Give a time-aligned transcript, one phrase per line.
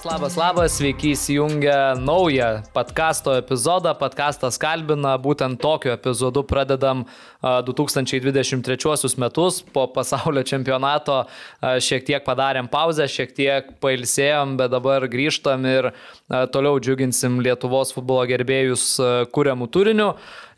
[0.00, 3.92] Labas, labas, labas, sveiki įsijungę naują podkasto epizodą.
[3.94, 7.02] Podkastas kalbina, būtent tokiu epizodu pradedam
[7.42, 9.60] a, 2023 metus.
[9.60, 11.26] Po pasaulio čempionato
[11.60, 15.92] šiek tiek padarėm pauzę, šiek tiek pailsėjom, bet dabar grįžtam ir
[16.48, 20.10] toliau džiuginsim Lietuvos futbolo gerbėjus a, kuriamų turinių.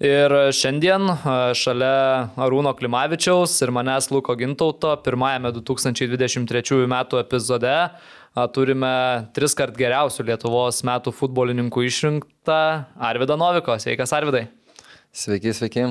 [0.03, 1.11] Ir šiandien
[1.59, 7.77] šalia Arūno Klimavičiaus ir manęs Luko Gintauto pirmajame 2023 metų epizode
[8.33, 8.93] turime
[9.37, 12.61] tris kart geriausių Lietuvos metų futbolininkų išrinktą
[12.97, 13.77] Arvidą Noviko.
[13.77, 14.47] Sveikas Arvidai.
[15.13, 15.91] Sveiki, sveiki.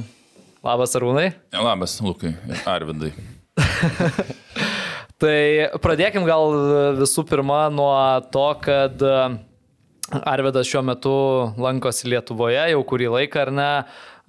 [0.65, 1.27] Labas Arūnai.
[1.53, 2.33] Labas, Lukai
[2.65, 3.11] Arvidai.
[5.21, 5.37] Tai
[5.83, 6.55] pradėkim gal
[6.97, 7.93] visų pirma nuo
[8.33, 9.17] to, kad e,
[10.21, 11.13] Arvidas šiuo metu
[11.61, 13.69] lankosi Lietuvoje jau kurį laiką, ar ne?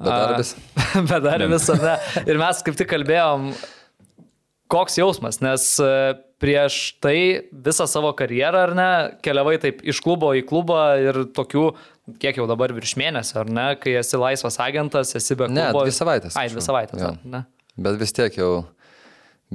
[0.02, 0.52] Bedarbis.
[1.14, 1.94] Bedarbis, ar ne?
[2.28, 3.54] Ir mes kaip tik kalbėjom,
[4.72, 5.94] koks jausmas, nes e,
[6.42, 7.16] prieš tai
[7.54, 8.88] visą savo karjerą, ar ne,
[9.24, 11.64] keliavai taip iš klubo į klubą ir tokių,
[12.22, 15.56] kiek jau dabar virš mėnesio, ar ne, kai esi laisvas agentas, esi be klubo.
[15.60, 16.38] Ne, dvi savaitės.
[16.40, 17.12] Ai, dvi savaitės, Jo.
[17.14, 17.44] ar ne?
[17.86, 18.50] Bet vis tiek jau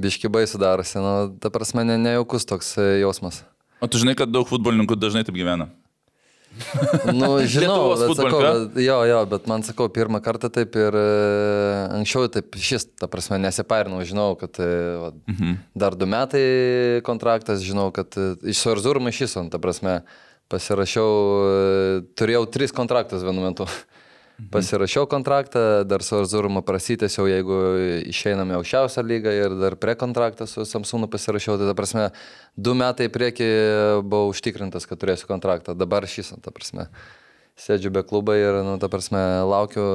[0.00, 3.42] biški baisų darosi, nu, ta prasme, ne, nejaukus toks e, jausmas.
[3.82, 5.68] O tu žinai, kad daug futbolininkų dažnai taip gyvena.
[7.14, 11.04] Nu, žinau, bet, sakau, bet, jo, jo, bet man sakau, pirmą kartą taip ir e,
[11.98, 14.70] anksčiau taip šis, ta prasme, nesipairinau, žinau, kad e,
[15.02, 15.58] va, mhm.
[15.78, 16.46] dar du metai
[17.06, 20.00] kontraktas, žinau, kad e, iš Suarzurma iš Ison, ta prasme,
[20.48, 21.08] pasirašiau,
[22.16, 23.68] turėjau tris kontraktus vienu metu.
[24.38, 27.56] Pasirašiau kontraktą, dar su Arzuruma prasitęsiau, jeigu
[28.06, 32.04] išeiname aukščiausią lygą ir dar prie kontraktą su Samsung pasirašiau, tai ta prasme,
[32.54, 33.48] du metai į priekį
[34.06, 35.74] buvau užtikrintas, kad turėsiu kontraktą.
[35.74, 36.86] Dabar šis, ta prasme,
[37.58, 39.90] sėdžiu be klubo ir, nu, ta prasme, laukiu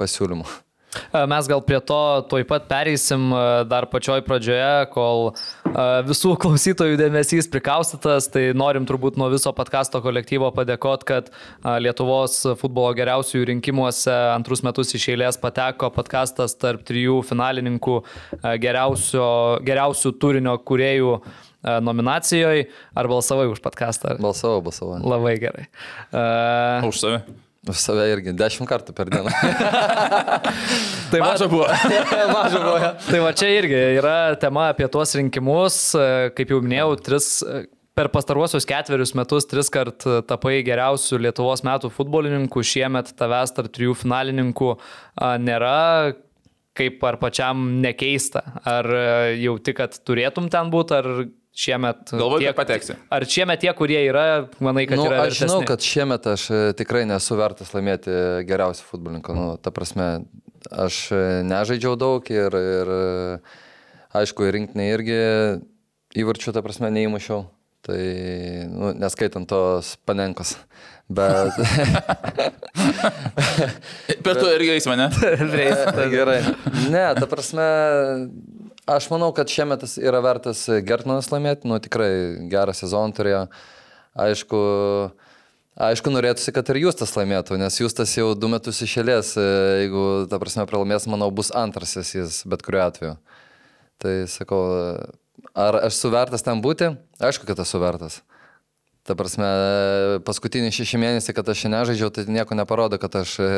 [0.00, 0.48] pasiūlymų.
[1.12, 1.98] E, Mes gal prie to
[2.30, 8.86] tuoj pat pereisim e, dar pačioj pradžioje, kol e, visų klausytojų dėmesys prikaustytas, tai norim
[8.88, 11.30] turbūt nuo viso podkasto kolektyvo padėkoti, kad
[11.80, 18.00] Lietuvos futbolo geriausiųjų rinkimuose antrus metus iš eilės pateko podkastas tarp trijų finalininkų
[18.62, 19.28] geriausio,
[19.66, 21.18] geriausių turinio kuriejų
[21.84, 22.68] nominacijoje.
[22.96, 24.16] Ar balsavai už podkastą?
[24.22, 25.00] Balsavau, balsavau.
[25.04, 25.68] Labai gerai.
[26.12, 27.22] E, Už save.
[27.68, 29.32] Save irgi dešimt kartų per dieną.
[31.12, 31.66] Tai Maža buvo.
[31.68, 32.78] Maža buvo.
[33.10, 35.76] Tai va čia irgi yra tema apie tuos rinkimus,
[36.38, 37.28] kaip jau minėjau, tris,
[37.98, 43.98] per pastaruosius ketverius metus tris kart tapai geriausių Lietuvos metų futbolininkų, šiemet tavęs tarp trijų
[44.06, 44.72] finalininkų
[45.44, 46.16] nėra.
[46.80, 49.00] Kaip ar pačiam nekeista, ar e,
[49.42, 51.08] jauti, kad turėtum ten būti, ar
[51.56, 51.96] šiemet...
[52.12, 52.92] Galvoju, kad pateksi.
[53.12, 54.24] Ar šiemet tie, kurie yra,
[54.62, 55.16] manai, kad Nu, yra...
[55.26, 58.10] aš žinau, kad šiemet aš e, tikrai nesu vertas laimėti
[58.48, 59.30] geriausią futbolininką.
[59.36, 60.06] Nu, ta prasme,
[60.70, 61.16] aš e,
[61.48, 63.00] nežaidžiau daug ir, ir e,
[64.22, 65.18] aišku, ir rinktinė irgi
[66.20, 67.40] įvarčių, ta prasme, neįmušiau.
[67.80, 68.00] Tai,
[68.68, 70.50] nu, neskaitant tos panenkos.
[71.10, 71.56] Bet
[74.24, 75.08] Per tu irgi eis mane.
[76.12, 76.40] gerai.
[76.92, 77.64] Ne, ta prasme,
[78.90, 81.68] aš manau, kad šiemet yra vertas Gertmanas laimėti.
[81.70, 82.10] Nu, tikrai
[82.52, 83.44] gerą sezoną turėjo.
[84.20, 84.60] Aišku,
[85.80, 90.66] Aišku, norėtųsi, kad ir Justas laimėtų, nes Justas jau du metus išėlės, jeigu, ta prasme,
[90.68, 93.12] pralaimės, manau, bus antrasis jis bet kuriuo atveju.
[94.02, 94.58] Tai sakau,
[95.54, 96.90] ar aš suvertas ten būti?
[97.22, 98.18] Aišku, kad esu vertas.
[99.08, 99.48] Ta prasme,
[100.26, 103.48] paskutinį šeši mėnesį, kad aš nežaidžiau, tai nieko neparodo, kad aš e,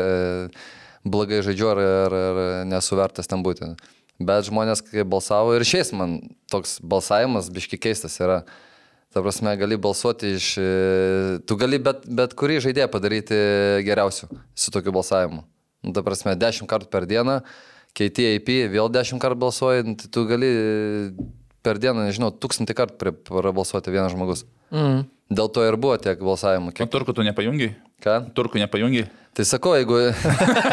[1.02, 3.72] blogai žaidžiu ar, ar, ar nesu vertas ten būti.
[4.28, 6.18] Bet žmonės, kai balsavo ir šiais man
[6.52, 8.42] toks balsavimas biški keistas yra.
[9.12, 10.54] Ta prasme, gali balsuoti iš...
[10.56, 13.36] e, Tu gali bet, bet kurį žaidėją padaryti
[13.84, 15.42] geriausiu su tokiu balsavimu.
[15.82, 17.40] Nu, ta prasme, dešimt kartų per dieną,
[17.98, 20.52] keiti IP, vėl dešimt kartų balsuoji, nu, tai tu gali
[21.62, 24.44] per dieną, nežinau, tūkstantį kartų prabalsuoti vienas žmogus.
[24.74, 25.04] Mm.
[25.32, 26.72] Dėl to ir buvo tiek balsavimų.
[26.72, 26.90] O Kiek...
[26.92, 27.72] turkų tu nepajungi?
[28.04, 28.18] Ką?
[28.36, 29.06] Turkų nepajungi?
[29.32, 30.00] Tai sakau, jeigu...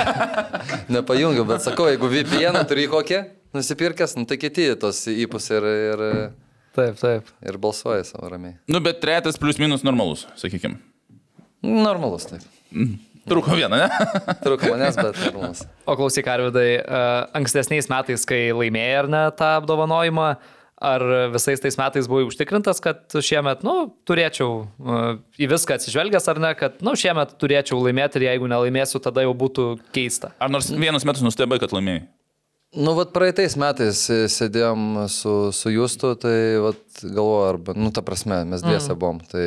[0.95, 3.21] Nepajungiu, bet sakau, jeigu VPN turi kokį
[3.55, 6.03] nusipirkęs, nu, tai kiti tos įpus ir, ir,
[6.75, 7.29] Taip, taip.
[7.45, 8.57] ir balsuoja savo ramiai.
[8.69, 10.77] Nu, bet trejetas plius minus normalus, sakykim.
[11.65, 12.45] Normalus, taip.
[13.29, 13.87] Trūko vieną, ne?
[14.45, 15.63] Trūko manęs, bet normalus.
[15.85, 17.01] O klausyk, Arvidai, e,
[17.37, 20.29] ankstesniais metais, kai laimėjai ar ne tą apdovanojimą,
[20.81, 21.03] ar
[21.33, 24.99] visais tais metais buvai užtikrintas, kad šiemet, nu, turėčiau e,
[25.43, 29.33] į viską atsižvelgęs ar ne, kad, nu, šiemet turėčiau laimėti ir jeigu nelaimėsiu, tada jau
[29.35, 29.65] būtų
[29.95, 30.31] keista.
[30.39, 32.05] Ar nors vienus metus nustebai, kad laimėjai?
[32.77, 38.43] Nu, vat praeitais metais sėdėjom su, su Justu, tai vat galvoju, arba, nu, ta prasme,
[38.45, 38.99] mes dviese Mhm.
[39.01, 39.21] buvom.
[39.25, 39.45] Tai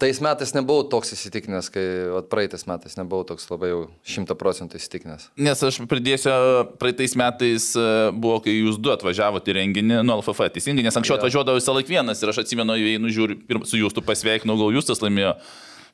[0.00, 1.84] tais metais nebuvau toks įsitikinęs, kai
[2.30, 5.28] praeitais metais nebuvau toks labai jau šimta procentų įsitikinęs.
[5.40, 6.32] Nes aš pridėsiu,
[6.80, 11.18] praeitais metais e, buvo, kai jūs du atvažiavote į renginį nuo LFF, teisingai, nes anksčiau
[11.18, 14.90] atvažiuodavau visą laiką vienas ir aš atsimenu, einu žiūri, pirm- su jūsų pasveikinau, gal jūs
[14.90, 15.36] tas laimėjo.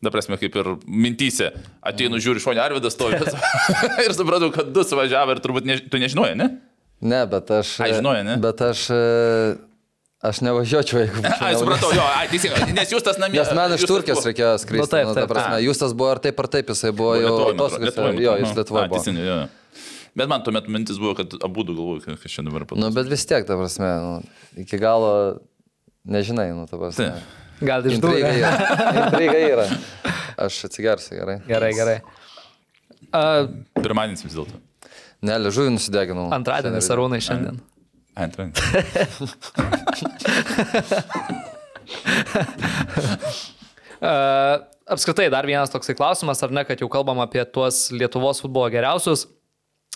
[0.00, 1.50] Da prasme, kaip ir mintyse,
[1.84, 3.18] ateinu žiūri šonį Arvidas stovi
[4.06, 6.46] ir supratau, kad du suvažiavo ir turbūt ne, tu nežinojai, ne?
[7.04, 7.74] Ne, bet aš...
[7.84, 8.38] Ai, žinojai, ne?
[8.40, 8.86] Bet aš...
[10.20, 11.32] Aš nevažiuočiau, jeigu būčiau.
[11.32, 11.60] Nelaimėjęs.
[11.62, 13.38] supratau, jo, ai, teisingai, nes jūs tas namie.
[13.40, 14.82] Nes man iš Justas Turkijos buvo- reikėjo skristi.
[14.84, 15.30] Nu, taip, nu, ta taip.
[15.32, 15.62] prasme, A.
[15.64, 17.30] Jūs tas buvo ar taip ar taip, jisai buvo jau.
[17.80, 18.82] Lietuvoj, Jo, A, buvo.
[18.98, 19.38] teisingai, jo.
[20.20, 22.94] Bet man tuomet mintis buvo, kad abu du galvoju, kas čia dabar Nu, padarys.
[22.98, 24.12] bet vis tiek, ta prasme, nu,
[24.60, 25.38] iki galo
[26.04, 27.14] nežinai, nu, ta prasme.
[27.14, 27.38] Taip.
[27.64, 28.36] Gal Intriga išdūrė.
[28.40, 28.52] yra.
[29.06, 29.66] Intriga yra.
[30.36, 31.38] Aš atsigersiu, gerai.
[31.48, 31.98] Gerai, gerai.
[33.10, 33.48] Uh,
[33.80, 34.60] Pirmadienis vis dėlto.
[35.24, 36.28] Ne, liežuvį nusideginau.
[36.32, 37.56] antradienis arūnai šiandien.
[37.60, 37.79] Ai,
[44.00, 44.60] Uh,
[44.94, 49.26] apskritai, dar vienas toksai klausimas, ar ne, kad jau kalbam apie tuos Lietuvos futbolo geriausius.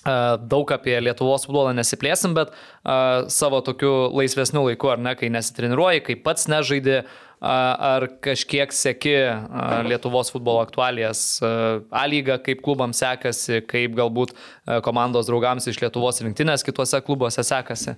[0.05, 5.31] Uh, daug apie Lietuvos futbolą nesiplėsim, bet uh, savo tokiu laisvesniu laiku, ar ne, kai
[5.33, 12.37] nesitreniruoji, kai pats nežaidi, uh, ar kažkiek seki uh, Lietuvos futbolo aktualijas, uh, A lyga,
[12.45, 17.97] kaip klubams sekasi, kaip galbūt uh, komandos draugams iš Lietuvos rinktinės kitose klubuose sekasi.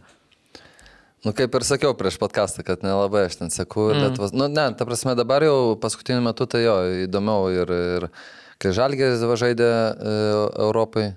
[1.26, 3.88] Nu, kaip ir sakiau prieš podcastą, kad nelabai aš ten seku.
[3.90, 4.02] Mm.
[4.04, 8.06] Lietuvos, nu, ne, ta prasme, dabar jau paskutiniu metu tai jo, įdomiau ir, ir
[8.62, 10.12] kai Žalgėris žaidė e,
[10.68, 11.08] Europai,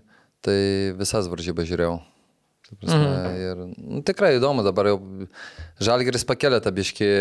[0.42, 0.58] tai
[0.98, 2.00] visas varžybas žiūrėjau.
[2.66, 3.38] Ta prasme, mm.
[3.44, 4.98] ir, nu, tikrai įdomu, dabar jau
[5.78, 7.12] Žalgėris pakelė tą biškį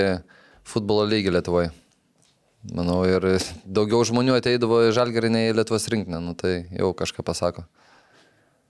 [0.72, 1.74] futbolo lygį Lietuvoje.
[2.72, 3.28] Manau, ir
[3.68, 7.68] daugiau žmonių ateidavo į Žalgėrį nei į Lietuvos rinkinę, nu, tai jau kažką pasako.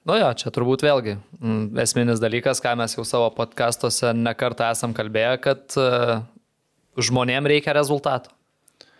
[0.08, 4.94] Nu jo, čia turbūt vėlgi mm, esminis dalykas, ką mes jau savo podkastuose nekartą esam
[4.96, 6.22] kalbėję, kad uh,
[6.96, 8.32] žmonėm reikia rezultatų.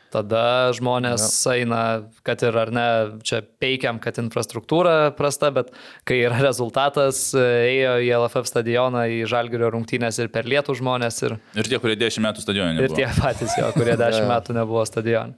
[0.08, 1.54] Tada žmonės ja.
[1.60, 1.80] eina,
[2.24, 2.86] kad ir ar ne,
[3.28, 5.68] čia peikiam, kad infrastruktūra prasta, bet
[6.08, 7.44] kai yra rezultatas, e,
[7.74, 11.98] ėjo į LFF stadioną, į Žalgirio rungtynės ir per lietų žmonės ir, Ir tie, kurie
[12.00, 12.80] 10 metų stadione.
[12.80, 15.36] ir tie patys jo, kurie dešimt metų nebuvo stadione.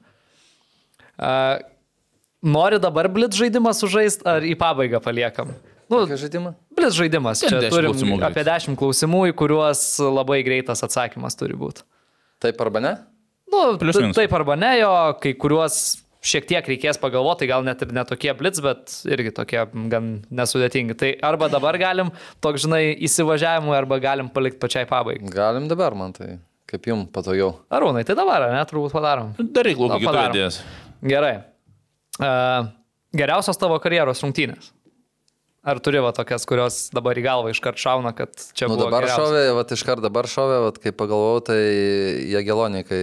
[2.41, 5.53] Nori dabar blitz žaidimą sužaisti ar į pabaigą paliekam?
[5.91, 6.53] Nu, Kokį žaidimą?
[6.79, 7.43] Blitz žaidimas.
[7.43, 11.83] Čia 10 turim klausimų apie 10 klausimų, į kuriuos labai greitas atsakymas turi būti.
[12.41, 12.93] Taip arba ne?
[13.51, 14.17] Nu, Plius minus.
[14.17, 15.81] taip arba ne, jo, kai kuriuos
[16.25, 20.97] šiek tiek reikės pagalvoti, gal net ir netokie blitz, bet irgi tokie gan nesudėtingi.
[21.01, 22.15] Tai arba dabar galim,
[22.45, 25.29] toks žinai, įsivažiavimui, arba galim palikti pačiai pabaigai.
[25.35, 26.39] Galim dabar, man tai
[26.71, 27.57] kaip jums patogiau.
[27.75, 29.35] Arūnai, tai dabar, ar ne, turbūt padarom.
[29.41, 30.61] Daryk, kitų padarom.
[31.11, 31.35] Gerai.
[32.21, 32.69] Uh,
[33.17, 34.71] geriausios tavo karjeros rungtynės.
[35.61, 39.05] Ar turi va tokias, kurios dabar į galvą iškart šauna, kad čia Nu, buvo dabar
[39.05, 39.29] geriausios?
[39.29, 41.59] šovė, va iškart dabar šovė, va kai pagalvojau, tai
[42.33, 43.03] Jagelonė, kai,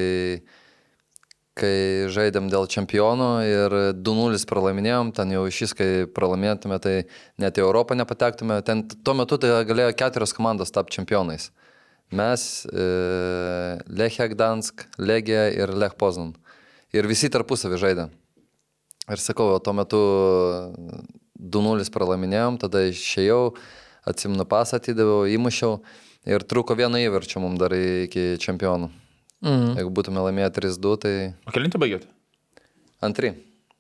[1.58, 1.76] kai
[2.14, 6.96] žaidėm dėl čempionų ir 2-0 pralaiminėjom, ten jau šis, kai pralaimėtume, tai
[7.38, 8.58] net į Europą nepatektume.
[8.66, 11.52] Ten tuo metu tai galėjo keturios komandos tapti čempionais.
[12.10, 12.86] Mes, e,
[13.86, 16.34] Lechia Gdansk, Legija ir Lech Poznan.
[16.96, 18.10] Ir visi tarpusavį žaidė.
[19.08, 20.00] Ir sakau, o tuo metu
[21.40, 23.54] 2-0 pralaiminėjom, tada išėjau,
[24.08, 25.78] atsimnu pasą atidaviau, įmušiau
[26.28, 28.90] ir truko vieną įverčią mums dar iki čempionų.
[29.46, 29.76] Mhm.
[29.78, 31.14] Jeigu būtume laimėję 3-2, tai
[31.48, 32.08] O kelinti baigėt?
[33.06, 33.36] antri.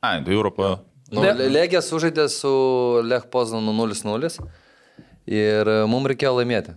[0.06, 0.78] Ai, tai Europo.
[1.12, 4.38] Nu, Le- Legija sužaidė su Lech Poznanu 0-0
[5.26, 6.76] ir mums reikėjo laimėti.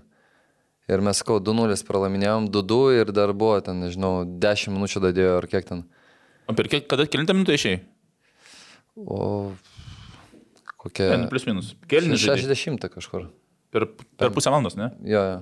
[0.91, 5.47] Ir mes, sakau, 2-0 pralaiminėjom, 2-2 ir dar buvo ten, nežinau, 10 minučių dadėjo ar
[5.47, 5.85] kiek ten.
[6.49, 7.83] O per kiek, kada kelintą minutę išėjai?
[8.99, 9.53] O
[10.81, 11.11] kokia...
[11.13, 11.75] Ten plus minus.
[11.91, 12.43] Žaidžiai?
[12.49, 13.29] 60 kažkur.
[13.71, 13.87] Per,
[14.19, 14.91] per pusę valandos, ne?
[15.07, 15.41] Jo, jo.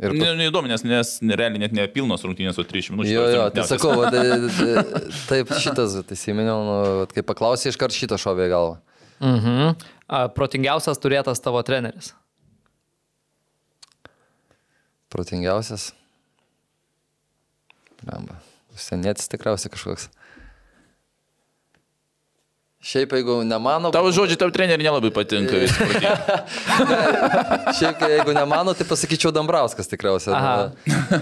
[0.00, 3.12] Ir Ne, neįdomu, nes, nes realiai net ne pilnos rungtynės, o 3 minučių.
[3.12, 4.22] Jo, jo, tai sakau, va, tai,
[4.56, 6.76] tai, taip šitas, tai įsiminiau, nu,
[7.12, 8.78] kai paklausė, iškart šitą šovė galvą.
[9.20, 9.74] Mhm.
[10.08, 12.14] A, Protingiausias turėtas tavo treneris.
[15.12, 15.90] Protingiausias.
[18.02, 18.40] Bamba.
[18.80, 20.08] Senietis tikriausiai kažkoks.
[22.82, 25.54] Šiaip jeigu nemano, Tavo žodžiai, tavo treneriai nelabai patinka.
[25.62, 26.08] protingi.
[27.78, 30.34] šiaip jeigu nemano, tai pasakyčiau Dambrauskas tikriausiai.
[30.34, 30.72] Aha.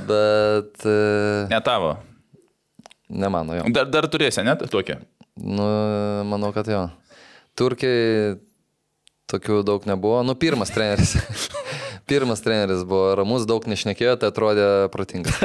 [0.08, 0.96] Bet e,
[1.52, 1.96] Ne tavo.
[3.12, 3.68] nemano jo.
[3.76, 5.00] Dar, dar turėsi, net tokia.
[5.36, 5.66] Nu,
[6.30, 6.86] manau, kad jo.
[7.58, 8.38] Turkiai
[9.30, 10.22] tokių daug nebuvo.
[10.26, 11.12] Nu, pirmas treneris.
[12.10, 15.36] Pirmas treneris buvo ramus, daug nešnekėjo, tai atrodė protingas.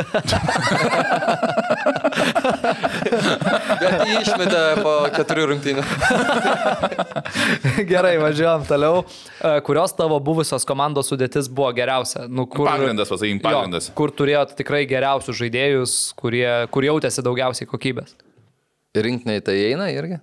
[3.82, 5.84] Bet jį išmetė po keturių rungtynių.
[7.92, 9.04] Gerai, važiuojam toliau.
[9.06, 12.26] E, Kurios tavo buvusios komandos sudėtis buvo geriausia?
[12.26, 13.92] Nu, kur, Pagrindas, pasakykim, pagrindas.
[13.92, 18.16] Jo, kur turėjot tikrai geriausius žaidėjus, kurie, kur jautėsi daugiausiai kokybės?
[18.96, 20.22] Rinktiniai tai eina irgi?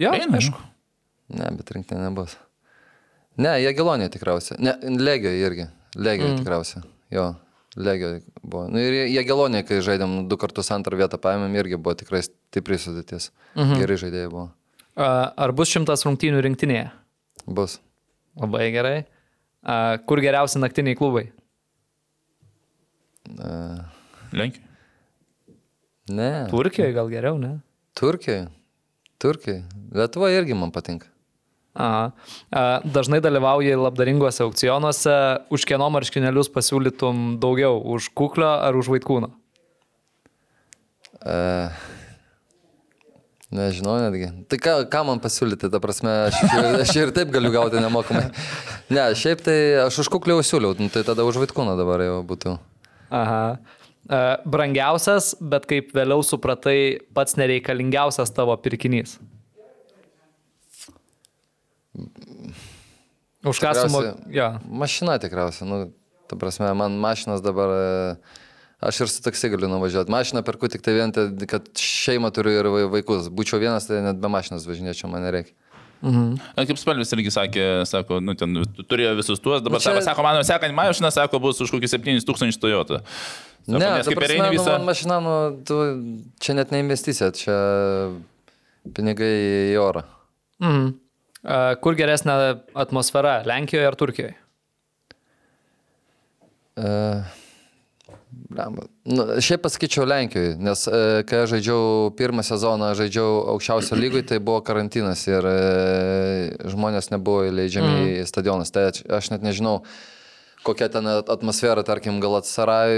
[0.00, 0.60] Jo, Eina, aišku.
[1.36, 2.36] Ne, bet rinktinė nebus.
[3.40, 4.58] Ne, Jagelonė tikriausiai.
[4.62, 5.68] Ne, Legio irgi.
[5.96, 6.40] Legio mm.
[6.42, 6.82] tikriausiai.
[7.14, 7.26] Jo,
[7.80, 8.66] Legio buvo.
[8.70, 13.30] Nu, ir Jagelonė, kai žaidėm du kartus antrą vietą paėmėm, irgi buvo tikrai stipri sudėtis.
[13.56, 13.78] Mhm.
[13.82, 14.48] Gerai žaidėjai buvo.
[15.00, 16.88] Ar bus šimtas rungtynių rinktinėje?
[17.46, 17.78] Bus.
[18.40, 18.96] Labai gerai.
[20.08, 21.28] Kur geriausi naktiniai klubai?
[24.34, 24.66] Lenkija.
[26.10, 26.30] ne.
[26.50, 27.60] Turkijoje gal geriau, ne?
[27.98, 28.48] Turkijai.
[29.22, 29.62] Turkijai.
[29.94, 31.06] Lietuva irgi man patinka.
[31.74, 32.10] Aha.
[32.50, 35.14] E, Dažnai dalyvauji labdaringuose aukcionuose.
[35.54, 37.78] Už kieno marškinėlius pasiūlytum daugiau?
[37.94, 39.30] Už kuklio ar už vaikūną?
[41.20, 41.68] Uh,
[43.52, 44.30] nežinau netgi.
[44.48, 48.30] Tai ką, ką man pasiūlyti, ta prasme, aš, ir- aš ir taip galiu gauti nemokamai.
[48.88, 52.54] Ne, šiaip tai aš už kukliau siūliau, nu, tai tada už vaikūną dabar jau būtų.
[53.12, 53.42] Aha.
[54.08, 59.18] E, Brangiausias, bet kaip vėliau supratai, pats nereikalingiausias tavo pirkinys.
[63.44, 64.00] Už ką sumo...
[64.02, 64.48] Tikriausiai- Jo.
[64.68, 65.78] Mašina tikriausiai, nu,
[66.28, 68.16] ta prasme, man mašinas dabar, e,
[68.84, 70.12] aš ir su taksi galiu nuvažiuoti.
[70.12, 71.12] Mašiną perku tik tai vien,
[71.48, 73.28] kad šeimą turiu ir vai- vaikus.
[73.32, 75.52] Būčiau vienas, tai net be mašinos važinėčiau, man nereikia.
[76.56, 80.00] A, Kaip Spalvis irgi sakė, sako, nu, ten tu- turėjo visus tuos, dabar Nu, čia-
[80.02, 83.02] sako, mano sekant mašiną, sako, bus už kokį 7000 Toyota.
[83.68, 84.78] Sako, Ne, nes kaip ir eini nu, visą.
[84.78, 85.76] man mašina, nu, tu,
[86.40, 87.52] čia net ne investicija, čia
[88.94, 90.04] pinigai į orą.
[90.60, 90.94] Mhm.
[91.40, 92.36] E, Kur geresnė
[92.78, 93.40] atmosfera?
[93.48, 94.36] Lenkijoje ar Turkijoje?
[96.80, 97.26] Uh,
[99.04, 104.38] nu, šiaip pasakyčiau Lenkijoje, nes uh, kai aš žaidžiau pirmą sezoną, žaidžiau aukščiausio lygui, tai
[104.40, 108.06] buvo karantinas ir uh, žmonės nebuvo įleidžiami mm.
[108.22, 108.72] į stadionus.
[108.72, 109.80] Tai aš- net nežinau,
[110.64, 112.94] kokia ten at- atmosfera, tarkim, gal atsaraj,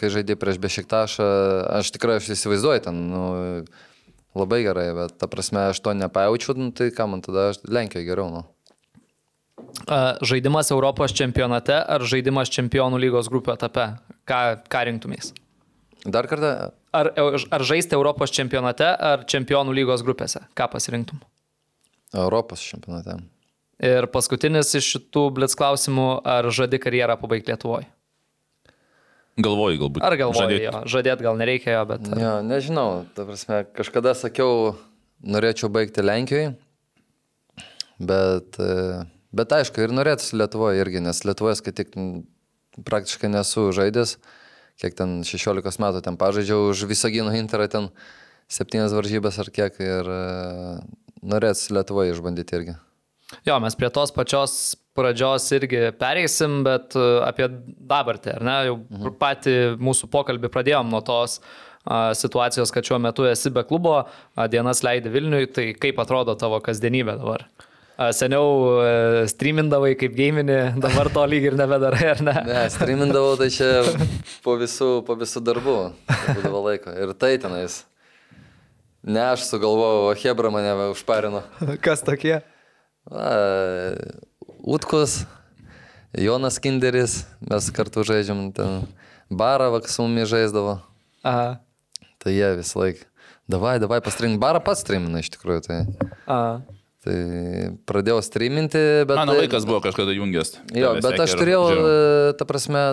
[0.00, 1.30] kai žaidė prieš Bešiktašą.
[1.82, 3.04] Aš tikrai aš įsivaizduoju ten.
[3.12, 3.24] Nu,
[4.38, 8.30] Labai gerai, bet ta prasme aš to nepajaučiu, nu, tai ką man tada, Lenkijoje geriau.
[8.30, 8.42] Nu.
[10.22, 13.86] Žaidimas Europos čempionate ar žaidimas čempionų lygos grupių etape?
[14.28, 15.32] Ką, ką rinktumės?
[16.06, 17.12] Dar kartą, Ar,
[17.54, 20.42] ar žaisti Europos čempionate ar čempionų lygos grupėse?
[20.58, 21.20] Ką pasirinktum?
[22.10, 23.20] Europos čempionate.
[23.80, 27.86] Ir paskutinis iš šitų blitz klausimų, ar žadi karjerą pabaigti Lietuvoje?
[29.44, 30.04] Galvoju, galbūt.
[30.04, 30.64] Ar galvoji, žadėt.
[30.66, 32.08] jo, žadėt gal nereikia jo, bet...
[32.10, 32.20] Ar...
[32.22, 34.74] Jo, nežinau, ta prasme, kažkada sakiau,
[35.24, 36.52] norėčiau baigti Lenkijoje,
[38.00, 39.00] bet, e,
[39.36, 41.96] bet aišku, ir norėtųsi Lietuvoje irgi, nes Lietuvoje, kai tik
[42.86, 44.16] praktiškai nesu žaidęs,
[44.80, 47.90] kiek ten 16 metų ten pažaidžiau už Visagino Interą ten
[48.50, 50.22] septynias varžybas ar kiek ir e,
[51.22, 52.76] norėtųsi Lietuvoje išbandyti irgi.
[53.46, 57.48] Jo, mes prie tos pačios pradžios irgi pereisim, bet e, apie
[57.90, 58.60] dabartį, ar ne?
[58.68, 59.16] Jau mhm.
[59.20, 61.40] patį mūsų pokalbį pradėjom nuo tos
[62.20, 66.60] situacijos, kad šiuo metu esi be klubo, a, dienas leidi Vilniui, tai kaip atrodo tavo
[66.60, 67.46] kasdienybė dabar?
[67.96, 68.90] A, Seniau e,
[69.28, 72.36] streamindavai kaip gaiminį, dabar to lyg ir nebedarai, ar ne?
[72.48, 73.70] Ne, streamindavau tai čia
[74.44, 75.78] po visų, po visų darbų,
[76.36, 76.94] būdavo laiko.
[76.96, 77.82] Ir tai tenais.
[79.04, 81.44] Ne aš sugalvojau, o Hebra mane užparino.
[81.84, 82.42] Kas tokie?
[83.08, 83.30] Va,
[84.62, 85.24] Utkus,
[86.16, 88.84] Jonas Kinderis, mes kartu žaidžiam ten.
[89.30, 90.80] Barą vak su mumis žaisdavo.
[91.22, 91.60] Aha.
[92.20, 93.04] Tai jie vis laik.
[93.50, 94.40] Davai, davai pastrink.
[94.42, 95.62] Barą pats streamina iš tikrųjų.
[95.66, 95.78] Tai,
[96.26, 96.50] Aha.
[97.04, 97.18] tai
[97.88, 99.14] pradėjau streaminti, bet...
[99.16, 100.56] Mano vaikas buvo kažkada jungęs.
[100.74, 101.94] Jo, bet aš turėjau, žiūrėjau.
[101.94, 102.84] e, ta prasme,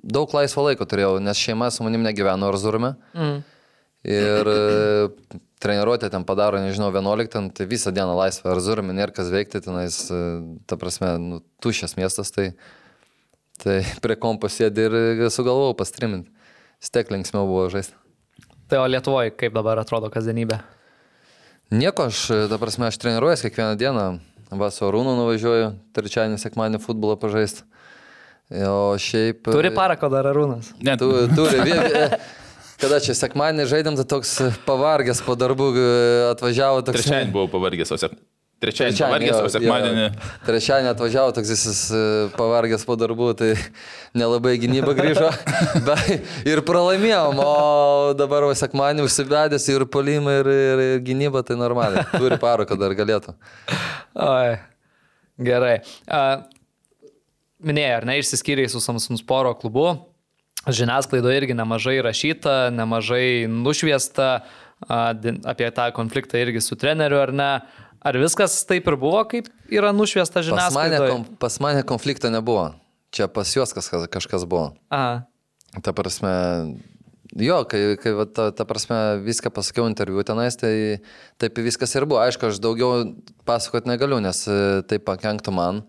[0.00, 2.94] daug laisvo laiko turėjau, nes šeima su manim negyveno Arzurme.
[3.16, 3.38] Mm.
[4.10, 9.60] Ir e, treniruotę ten padaro, nežinau, 11, tai visą dieną laisvę Arzurme, nėra kas veikti,
[9.64, 10.20] tenais, e,
[10.66, 12.50] ta prasme, nu, tušęs miestas, tai,
[13.60, 16.32] tai prie kompo sėdė ir sugalvojau pastriminti.
[16.80, 17.92] Stek linksmiau buvo žaisti.
[18.72, 20.62] Tai o Lietuvoje kaip dabar atrodo kasdienybė?
[21.70, 24.06] Nieko, aš, e, ta prasme, aš treniruojuosi kiekvieną dieną.
[24.50, 27.62] Va su Arūnu nuvažiuoju, trečiadienį, sekmadienį futbolą pažaisti.
[28.66, 29.44] O šiaip...
[29.46, 30.72] e, Turi parako dar Arūnas.
[30.82, 31.60] Ne, Tu, turi,
[32.80, 35.86] kada čia sekmadienį žaidėm, tai toks pavargęs po darbų e,
[36.32, 37.02] atvažiavo toks...
[37.02, 38.16] Trečiadienį buvau pavargęs, o sek...
[38.60, 40.02] Trečiadienį Trečiadienį, pavargęs, jo, o sekmadienį...
[40.02, 40.30] jo.
[40.44, 42.00] Trečiadienį atvažiavo toks jis e,
[42.34, 43.50] pavargęs po darbų, tai
[44.20, 45.30] nelabai į gynybą grįžo.
[45.88, 47.54] Bet ir pralaimėjom, o
[48.18, 52.04] dabar va sekmadienį užsibedęs ir polimą, ir, ir, ir gynybą, tai normaliai.
[52.12, 53.32] Turi paro, kad dar galėtų.
[54.28, 54.58] Oi,
[55.48, 55.74] gerai.
[56.04, 56.22] A,
[57.64, 59.88] minėjai, ar ne, išsiskyrėjai su Samsung Sporo klubu.
[60.68, 64.42] Žiniasklaidoje irgi nemažai rašyta, nemažai nušviesta
[64.88, 67.52] apie tą konfliktą irgi su treneriu, ar ne.
[68.00, 71.36] Ar viskas taip ir buvo, kaip yra nušviesta Pas mane, žiniasklaidoje?
[71.40, 72.70] pas mane konflikto nebuvo.
[73.12, 74.70] Čia pas juos kažkas, kažkas buvo.
[74.88, 75.26] Aha.
[75.84, 76.32] Ta prasme,
[77.36, 81.02] jo, kai, kai va, ta, ta prasme viską pasakiau interviu tenais, tai
[81.40, 82.22] taip viskas ir buvo.
[82.22, 83.10] Aišku, aš daugiau
[83.48, 85.82] pasakoti negaliu, nes e, tai pakenktų man,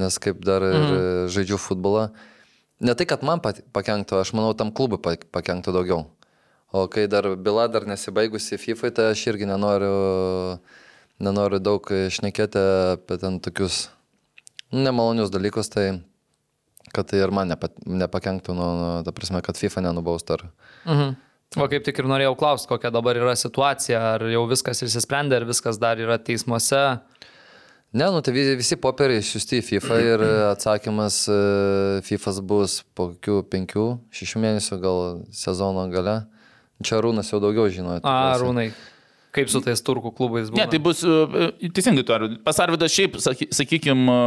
[0.00, 1.34] nes kaip dar ir mm.
[1.34, 2.08] žaidžiu futbolą.
[2.80, 6.06] Ne tai, kad man pakenktų, aš manau, tam klubui pa- pakenktų daugiau.
[6.74, 10.58] O kai dar byla dar nesibaigusi FIFA, tai aš irgi nenoriu,
[11.22, 12.58] nenoriu daug šnekėti
[12.96, 13.84] apie ten tokius
[14.74, 16.00] nemalonius dalykus, tai
[16.94, 20.38] kad tai ir man nepa, nepakenktų, nu, nu, ta prasme, kad FIFA nenubaustų.
[20.38, 20.44] Ar...
[20.84, 21.14] Mhm.
[21.62, 25.46] O kaip tik ir norėjau klausti, kokia dabar yra situacija, ar jau viskas išsisprendė, ar
[25.46, 26.82] viskas dar yra teismuose.
[27.94, 31.36] Ne, nu tai vi- visi popieriai išsiusti į FIFA ir atsakymas e,
[32.02, 34.98] FIFA bus po kokių penkių, šešių mėnesių, gal
[35.30, 36.16] sezono gale.
[36.82, 38.00] Čia Rūnas jau daugiau žino.
[38.02, 38.34] A.
[38.42, 38.72] Rūnai,
[39.34, 40.60] kaip su tais turkų klubais buvo?
[40.60, 42.42] Ne, tai bus e, teisingai tu, Arvidas.
[42.46, 44.18] Pas Arvidą šiaip, sakykime,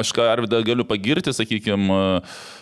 [0.00, 2.00] aš ką Arvidą galiu pagirti, sakykime,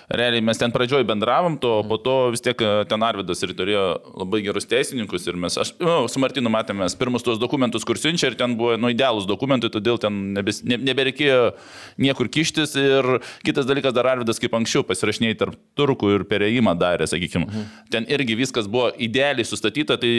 [0.08, 3.84] realiai mes ten pradžioj bendravom, to, po to vis tiek e, ten Arvidas ir turėjo
[4.16, 8.30] labai gerus teisininkus ir mes, aš, nu, su Martinu matėmės pirmus tuos dokumentus, kur siunčia
[8.30, 11.52] ir ten buvo, nu, idealūs dokumentai, todėl ten nebes, ne, nebereikėjo
[12.00, 13.10] niekur kištis ir
[13.46, 17.48] kitas dalykas dar Arvidas kaip anksčiau pasirašinėjai tarp turkų ir perėjimą darė, sakykime.
[17.48, 17.68] Mhm.
[17.92, 20.14] Ten irgi viskas buvo idealiai sustatyta, tai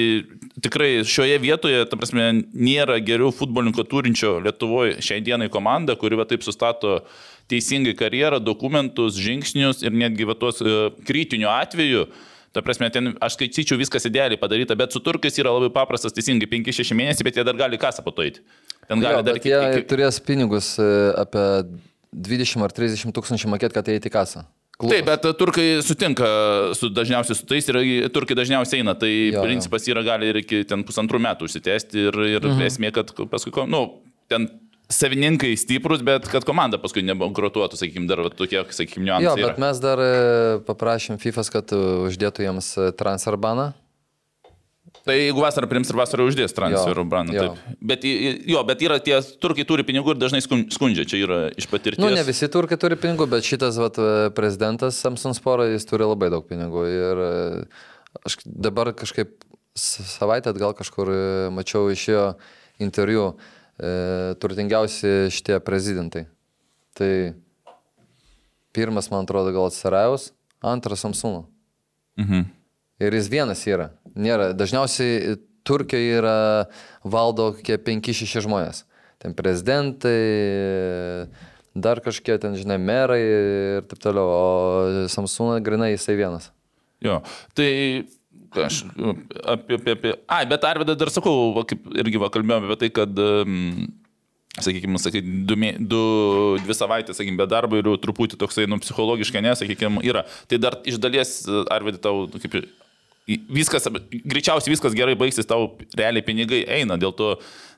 [0.62, 1.49] tikrai šioje vietoje,
[1.90, 7.00] ta prasme, nėra geriau futbolininko turinčio Lietuvoje šiai dienai komanda, kuri va taip sustato
[7.50, 10.76] teisingai karjerą, dokumentus, žingsnius ir netgi va tuos e,
[11.08, 12.06] kritinių atvejų.
[12.54, 16.50] Ta prasme, ten aš skaityčiau viskas idealiai padaryta, bet su turkais yra labai paprastas, teisingai
[16.50, 18.42] 5-6 mėnesiai, bet jie dar gali kasą patoiti.
[18.88, 20.88] Ten gali Jo, dar bet jie turės pinigus e,
[21.18, 21.46] apie
[22.14, 24.46] 20 ar 30 tūkstančių mokėti, kad įeiti į kasą.
[24.80, 24.96] Klubas.
[24.96, 26.28] Taip, bet turkai sutinka
[26.80, 29.44] su, dažniausiai su tais ir turkai dažniausiai eina, tai Jo, jo, jo.
[29.44, 32.64] principas yra gali ir iki ten pusantrų metų užsitęsti ir, ir mhm.
[32.64, 33.82] esmė, kad paskui, nu,
[34.32, 34.48] ten
[34.90, 39.44] savininkai stiprus, bet kad komanda paskui nebankrutuotų, sakykime, dar va, tokie, sakykime, Jo, niuansai.
[39.44, 39.62] bet yra.
[39.68, 40.10] mes dar e,
[40.66, 43.70] paprašėm FIFA, kad e, uždėtų jiems e, transfer baną.
[45.10, 47.06] Tai jeigu vasarą prims ir vasarą uždės transferų
[47.50, 47.76] taip.
[47.82, 51.66] Bet, jo, bet yra tie turkai turi pinigų ir dažnai skun- skundžia, čia yra iš
[51.72, 52.02] patirties.
[52.04, 56.06] Nu, ne visi turkai turi pinigų, bet šitas vat, e, prezidentas Samsung Sporo, jis turi
[56.06, 56.84] labai daug pinigų.
[56.94, 57.32] Ir e,
[58.30, 59.34] aš dabar kažkaip
[59.80, 61.22] savaitę atgal kažkur e,
[61.58, 62.24] mačiau iš jo
[62.86, 63.32] interviu
[63.82, 66.28] e, turtingiausi šitie prezidentai.
[66.94, 67.12] Tai
[68.78, 70.30] pirmas, man atrodo, gal Sarajus,
[70.62, 71.48] antras Samsung.
[72.20, 72.59] Mhm.
[73.00, 73.92] Ir jis vienas yra.
[74.20, 74.52] Nėra.
[74.58, 76.38] Dažniausiai Turkijoje yra
[77.04, 78.84] valdo kokie 5-6 žmonės.
[79.20, 80.20] Ten prezidentai,
[81.76, 84.30] dar kažkiek ten, žinai, merai ir taip toliau.
[84.32, 86.50] O Samsung grinai jisai vienas.
[87.04, 87.20] Jo,
[87.56, 87.70] tai
[88.60, 88.82] aš
[89.44, 90.14] apie, apie, apie...
[90.28, 93.86] Ai, bet Arvidas dar sakau, va, kaip irgi va, kalbėjome apie tai, kad, um,
[94.60, 96.02] sakykime, sakai, du, du,
[96.64, 100.26] dvi savaitės, sakykime, be darbo ir truputį toksai, nu, psichologiškai, nesakykime, yra.
[100.50, 102.58] Tai dar iš dalies, Arvidai, tau, kaip
[103.52, 103.86] viskas,
[104.26, 107.36] greičiausiai viskas gerai baigsis, tau realiai pinigai eina, dėl to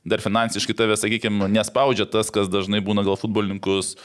[0.07, 3.95] dar finansiškai tave, sakykime, nespaudžia tas, kas dažnai būna gal futbolininkus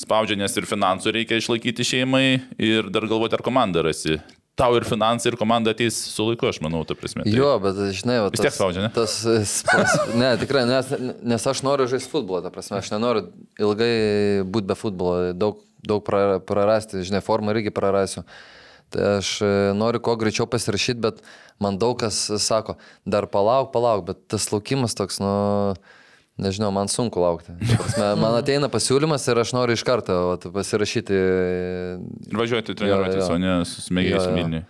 [0.00, 2.24] spaudžia, nes ir finansų reikia išlaikyti šeimai
[2.58, 4.20] ir dar galvoti, ar komanda rasi.
[4.54, 7.24] Tau ir finansai, ir komanda ateis su laiku, aš manau, ta prasme.
[7.26, 8.90] Tai- Jo, bet žinai, va, Vis tiek spaudžia, ne?
[8.94, 9.16] Tas,
[9.50, 10.92] spas, ne, tikrai, nes,
[11.26, 13.24] nes aš noriu žaisti futbolą, ta prasme, aš nenoriu
[13.58, 13.90] ilgai
[14.46, 18.22] būti be futbolo, daug, daug pra- prarasti, žinai, formą irgi prarasiu.
[18.94, 21.20] Tai aš e, noriu kuo greičiau pasirašyti, bet
[21.62, 25.32] man daug kas sako, dar palauk, palauk, bet tas laukimas toks, nu,
[26.38, 27.56] nežinau, man sunku laukti.
[27.98, 31.18] Man ateina pasiūlymas ir aš noriu iš karto vat, pasirašyti.
[32.30, 34.38] Ir važiuoti treniruotis, o ne su smėgiais Jo, jo.
[34.38, 34.64] Vilniui.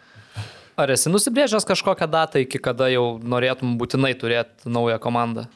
[0.81, 5.47] Ar esi nusibrėžęs kažkokią datą, iki kada jau norėtum būtinai turėti naują komandą?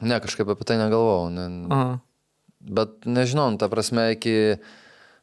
[0.00, 1.28] Ne, kažkaip apie tai negalvojau.
[1.34, 1.98] Ne, Aha.
[2.64, 4.56] Bet nežinau, nu, ta prasme, iki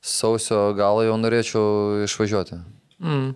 [0.05, 2.59] sausio galo jau norėčiau išvažiuoti.
[3.01, 3.31] Mm.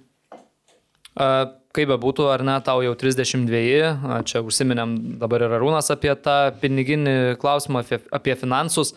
[1.76, 6.14] Kaip be būtų, ar ne, tau jau 32, a, čia užsiminėm dabar ir Arūnas apie
[6.24, 8.94] tą piniginį klausimą, apie, apie finansus.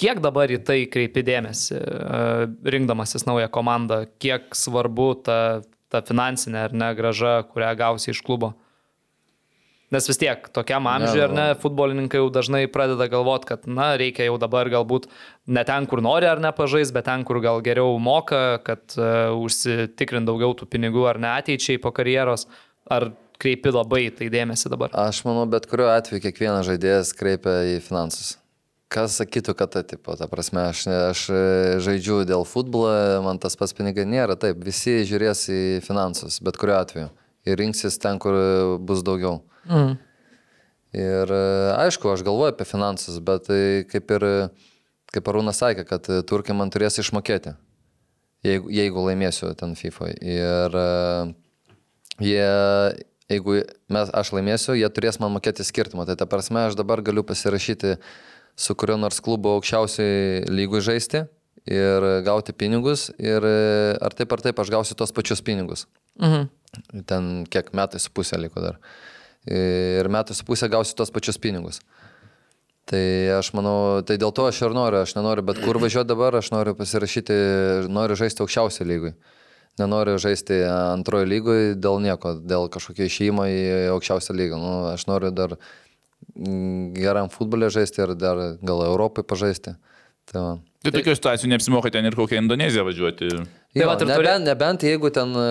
[0.00, 1.78] Kiek dabar į tai kreipi dėmesį,
[2.74, 5.38] rinkdamasis naują komandą, kiek svarbu ta,
[5.92, 8.52] ta finansinė ar ne graža, kurią gausi iš klubo?
[9.92, 14.24] Nes vis tiek, tokiam amžiui, ar ne, futbolininkai jau dažnai pradeda galvoti, kad, na, reikia
[14.30, 15.10] jau dabar galbūt
[15.52, 19.34] ne ten, kur nori ar ne pažais, bet ten, kur gal geriau moka, kad uh,
[19.36, 22.48] užsitikrint daugiau tų pinigų ar ne ateičiai po karjeros.
[22.88, 24.94] Ar kreipi labai tai dėmesį dabar?
[24.96, 28.38] Aš manau, bet kuriuo atveju kiekvienas žaidėjas kreipia į finansus.
[28.92, 31.42] kas sakytų, kad ta, tipo, ta prasme, aš, aš e,
[31.84, 32.92] žaidžiu dėl futbolo,
[33.24, 37.08] man tas pats pinigai nėra, taip, visi žiūrės į finansus, bet kuriuo atveju.
[37.48, 38.36] Ir rinksis ten, kur
[38.86, 39.40] bus daugiau.
[39.66, 39.96] Mm.
[40.92, 41.44] Ir e,
[41.80, 44.26] aišku, aš galvoju apie finansus, bet tai kaip ir,
[45.14, 47.54] kaip Arūnas sakė, kad e, turkai man turės išmokėti,
[48.44, 50.10] jeigu, jeigu laimėsiu ten FIFA.
[50.20, 50.90] Ir e,
[52.28, 52.44] jie,
[53.32, 53.56] jeigu
[53.88, 56.04] mes, aš laimėsiu, jie turės man mokėti skirtumą.
[56.10, 57.96] Tai ta prasme, aš dabar galiu pasirašyti
[58.60, 61.24] su kurio nors klubo aukščiausiai lygui žaisti
[61.68, 65.86] ir gauti pinigus ir ar taip ar taip aš gausiu tos pačius pinigus.
[66.20, 66.48] Mhm.
[67.06, 68.78] Ten kiek metai su pusė liko dar.
[69.46, 71.80] Ir metai su pusė gausiu tos pačius pinigus.
[72.88, 73.02] Tai
[73.38, 76.50] aš manau, tai dėl to aš ir noriu, aš nenoriu bet kur važiuoti dabar, aš
[76.50, 77.36] noriu pasirašyti,
[77.92, 79.12] noriu žaisti aukščiausiai lygui.
[79.78, 83.62] Nenoriu žaisti antrojo lygui dėl nieko, dėl kažkokio išėjimo į
[83.94, 84.58] aukščiausią lygą.
[84.60, 85.54] Nu, aš noriu dar
[86.34, 89.76] mm, geram futbolė žaisti ir dar gal Europai pažaisti.
[90.28, 90.52] Tai, va.
[90.82, 93.28] Tai tokio situacijų neapsimoka ten ir kokią Indoneziją važiuoti.
[93.28, 93.44] Tai
[93.78, 95.44] Jo, ir nebent, turi- nebent jeigu ten e,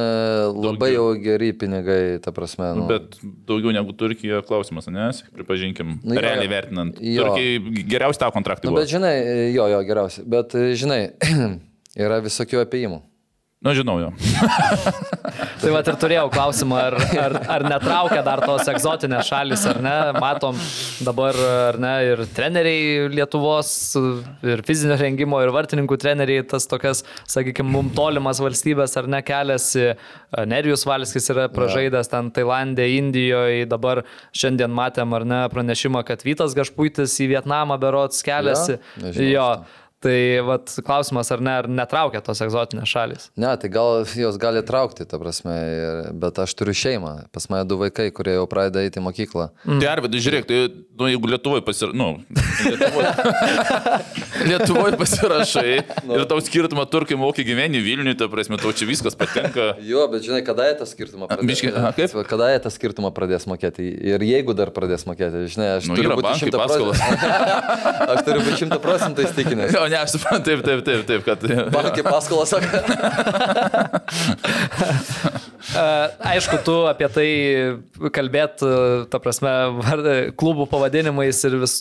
[0.67, 2.67] labai jau geri pinigai, ta prasme.
[2.77, 3.15] Nu, Bet
[3.47, 6.51] daugiau negu Turkija klausimas, nes, pripažinkim, Nu, jo, realiai jo.
[6.51, 6.99] vertinant.
[7.01, 7.29] Jo.
[7.29, 8.67] Turkijai geriausi tavo kontraktai.
[8.67, 8.81] nu, buvo.
[8.83, 9.15] bet žinai,
[9.55, 10.27] jo, jo, geriausiai.
[10.27, 11.01] Bet e, žinai,
[12.05, 13.01] yra visokių apėjimų.
[13.61, 14.07] Nu, žinau jo.
[15.61, 19.93] Tai va ir turėjau klausimą, ar, ar, ar netraukia dar tos egzotinės šalis, ar ne.
[20.17, 20.57] Matom
[21.05, 23.69] dabar, ar ne, ir treneriai Lietuvos,
[24.41, 29.91] ir fizinio rengimo, ir vartininkų treneriai, tas tokias, sakykime, mum tolimas valstybės, ar ne, keliasi.
[30.49, 34.01] Nerijus Valskis yra pražaidęs ten Tailandė, Indijoje, dabar
[34.33, 38.79] šiandien matėm, ar ne, pranešimą, kad Vytas Gašpuitis į Vietnamą berots keliasi.
[39.05, 39.47] Nežinau jo.
[40.01, 43.27] Tai vat, klausimas, ar ne, ar netraukia tos egzotinės šalis.
[43.37, 47.11] Ne, tai gal jos gali traukti, ta prasme, ir, bet aš turiu šeimą.
[47.29, 49.51] Pas mane du vaikai, kurie jau pradeda eiti į mokyklą.
[49.67, 49.77] Mm.
[49.83, 50.61] Tai Arvidai, žiūrėk, tai
[50.97, 52.09] nu, jeigu Lietuvoje pasirašai, nu,
[52.65, 53.11] Lietuvoje,
[54.49, 55.67] Lietuvoje pasirašai
[56.17, 59.75] ir tau skirtumą turkai moki gyveni Vilniui, ta prasme, tau čia viskas patenka.
[59.85, 61.45] Jo, bet žinai, kada jie tą skirtumą pradės?
[61.51, 62.25] Biški-?
[62.29, 63.85] Kada jie tą skirtumą pradės mokėti?
[64.11, 67.31] Ir jeigu dar pradės mokėti, žinai, aš Nu, turiu būti 100 procentų.
[68.15, 69.90] aš turiu būti 100 procentų įstikinęs.
[69.91, 71.39] Jo, ne, aš suprantu, taip, taip, taip, taip, kad...
[71.73, 72.69] Bankai paskolas sako.
[75.71, 75.83] E,
[76.25, 77.27] Aišku, tu apie tai
[78.11, 78.69] kalbėt, e,
[79.13, 79.51] ta prasme,
[80.39, 81.75] klubų pavadinimais ir vis,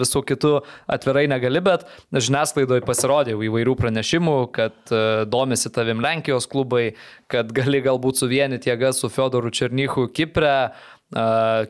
[0.00, 0.52] visų kitų
[0.96, 1.84] atvirai negali, bet
[2.16, 6.96] žiniasklaidoje pasirodė įvairių pranešimų, kad e, domisi tavim Lenkijos klubai,
[7.30, 10.56] kad gali galbūt suvienyti jėgas su Fiodoru Černychu Kipre,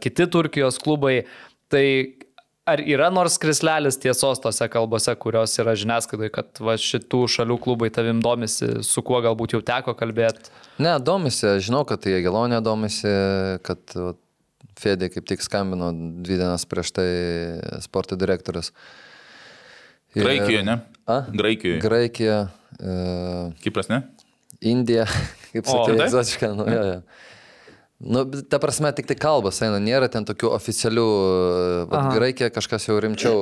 [0.01, 1.27] kiti Turkijos klubai.
[1.69, 1.85] Tai
[2.67, 7.91] ar yra nors krislelis tiesos tose kalbose, kurios yra žiniasklaidoje, kad va, šitų šalių klubai
[7.95, 10.51] tavim domisi, su kuo galbūt jau teko kalbėti?
[10.83, 13.11] Ne, domisi, aš žinau, kad tai Gelonė domisi,
[13.67, 14.23] kad vat,
[14.77, 15.87] Fedė kaip tik skambino
[16.21, 17.07] dvi dienas prieš tai
[17.81, 18.75] sporto direktorius.
[20.13, 20.75] Ir- Graikijoje, ne?
[21.09, 21.23] A?
[21.33, 21.79] Graikijoje.
[21.81, 22.37] Graikija,
[22.77, 22.97] e,
[23.65, 24.03] Kipras, ne?
[24.61, 25.07] Indija,
[25.55, 26.03] kaip taip?
[26.09, 26.53] egzotiška.
[26.59, 27.01] Nu, jo, jo.
[27.97, 31.05] Nu, ta prasme, tik tai kalbas eina, nėra ten tokių oficialių,
[31.89, 32.09] bet.
[32.13, 33.39] Graikija kažkas jau rimčiau,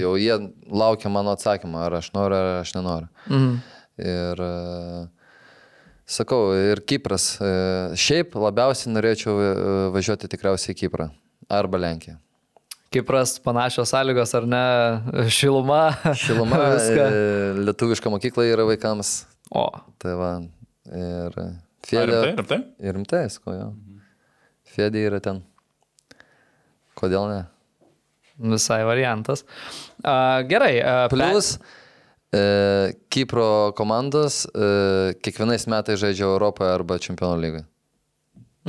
[0.00, 0.38] jau jie
[0.72, 3.10] laukia mano atsakymą, ar aš noriu, ar aš nenoriu.
[3.28, 3.50] Mhm.
[4.00, 4.54] Ir e,
[6.08, 7.34] sakau, ir Kipras.
[7.44, 7.50] e,
[8.00, 9.50] Šiaip labiausiai norėčiau e,
[9.92, 11.10] važiuoti tikriausiai į Kiprą
[11.52, 12.16] arba Lenkiją.
[12.90, 14.62] Kipras panašios sąlygos, ar ne?
[15.30, 15.82] Šiluma.
[16.18, 17.04] Šiluma, Viską.
[17.68, 19.12] lietuviška mokykla yra vaikams.
[19.52, 19.68] O,
[20.00, 20.32] Tai va.
[20.88, 21.52] Ir Ar
[21.86, 22.02] Fedė.
[22.08, 22.58] rimtai, rimtai?
[22.80, 23.68] Ir rimtai, ko jo.
[24.70, 25.42] Fedė yra ten.
[26.98, 27.40] Kodėl ne?
[28.40, 29.44] visai variantas.
[30.02, 30.80] A, gerai.
[30.80, 31.58] A, Plus,
[32.32, 37.66] e, Kipro komandos e, kiekvienais metais žaidžia Europoje arba Čempionų lygoje.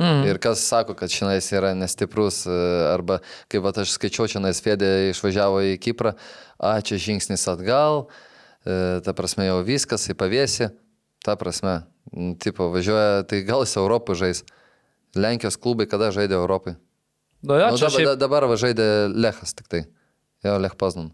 [0.00, 0.22] Mm.
[0.24, 2.58] Ir kas sako, kad šiandien yra nestiprus, e,
[2.92, 3.20] arba
[3.52, 6.14] kaip vat aš skaičiau, šiandien Fedė išvažiavo į Kiprą,
[6.56, 8.06] a, čia žingsnis atgal,
[8.64, 10.72] e, ta prasme jau viskas į pavėsį,
[11.22, 11.82] ta prasme,
[12.42, 14.42] tipo, važiuoja, tai gal jis Europą žais.
[15.18, 16.76] Lenkijos klubai kada žaidė Europai?
[17.42, 19.82] Nu, jo, Nu, dabar, šiaip, dabar va žaidė Lechas tik tai.
[20.46, 21.10] Jo, Lech Poznan.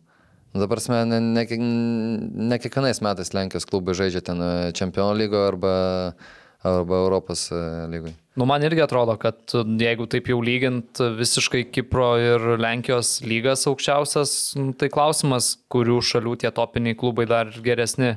[0.52, 1.44] Nu, dabar prasme, ne, ne,
[2.52, 4.40] ne kiekvienais metais Lenkijos klubai žaidžia ten
[4.76, 5.72] Čempionų lygo arba,
[6.64, 7.58] arba Europos e,
[7.92, 8.14] lygoj.
[8.40, 14.32] nu, man irgi atrodo, kad jeigu taip jau lygint visiškai Kipro ir Lenkijos lygas aukščiausias,
[14.60, 18.14] nu, tai klausimas, kurių šalių tie topiniai klubai dar geresni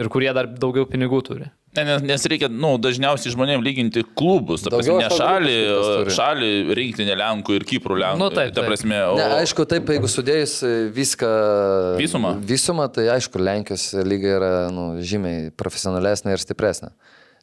[0.00, 1.52] ir kurie dar daugiau pinigų turi.
[1.76, 5.56] Ne, nes, nes reikia, na, nu, dažniausiai žmonėms lyginti klubus, ta prasme, ne šalį,
[6.16, 8.20] šalį rinktinė Lenkų ir Kiprų Lenkų.
[8.22, 8.70] Nu, taip, ta taip.
[8.72, 9.14] prasme, o...
[9.18, 10.56] Ne, aišku, taip, jeigu sudėjus
[10.96, 11.30] viską.
[12.00, 12.32] Visumą?
[12.48, 16.92] Visumą, tai aišku, Lenkijos lyga yra nu, žymiai profesionalesnė ir stipresnė.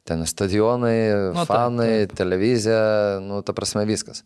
[0.04, 0.96] Ten stadionai,
[1.32, 4.24] Nu, taip, fanai, televizija, nu, ta prasme viskas.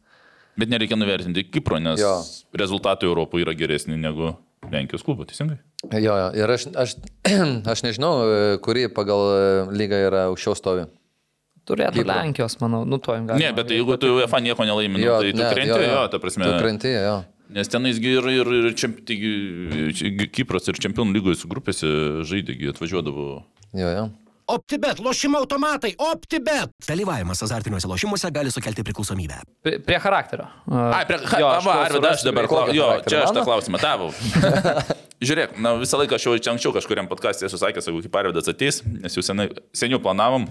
[0.59, 2.16] Bet nereikia nuvertinti Kipro, nes Jo.
[2.59, 4.33] rezultatai Europoje yra geresni negu
[4.73, 5.61] Lenkijos klubo, teisingai?
[5.86, 6.28] Jo, jo.
[6.34, 6.96] Ir aš, aš,
[7.72, 9.42] aš nežinau, e, kuri pagal e,
[9.78, 10.88] lygą yra aukščiau stovi.
[11.68, 12.14] Turėtų Kipro.
[12.16, 13.44] Lenkijos, manau, nu to jam galima.
[13.44, 16.48] Ne, bet jeigu tu UEFA nieko nelaimi, nu, tai tu ne, krenti, jo, ta prasme.
[16.48, 17.18] Tu krenti, jo.
[17.54, 19.30] Nes tenaisgi ir, ir, ir čemp, taigi,
[19.96, 21.88] čia Kipras ir Čempionų lygos grupėse
[22.28, 23.28] žaidėgi atvažiuodavo.
[23.76, 24.08] Jo, jo.
[24.48, 26.70] OptiBet, lošimo automatai, OptiBet.
[26.88, 29.42] Dalyvavimas azartiniuose lošimuose gali sukelti priklausomybę.
[29.62, 30.46] Prie, prie charakterio.
[30.72, 32.78] Ai, prie, kol Arvidas, aš dabar klausiu.
[32.78, 34.08] Jo, čia aš tą klausimą tavau.
[35.28, 38.48] Žiūrėk, na, visą laiką aš jau čia anksčiau kažkuriam podcast'e esu sakęs, jeigu kaip Arvidas
[38.48, 40.46] ateis, nes jau senai, seniau planavom.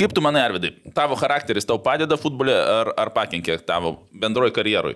[0.00, 4.94] Kaip tu manai, Arvidai, tavo charakteris tau padeda futbole ar, ar pakenkė tavo bendroji karjerui?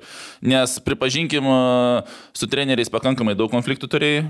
[0.49, 1.45] Nes pripažinkim,
[2.33, 4.25] su treneriais pakankamai daug konfliktų turėjai.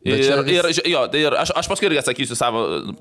[0.00, 2.60] Bet Ir, vis- ir, jo, tai ir aš, aš paskui irgi atsakysiu savo,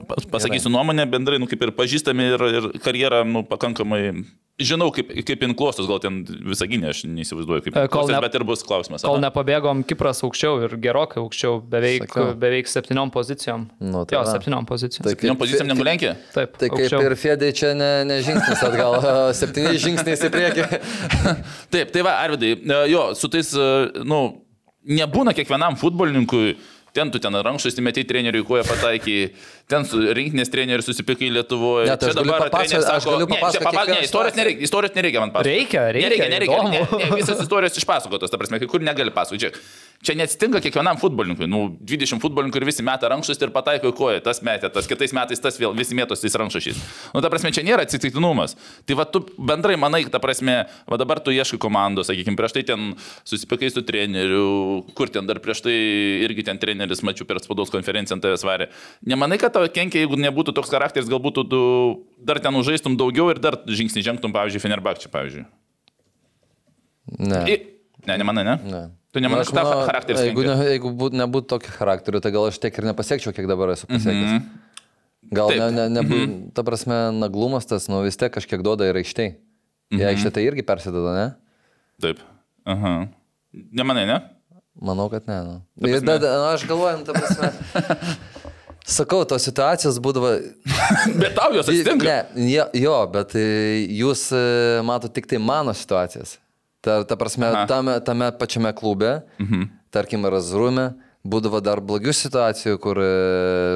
[0.09, 4.25] pas- pasakysiu nuomonę bendrai, nu, kaip ir pažįstami ir, ir karjerą, nu, pakankamai,
[4.59, 8.35] žinau, kaip, kaip inklostos, gal ten visaginė, aš neįsivaizduoju, kaip E, kol inklostos, ne- bet
[8.35, 9.05] ir bus klausimas.
[9.07, 9.29] Kol aha.
[9.29, 12.33] nepabėgom, Kipras aukščiau ir gerokai aukščiau, beveik, Sakiau.
[12.35, 13.63] beveik septyniom pozicijom.
[13.79, 15.07] Nu, tai jo, septyniom pozicijom.
[15.07, 16.17] Tai Septyniom pozicijom negu Lenkija?
[16.35, 17.05] Taip, Tai kaip aukščiau.
[17.07, 18.99] ir Fedai čia ne, ne žingsnis atgal,
[19.39, 20.67] septyni žingsniai į priekį.
[21.71, 24.19] Taip, tai va, Arvidai, e, jo, su tais, e, nu,
[24.89, 26.57] nebūna kiekvienam futbolininkui.
[26.99, 29.19] Ten tu ten rankšluostį metei treneriui, kuo jie pataikai,
[29.69, 31.87] ten su rinkinės treneriu susipykai Lietuvoje.
[31.91, 35.21] Ne, tai galiu papasakot- aš galiu ne, čia papasakot papa, ne, istorijos nereikia, istorijos nereikia
[35.23, 35.53] man pasakoti.
[35.55, 36.63] Reikia, reikia, Nereikia, nereikia.
[36.69, 37.03] Ne, įdomu.
[37.03, 39.45] ne, visas istorijos išpasakotos, ta prasme, kai kur negali pasakoti.
[39.45, 39.61] Žiūrėk,
[39.99, 41.43] Čia neatsitinka kiekvienam futbolininkui.
[41.51, 44.21] Nu, 20 futbolininkų ir visi meta rankšluostį ir pataiko į koją.
[44.23, 46.77] Tas metė, tas kitais metais tas vėl, visi mėtos tais rankšluosčiais.
[47.11, 48.53] Nu, ta prasme, čia nėra atsitiktinumas.
[48.87, 50.55] Tai va, tu bendrai manai, ta prasme,
[50.87, 52.93] va dabar tu ieškai komandos, sakykime, prieš tai ten
[53.27, 55.75] susipikai su treneriu, kur ten dar prieš tai
[56.23, 58.69] irgi ten treneris, mačiau per spaudos konferenciją ant tavęs varė.
[59.03, 61.61] Nemanai, kad tau kenkia, jeigu nebūtų toks charakteris, galbūt tu
[62.17, 65.43] dar ten užžaistum daugiau ir dar žingsnį žengtum, pavyzdžiui, Fenerbakčiai, pavyzdžiui.
[67.19, 67.43] Ne.
[67.49, 67.59] I...
[68.07, 68.55] Ne, nemanai, ne?
[68.63, 68.81] ne.
[69.13, 72.47] Tu nemanai, Aš kad tavo charakteris Jeigu, ne, jeigu būt, nebūtų tokio charakterio, tai gal
[72.47, 74.33] aš tiek ir nepasiekčiau, kiek dabar esu pasiekęs.
[74.37, 74.65] Mhm.
[75.35, 75.59] Gal Taip.
[75.59, 76.35] ne, ne, ne, mm -hmm.
[76.55, 79.35] ta prasme, naglumas tas, nu vis tiek kažkiek duoda ir aikštei.
[79.91, 80.01] Mhm.
[80.01, 81.25] Jei aikštė tai irgi persideda, ne?
[82.01, 82.21] Taip.
[82.65, 83.09] Aha.
[83.51, 84.19] Nemanai, ne?
[84.79, 85.43] Manau, kad ne.
[85.43, 85.55] Nu.
[85.81, 87.51] Ir, prasme- bet, nu, aš galvoju, nu, ta prasme.
[88.89, 90.31] Sakau, tos situacijos būdavo.
[91.21, 92.05] Bet tau jos atsitinka.
[92.05, 93.43] Ne, jo, jo, bet e,
[93.99, 94.43] jūs e,
[94.85, 96.37] matote tik tai mano situacijas.
[96.81, 97.67] Ta, ta prasme, Aha.
[97.69, 99.67] tame, tame pačiame klube, mhm.
[99.93, 100.93] tarkim, Razrume,
[101.29, 103.09] būdavo dar blogių situacijų, kur e,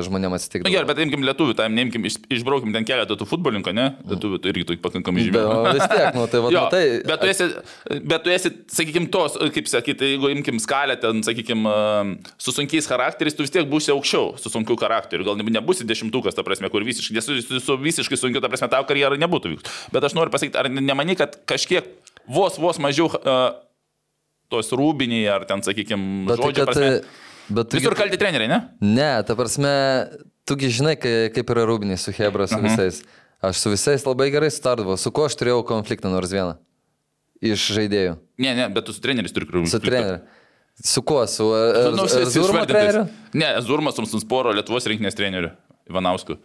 [0.06, 0.74] žmonėms Na atsitikdavo.
[0.74, 3.86] gerai, bet imkim lietuvių, tam neimkim, iš, išbraukim ten keletą tų futbolininkų, ne?
[4.10, 5.44] Lietuvių tai irgi tu pakankamai žymiai.
[5.46, 6.84] O vis tiek, nu, tai va, Jo, tai...
[7.08, 7.50] bet tu esi,
[8.14, 11.74] bet tu esi, sakykime, tos, kaip sakyti, jeigu imkim skalę, ten, sakykime,
[12.42, 15.28] su sunkiais charakteriais, tu vis tiek būsi aukščiau, su sunkiu charakteriu.
[15.28, 18.72] Gal ne- nebūsi dešimtukas, ta prasme, kur visiškai, su, su, su visiškai sunkiu, ta prasme,
[18.72, 19.78] tavo karjera nebūtų vyks.
[19.94, 21.88] Bet aš noriu pasakyti, ar nemani, kad kažkiek
[22.30, 23.44] vos, vos mažiau uh,
[24.54, 26.92] tos rūbiniai, ar ten, sakykime, tai žodžio kad, prasme.
[27.50, 28.60] Bet tu, Visur kalti treneriai, ne?
[28.82, 29.72] Ne, ta prasme,
[30.48, 33.02] tugi žinai, kai, kaip yra rūbiniai su Hebra, su visais.
[33.44, 34.96] Aš su visais labai gerai sutardavau.
[35.00, 36.54] Su kuo aš turėjau konfliktą nors vieną?
[37.44, 38.14] Iš žaidėjų.
[38.40, 39.68] Ne, ne, bet tu su treneriais turi krūvį.
[39.68, 40.22] Su treneriu.
[40.80, 41.26] Su kuo?
[41.28, 43.04] Su ar, Nu, jis Zurmo treneriu?
[43.36, 45.52] Ne, Zurmas Sumsporo Lietuvos rinkinės treneriu
[45.92, 46.38] Ivanausku.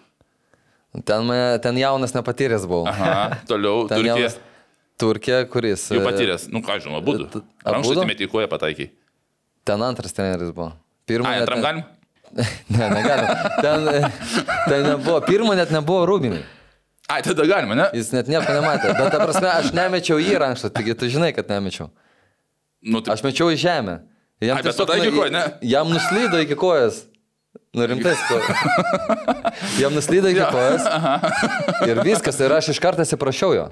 [1.07, 1.31] Ten,
[1.63, 2.89] ten jaunas nepatyręs buvau.
[2.91, 4.17] Aha, toliau Turkija.
[4.17, 4.39] jaunas-
[4.99, 5.85] Turkija, kuris.
[5.95, 7.29] Jau e, patyręs, nu ką žinoma, būdu.
[7.29, 7.45] Abudu?
[7.63, 8.91] Rankšluostį metį į koją pataikiai.
[9.69, 10.73] Ten antras treneris buvo.
[11.09, 11.87] Pirmą Ai, antram galim?
[12.69, 13.29] Ne, negalim.
[13.65, 13.87] Ten,
[14.69, 15.21] ten nebuvo.
[15.25, 16.45] Pirmą net nebuvo rūbiniai.
[17.09, 17.87] Ai, tada galima, ne?
[17.97, 18.93] Jis net nieko nematė.
[18.93, 21.89] Bet, ta prasme, aš nemečiau jį rankštą, taigi tu žinai, kad nemečiau.
[22.85, 24.03] Nu, tai, Aš mečiau į žemę.
[24.45, 25.45] Jam Ai, tiesiog pataikė nu, koją, ne?
[25.67, 27.07] Jam nuslydo iki kojas.
[27.75, 28.37] Nu rimtai, ko.
[29.83, 30.85] Jam nuslydo iki kojas.
[31.89, 32.39] Ir viskas.
[32.45, 33.67] Ir aš iš karto atsiprašiau jo.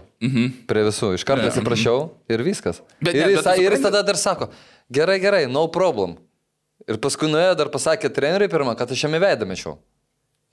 [0.68, 1.12] Prie visų.
[1.20, 2.00] Iš karto atsiprašiau
[2.32, 2.80] ir viskas.
[2.80, 3.04] Mhm.
[3.04, 4.48] Bet ir, jis, bet ir jis tada dar sako,
[4.92, 6.16] gerai, gerai, no problem.
[6.84, 9.78] Ir paskui nuėjo dar pasakė treneriui pirmą, kad aš jam į veidą mečiau.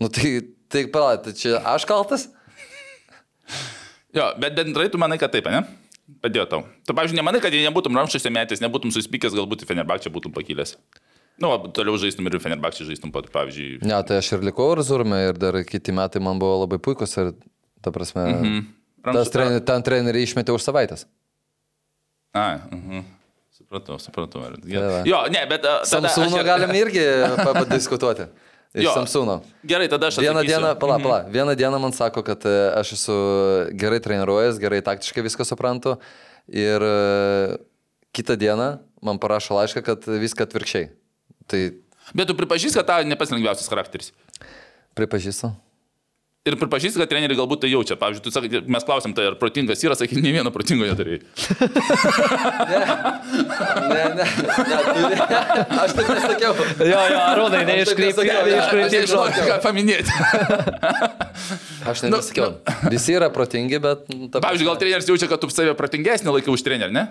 [0.02, 0.40] Nu tai,
[0.72, 2.30] tai palauk, tai čia aš kaltas?
[4.16, 5.64] jo, bet bendrai tu manai, kad taip, ne?
[6.24, 6.62] Padėjo tau.
[6.88, 10.76] Tu, pavyzdžiui, nemanai, kad jei nebūtum rankšluostį metęs, nebūtum suspykęs, galbūt į Fenerbakčią būtum pakilęs.
[11.42, 13.82] Nu, o toliau žaistum ir į Fenerbakčią žaistum, pat, pavyzdžiui.
[13.88, 17.32] Ne, tai aš ir likau Arzurme ir dar kiti metai man buvo labai puikus ir,
[17.82, 21.08] ta prasme, tas Rankšluostį- trener, ten treneriai išmetė už savaitės.
[22.38, 23.06] Ai, mhm.
[23.63, 24.41] Supratau, supratau.
[24.43, 25.04] Tai.
[25.08, 25.63] Jo, ne, bet...
[25.65, 27.04] a, tada aš- Samsūno galim irgi
[27.39, 28.28] pa- padiskutuoti.
[28.73, 28.93] Iš Jo.
[28.97, 29.36] Samsūno.
[29.69, 30.49] Gerai, tada aš Vieną atsakysiu.
[30.49, 31.04] dieną, pala, Mhm.
[31.06, 33.15] pala, vieną dieną man sako, kad e, aš esu
[33.78, 35.93] gerai treniruojas, gerai taktiškai viską suprantu.
[36.49, 37.58] Ir e,
[38.17, 40.89] kitą dieną man parašo laišką, kad viską atvirkščiai.
[41.47, 41.62] Tai
[42.17, 44.10] Bet tu pripažįsti, kad tau ne pats lengviausias charakteris.
[44.97, 45.54] pripažįstu.
[46.44, 47.96] Ir pripažįsti, kad treneriai galbūt tai jaučia.
[47.96, 51.24] Pavyzdžiui, tu sakai, mes klausėm, tai ar protingas yra, sakai, ne vieno protingo neturėjai.
[53.94, 54.26] Ne, ne,
[54.68, 55.20] ne, turi.
[55.86, 56.52] Aš taip nesakiau.
[56.84, 59.48] Jo, jo, Arūnai, ne, nežinau, žodžio.
[59.48, 60.12] Ką paminėti?
[61.88, 62.52] Aš net nesakiau.
[62.92, 64.04] Visi yra protingi, bet...
[64.12, 67.06] nu, ta Pavyzdžiui, gal treneris jaučia, kad tu save protingesnį laikai už trenerį, ne?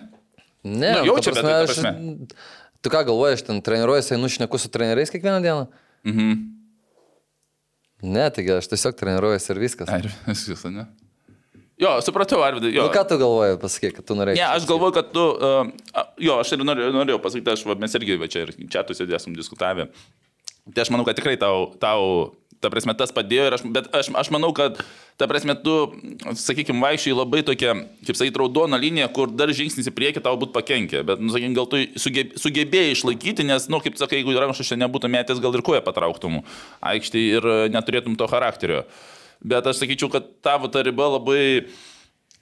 [0.61, 2.51] Ne, Nu, jaučia, ta bet ta prasme, aš,
[2.85, 5.71] tu ką galvoji, aš ten treniruojuosi, einu šneku su treneriais kiekvieną dieną?
[6.05, 6.43] Mhm.
[8.03, 9.91] Ne, taigi aš tiesiog treniruojuosi ir viskas.
[9.93, 10.89] Ai, viskas, ne?
[11.83, 12.71] Jo, supratau, Arvidai.
[12.77, 14.39] Nu, ką tu galvoji, pasakyk, kad tu norėjai.
[14.39, 17.97] Ne, aš galvoju, kad tu, uh, jo, aš ir norėjau, norėjau pasakyti, aš, va, mes
[17.99, 19.89] irgi va, čia ir čia tu sėdėsim diskutavę.
[20.69, 22.05] Tai aš manau, kad tikrai tau, tau
[22.63, 24.79] ta prasme, tas padėjo, ir aš, bet aš, aš manau, kad,
[25.21, 25.75] ta prasme, tu,
[26.39, 27.75] sakykime, vaikščiai labai tokia,
[28.07, 31.59] kaip sakyti, raudona linija, kur dar žingsnis į priekį tau būt pakenkė, bet, nu, sakykime,
[31.59, 35.59] gal tu sugebėjai, sugebėjai išlaikyti, nes, nu, kaip sakai, jeigu rankšas čia nebūtų metęs, gal
[35.59, 36.41] ir koja patrauktum
[36.93, 38.85] aikštį ir e, neturėtum to charakterio.
[39.43, 41.43] Bet aš sakyčiau, kad tavo ta riba labai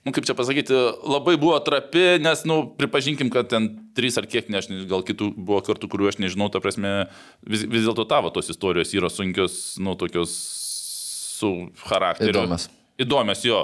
[0.05, 4.49] nu, kaip čia pasakyti, labai buvo trapi, nes, nu, pripažinkim, kad ten trys ar kiek,
[4.53, 6.93] nežinau, gal kitų buvo kartų, kuriuo aš nežinau, ta prasme,
[7.45, 10.33] vis, vis dėlto tavo tos istorijos yra sunkios, nu, tokios
[11.41, 11.53] su
[11.85, 12.33] charakteriu.
[12.33, 12.67] Įdomios.
[13.01, 13.61] Įdomios, jo.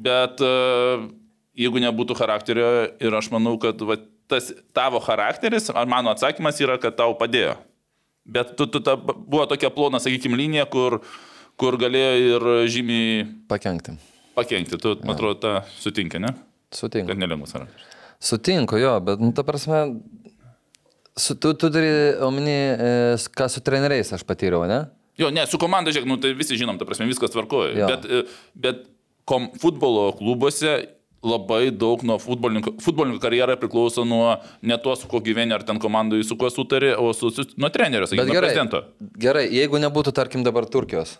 [0.00, 1.08] Bet uh,
[1.56, 2.68] jeigu nebūtų charakterio
[3.00, 3.98] ir aš manau, kad va,
[4.30, 7.56] tas tavo charakteris, ar mano atsakymas yra, kad tau padėjo.
[8.30, 11.00] Bet tu, tu ta, buvo tokia plona, sakykime, linija, kur,
[11.60, 13.96] kur galėjo ir žymiai Pakenkti.
[14.36, 14.78] Pakengti.
[14.80, 16.34] Tu, man atrodo, tą sutinki, ne?
[16.74, 17.10] Sutinku.
[17.10, 17.66] Kad nelengvas yra.
[18.22, 19.82] Sutinku, jo, bet, nu, ta prasme,
[21.16, 21.90] su, tu, tu turi
[22.22, 22.94] omeny, e,
[23.36, 24.84] ką su treneriais aš patyriau, ne?
[25.20, 27.74] Jo, ne, su komanda, žiūrėk, nu, tai visi žinom, ta prasme, viskas tvarkoja.
[27.76, 27.90] Jo.
[27.90, 28.22] Bet, e,
[28.54, 28.86] bet
[29.28, 30.78] kom, futbolo klubuose
[31.26, 35.80] labai daug nuo futbolininko, futbolininko karjera priklauso nuo ne to, su kuo gyveni, ar ten
[35.80, 38.82] komandai su kuo sutari, o su, su, nuo trenerio, sakykime, gerai, prezidento.
[39.20, 41.18] gerai, jeigu nebūtų, tarkim, dabar Turkijos,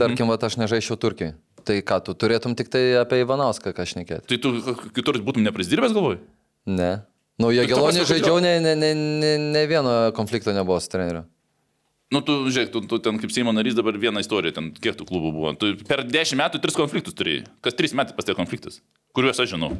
[0.00, 0.48] tarkim, mm.
[0.48, 1.34] aš nežaisčiau Turkijai,
[1.66, 4.26] tai ką, tu turėtum tik tai apie Ivanauską kažnekėti?
[4.30, 4.48] Tai tu
[4.96, 6.18] kitur būtum neprisidirbęs, galvoju?
[6.70, 6.92] Ne.
[7.40, 11.24] Nu, jie ta gelonį žaidžiau, ne, ne, ne, ne, ne vieno konflikto nebuvo su treneriu.
[12.12, 15.04] Nu, tu, žiūrėk, tu, tu ten kaip Seimo narys dabar vieną istoriją, ten kiek tų
[15.08, 15.48] klubų buvo.
[15.56, 17.46] Tu per dešimt metų tris konfliktus turėjai.
[17.64, 18.82] Kas trys metai pas tie konfliktas?
[19.16, 19.72] Kuriuos aš žinau.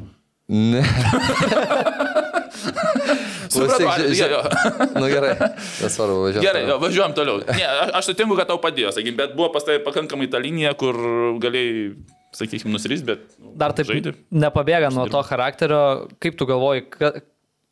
[0.49, 0.81] Ne.
[3.51, 4.41] Supratau, ar- jo, jo.
[5.01, 5.33] Nu gerai,
[5.81, 6.43] nesvarbu, važiuoju.
[6.45, 7.41] Gerai, jo, važiuojam toliau.
[7.49, 10.73] Ne, a- aš sutinku, kad tau padėjo, sakykim, bet buvo pas tai pakankamai ta linija,
[10.79, 10.97] kur
[11.43, 11.93] galėjai,
[12.37, 13.25] sakykime, nusirys, bet...
[13.41, 14.15] nu, Dar taip žaidė.
[14.33, 15.81] nepabėga nuo to charakterio,
[16.23, 17.11] kaip tu galvoji, ka,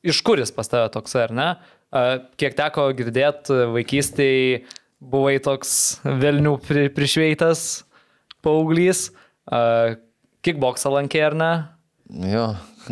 [0.05, 1.47] iš kur jis pas tave toks, ar ne?
[1.91, 2.03] A,
[2.39, 4.61] Kiek teko girdėti, vaikystėje
[5.01, 7.83] buvai toks Vilnių pri, prišveitas
[8.45, 9.07] paauglys,
[9.51, 9.97] A,
[10.45, 11.51] kickboksą lankė ar ne?
[12.11, 12.45] Jo,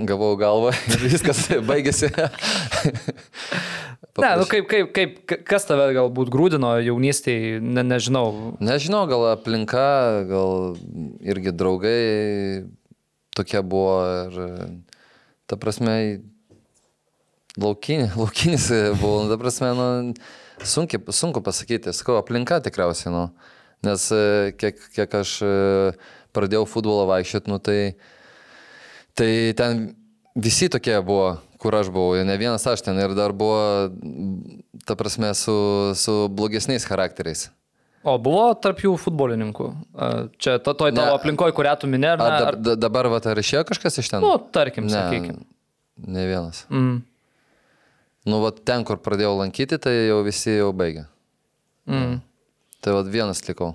[0.08, 2.08] gavau galvą ir viskas baigėsi.
[4.20, 8.56] Ne, nu kaip, kaip, kaip, ka- kas tave galbūt grūdino jaunystėje, ne, nežinau.
[8.64, 9.84] Nežinau, gal aplinka,
[10.28, 10.76] gal
[11.24, 12.00] irgi draugai
[13.38, 13.94] tokie buvo
[14.28, 14.40] ir,
[15.48, 15.94] ta prasme,
[17.60, 18.68] laukinė, laukinis
[19.00, 19.88] buvo, nu, ta prasme, nu,
[20.68, 23.24] sunki, sunku pasakyti, sakau, aplinka tikriausiai, nu,
[23.88, 24.10] nes
[24.60, 25.54] kiek, kiek aš e,
[26.36, 27.80] pradėjau futbolą vaikščioti, nu, tai,
[29.20, 29.30] tai
[29.60, 29.86] ten
[30.40, 33.90] visi tokie buvo, kur aš buvau, ne vienas aš ten ir dar buvo,
[34.88, 35.56] ta prasme, su,
[36.00, 37.50] su blogesniais charakteriais.
[38.08, 39.66] O buvo tarp jų futbolininkų?
[40.40, 43.66] Čia to, toj tavo aplinkoje, kurią tu minėjai, ar Ar, da, dabar va, ar išėjo
[43.68, 44.24] kažkas iš ten?
[44.24, 45.44] nu, tarkim, ne, sakykime.
[46.08, 46.64] ne vienas.
[46.72, 47.02] Mm,
[48.30, 51.06] Nu, va, ten, kur pradėjau lankyti, tai jau visi jau baigė.
[51.90, 52.18] mm.
[52.84, 53.74] Tai va, vienas likau.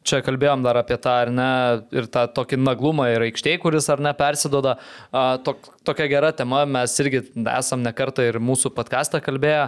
[0.00, 1.48] Čia kalbėjom dar apie tą, ar ne,
[1.92, 4.78] ir tą tokį naglumą ir aikštėje, kuris ar ne persidoda.
[5.44, 7.20] Tok, tokia gera tema, mes irgi
[7.52, 9.66] esam ne kartą ir mūsų podcastą kalbėję,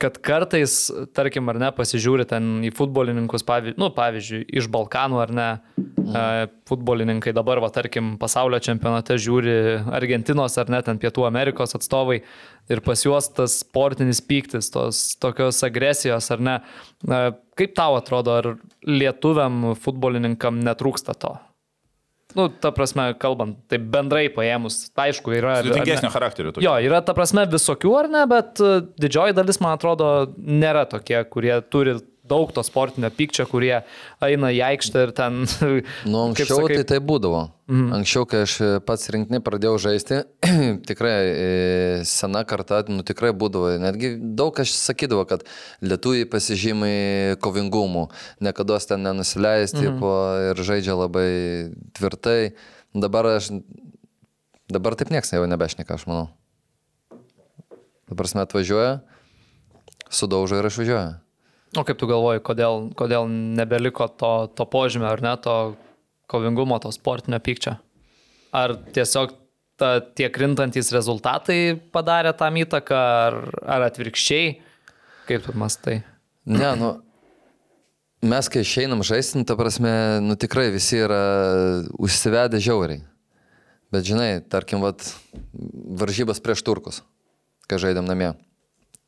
[0.00, 5.32] kad kartais, tarkim, ar ne, pasižiūri ten į futbolininkus, pavyzdžiui, nu, pavyzdžiui, iš Balkanų ar
[5.34, 5.46] ne,
[6.04, 6.24] a,
[6.68, 9.54] futbolininkai dabar, va, tarkim, pasaulio čempionate žiūri
[9.94, 12.20] Argentinos ar ne, ten Pietų Amerikos atstovai
[12.72, 16.58] ir pas juos tas sportinis pyktis, tos tokios agresijos ar ne.
[17.08, 18.46] A, Kaip tau atrodo, ar
[18.82, 21.36] lietuviam futbolininkam netrūksta to?
[22.34, 25.58] Nu, ta prasme, kalbant, tai bendrai paėmus, aišku, yra...
[25.62, 26.54] Sudėtingesnio charakterio.
[26.54, 26.66] tokio.
[26.66, 31.20] Jo, yra ta prasme visokių ar ne, bet e, didžioji dalis, man atrodo, nėra tokie,
[31.30, 31.94] kurie turi
[32.24, 33.74] daug to sportinio pykčio, kurie
[34.24, 35.44] eina į aikštę ir ten...
[36.12, 37.42] Nu, kaip anksčiau sakai, tai tai būdavo.
[37.68, 37.92] Mhm.
[37.98, 38.56] Anksčiau, kai aš
[38.88, 40.20] pats rinktinį pradėjau žaisti,
[40.88, 41.48] tikrai e,
[42.08, 43.74] sena karta, nu tikrai būdavo.
[43.82, 45.44] Netgi daug kas sakydavo, kad
[45.84, 48.08] lietuviai pasižymai kovingumu,
[48.44, 50.52] niekada ten nenusileisti mhm.
[50.52, 51.28] ir žaidžia labai
[51.96, 52.54] tvirtai.
[52.94, 53.50] Dabar aš,
[54.70, 56.28] dabar taip nieks jau nebešneka, aš manau.
[58.04, 58.96] Dabar mes atvažiuoja,
[60.12, 61.23] sudaužo ir išvažiuoja.
[61.74, 65.54] O kaip tu galvoji, kodėl, kodėl nebeliko to, to požymio, ar ne, to
[66.30, 67.76] kovingumo, to sportinio pykčio?
[68.54, 69.34] Ar tiesiog
[69.80, 73.38] ta, tie krintantys rezultatai padarė tam įtaką, ar,
[73.76, 74.52] ar atvirkščiai?
[75.28, 76.02] Kaip tu mastai?
[76.44, 76.92] Ne, nu,
[78.22, 79.90] mes kai išeinam žaisti, nu, ta prasme,
[80.22, 81.24] nu tikrai visi yra
[81.98, 83.02] užsivedę žiauriai.
[83.94, 85.06] Bet žinai, tarkim, vat,
[86.00, 87.02] varžybas prieš turkus,
[87.70, 88.32] kai žaidėm namie.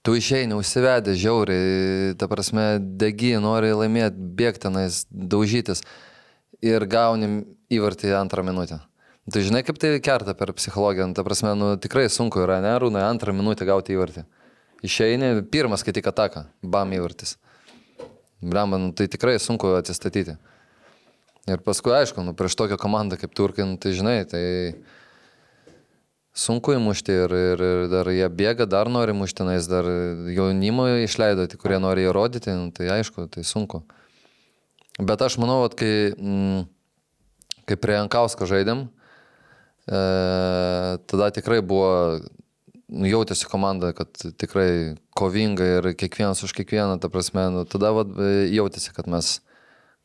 [0.06, 5.82] Tu išeini užsivedę žiauriai, ta prasme, degi, nori laimėti, bėgti tenais, daužytis
[6.62, 7.40] ir gauni
[7.74, 8.78] įvartį antrą minutę.
[9.26, 12.76] Tu žinai, kaip tai kerta per psichologiją, nu, ta prasme, nu, tikrai sunku yra, ne,
[12.78, 14.22] rūnai, antrą minutę gauti įvartį.
[14.86, 17.34] Išeini, pirmas, kai tik ataka, bam įvartis.
[18.38, 20.36] Blemba, nu, tai tikrai sunku atsistatyti.
[21.50, 24.44] Ir paskui, aišku, nu, prieš tokią komandą kaip Turkai, nu, tai žinai, tai
[26.36, 29.88] sunku įmušti ir, ir, ir dar jie bėga, dar nori mušti, tenais dar
[30.32, 33.82] jaunimo išleido, tai kurie nori įrodyti, nu, tai aišku, tai sunku.
[35.00, 36.66] Bet aš manau, kad kai, mm,
[37.68, 38.86] kai prie Jankausko žaidėm,
[39.88, 40.00] e,
[41.08, 42.20] tada tikrai buvo,
[42.88, 48.12] nu, jautėsi komanda, kad tikrai kovinga ir kiekvienas už kiekvieną, ta prasme, nu, tada vat,
[48.12, 49.38] e, jautėsi, kad mes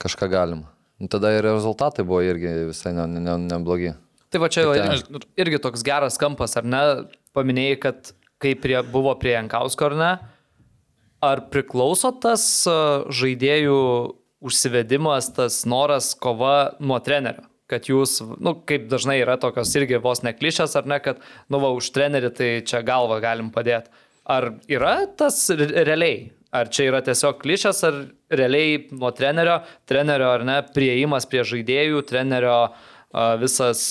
[0.02, 0.64] kažką galim.
[1.02, 3.20] Nu, tada ir rezultatai buvo irgi visai neblogi.
[3.20, 3.94] Ne, ne, neblogi.
[4.32, 6.82] Tai va čia Tai ir- irgi toks geras kampas, ar ne?
[7.36, 10.12] Paminėjai, kad kai prie, buvo prie Jankausko, ar ne?
[11.22, 13.76] Ar priklauso tas a, žaidėjų
[14.42, 17.46] užsivedimas, tas noras kova nuo trenerio?
[17.72, 21.70] Kad jūs, nu, kaip dažnai yra tokios irgi vos neklišės, ar ne, kad, nu, va,
[21.78, 23.92] už trenerį tai čia galvą galim padėti.
[24.28, 26.32] Ar yra tas re- realiai?
[26.52, 28.02] Ar čia yra tiesiog klišės, ar
[28.36, 32.74] realiai nuo trenerio, trenerio ar ne, prieimas prie žaidėjų, trenerio a,
[33.42, 33.84] visas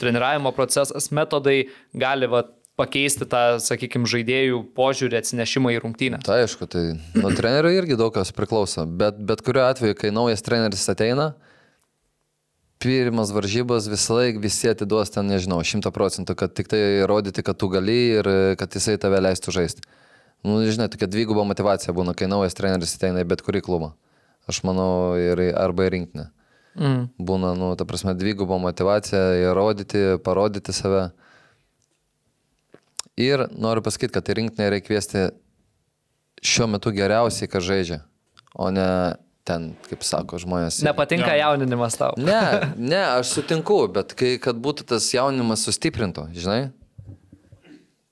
[0.00, 2.44] treniravimo procesas, metodai gali va,
[2.76, 6.20] pakeisti tą, sakykime, žaidėjų požiūrį, atsinešimą į rungtynę.
[6.26, 6.84] Tai aišku, tai
[7.16, 11.30] nuo trenerio irgi daug kas priklauso, bet bet kuriuo atveju, kai naujas treneris ateina,
[12.82, 17.56] pirmas varžybas visą laiką visi atiduos ten, nežinau, šimta procentų, kad tik tai rodyti, kad
[17.56, 18.28] tu gali ir
[18.60, 19.86] kad jisai tave leistų žaisti.
[20.44, 23.94] Nu, žinai, tokia dviguba motivacija būna, kai naujas treneris ateina į bet kurį klubą.
[24.46, 26.26] Aš manau, ir, arba į rinkinį.
[26.76, 27.06] Mm.
[27.16, 31.08] Būna, nu, ta prasme, dviguba motivacija įrodyti, parodyti save.
[33.16, 35.22] Ir noriu pasakyti, kad į rinkinį reikia kviesti
[36.44, 38.02] šiuo metu geriausiai, kad žaidžia,
[38.52, 38.88] o ne
[39.46, 40.82] ten, kaip sako žmonės.
[40.84, 42.16] Nepatinka jauninimas tau.
[42.20, 46.66] Ne, ne, aš sutinku, bet kai, kad būtų tas jaunimas sustiprinto, žinai.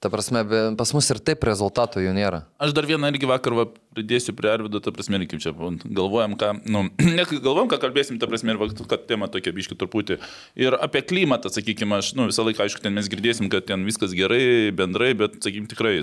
[0.05, 0.43] Ta prasme,
[0.77, 2.43] pas mus ir taip rezultatų jų nėra.
[2.61, 3.63] Aš dar vieną irgi vakar va,
[3.97, 6.83] pridėsiu prie Arvido, ta prasme, kaip čia galvojam, ką, nu,
[7.17, 10.19] ne galvojam, ką kalbėsim, ta prasme, ir va, kad tema tokia biški truputį.
[10.61, 14.13] Ir apie klimatą, sakykime, aš, nu, visą laiką, aišku, ten mes girdėsim, kad ten viskas
[14.13, 15.97] gerai, bendrai, bet, sakykime, tikrai,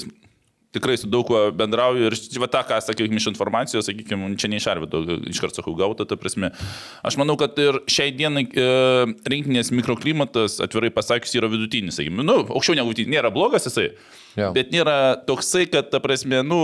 [0.76, 4.59] tikrai su daug kuo bendrauju ir va tą, ką, sakykime, iš informacijos, sakykime, čia ne
[4.61, 5.01] iš Arvido,
[5.32, 6.51] iškart sakau, gauta, ta prasme.
[7.07, 8.69] Aš manau, kad ir šiai dienai e,
[9.34, 13.91] rinkinės mikroklimatas, atvirai pasakius, yra vidutinis, sakykime, nu, aukščiau negu vidutinis, nėra blogas jisai.
[14.39, 14.53] Jo.
[14.55, 14.97] Bet nėra
[15.28, 16.61] toksai, kad, ta prasme, nu,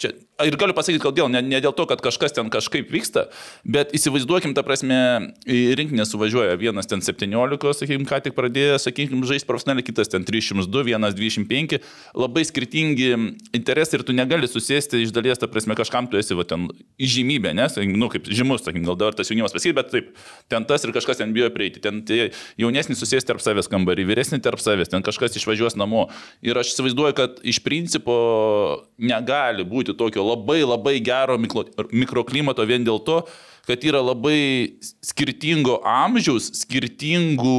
[0.00, 0.14] čia,
[0.46, 3.26] ir galiu pasakyti, kodėl, ne, ne dėl to, kad kažkas ten kažkaip vyksta,
[3.64, 4.98] bet įsivaizduokim, ta prasme,
[5.44, 10.26] į rinkinę suvažiuoja vienas ten 17, sakykime, ką tik pradėjo, sakykime, žaisti profesionaliai, kitas ten
[10.26, 11.80] 302, vienas 25,
[12.18, 13.10] labai skirtingi
[13.56, 16.68] interesai ir tu negali susėsti iš dalies, ta prasme, kažkam tu esi, va, ten,
[17.00, 20.10] įžymybė, nes, nu, kaip žymus, sakykime, gal dabar tas jaunimas pasakyti, bet taip,
[20.52, 22.30] ten tas ir kažkas ten bijo prieiti, ten tie
[22.60, 26.08] jaunesni susės tarp savęs kambarį, vyresni tarp savęs, ten kažkas išvažiuos namo.
[26.44, 28.16] Ir aš įsivaizduoju, kad iš principo
[29.00, 33.20] negali būti tokio labai labai gero mikro, mikroklimato vien dėl to,
[33.68, 37.58] kad yra labai skirtingo amžiaus, skirtingų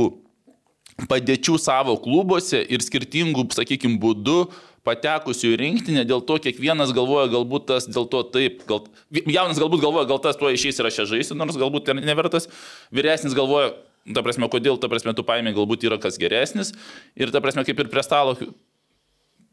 [1.09, 4.41] padėčių savo klubuose ir skirtingų, sakykime, būdų
[4.87, 9.83] patekusių į rinktinę, dėl to kiekvienas galvoja, galbūt tas dėl to taip, gal, jaunas galbūt
[9.83, 12.49] galvoja, gal tas tuo išeis ir aš čia žaisiu, nors galbūt ir nevertas,
[12.93, 13.75] vyresnis galvoja,
[14.09, 16.73] ta prasme, kodėl, ta prasme, tu paėmė, galbūt yra kas geresnis.
[17.13, 18.33] Ir ta prasme, kaip ir prie stalo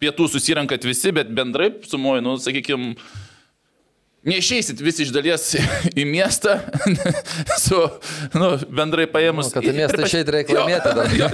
[0.02, 2.94] pietų susirankat visi, bet bendrai sumuoju, nu, sakykime,
[4.28, 5.44] Neišeisit visi iš dalies
[6.00, 6.56] į miestą
[7.64, 7.78] su,
[8.34, 9.46] nu, bendrai paėmus.
[9.48, 11.12] Nu, kad į miestą pas- išeit reikia laimėti dar.
[11.18, 11.28] Jo,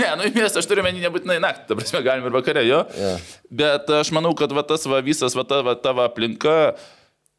[0.00, 2.82] ne, nu į miestą aš turiu menį nebūtinai naktį, ta prasme, galim ir vakare, jo.
[2.98, 3.12] Jo.
[3.62, 6.74] Bet aš manau, kad va tas va visas, va ta va tavo aplinka,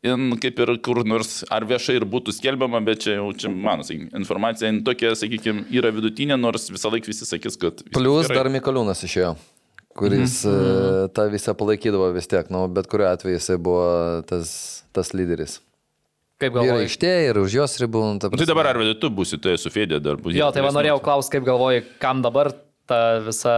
[0.07, 3.85] in, kaip ir kur nors, ar viešai ir būtų skelbiama, bet čia jau, čia mano,
[3.87, 7.83] sakykime, informacija in tokia, sakykime, yra vidutinė, nors visą laiką visi sakys, kad...
[7.95, 8.39] Plus gerai.
[8.39, 9.35] dar Mikaliūnas išėjo,
[9.97, 11.11] kuris mhm.
[11.15, 13.85] tą visą palaikydavo vis tiek, nu, bet kuriuo atveju jisai buvo
[14.29, 14.55] tas,
[14.95, 15.59] tas lyderis.
[16.41, 16.87] Kaip Ir galvoji?
[16.89, 17.99] aikštėje, ir už jos ribų.
[18.03, 18.49] nu, ta Tai prasme.
[18.49, 20.35] dabar ar tu būsi, tu esi su Fedė dar būsi.
[20.39, 22.51] Jo, tai va norėjau klausti, kaip galvoji, kam dabar
[22.89, 23.53] ta visa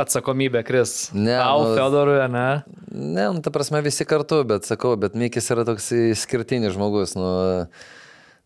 [0.00, 1.10] atsakomybė kris.
[1.12, 2.46] Ne, Tau, nu- Fedorui, ne?
[2.92, 7.28] Ne, nu, ta prasme visi kartu, bet sakau, bet Mikis yra toks išskirtinis žmogus, nu,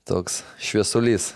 [0.09, 1.33] toks šviesulys,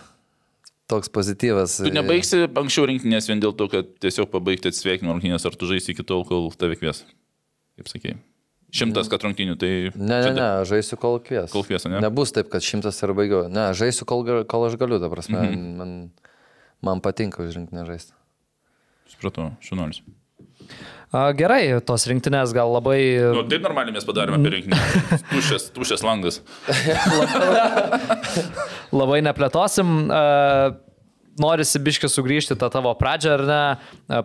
[0.90, 1.78] toks pozityvas.
[1.84, 5.94] Tu nebaigsi anksčiau rinktinės vien dėl to, kad tiesiog pabaigti atsveikinimo rungtynės, ar tu žaisi
[5.94, 7.04] iki tol, kol tave kvies.
[7.78, 8.18] Kaip sakėjai.
[8.74, 9.70] Šimtas, kad rungtynių, tai...
[9.94, 11.52] Ne, ne, ne, žaisiu kol kvies.
[11.52, 12.00] Kol kvies, ne?
[12.02, 13.44] Nebus taip, kad šimtas ir baigiau.
[13.46, 15.38] Ne, žaisiu kol, kol aš galiu, ta prasme.
[15.38, 15.68] Mhm.
[15.78, 15.94] Man,
[16.82, 18.16] man patinka už rinktinę žaisti.
[19.14, 20.02] Supratau, šunolis.
[21.38, 22.98] Gerai, tos rinktinės gal labai...
[23.36, 24.78] Nu, taip normaliai mes padarėme apie rinkinį.
[25.30, 26.40] Tušęs, tušęs langas.
[29.00, 29.92] labai neplėtosim.
[31.40, 33.62] Norisi biški sugrįžti tą tavo pradžią, ar ne?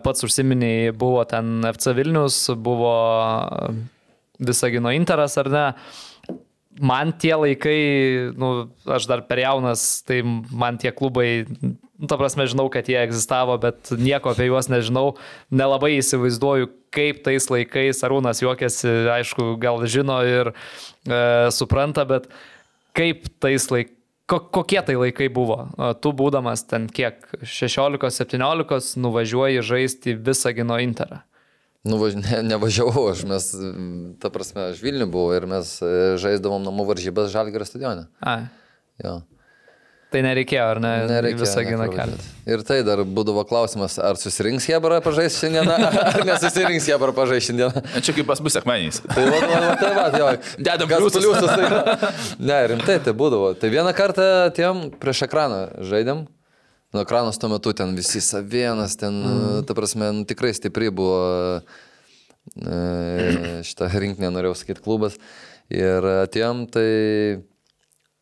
[0.02, 2.94] Pats užsiminiai, buvo ten FC Vilnius, buvo
[4.42, 5.66] Visagino Interas, ar ne?
[6.80, 7.78] Man tie laikai,
[8.38, 8.50] nu,
[8.86, 11.44] aš dar per jaunas, tai man tie klubai,
[12.08, 15.16] ta prasme, žinau, kad jie egzistavo, bet nieko apie juos nežinau,
[15.52, 18.88] nelabai įsivaizduoju, kaip tais laikais, Arūnas juokiasi,
[19.18, 22.30] aišku, gal žino ir e, supranta, bet
[22.96, 23.96] kaip tais laikais
[24.30, 25.56] Ko, kokie tai laikai buvo?
[25.98, 31.24] Tu būdamas ten kiek, 16-17, nuvažiuoji žaisti visą gino interą.
[31.82, 33.48] Nu, važ- ne, nevažiavau aš, mes,
[34.22, 35.90] ta prasme, aš Vilnių buvau ir mes e,
[36.22, 38.06] žaisdavom namų varžybas Žalgirio stadione.
[38.22, 38.36] A,
[39.02, 39.16] Jo.
[40.10, 40.92] Tai nereikėjo, ar ne?
[41.10, 41.38] Nereikia.
[41.40, 42.24] Visą giną važiuot.
[42.50, 45.76] Ir tai dar būdavo klausimas, ar susirinks Hebra pažaisti šiandieną,
[46.14, 47.84] ar nesusirinks Hebra pažaisti šiandieną.
[48.02, 49.00] Čia kaip pas mus sekmaniais.
[49.14, 50.30] Tai va, va, va, tai va, jo.
[50.58, 51.20] Dedam pliusus.
[51.20, 51.50] pliusus.
[51.54, 52.10] Tai,
[52.42, 53.52] ne, rimtai tai būdavo.
[53.60, 56.24] Tai vieną kartą tiem prieš ekraną žaidėm.
[56.90, 59.62] Nu, ekranas tuo metu ten visi savienas, ten, mm.
[59.68, 61.60] ta prasme, nu, tikrai stipri buvo
[62.58, 65.20] e, šitą rinkinę, norėjau sakyti, klubas.
[65.70, 66.88] Ir atėjom, tai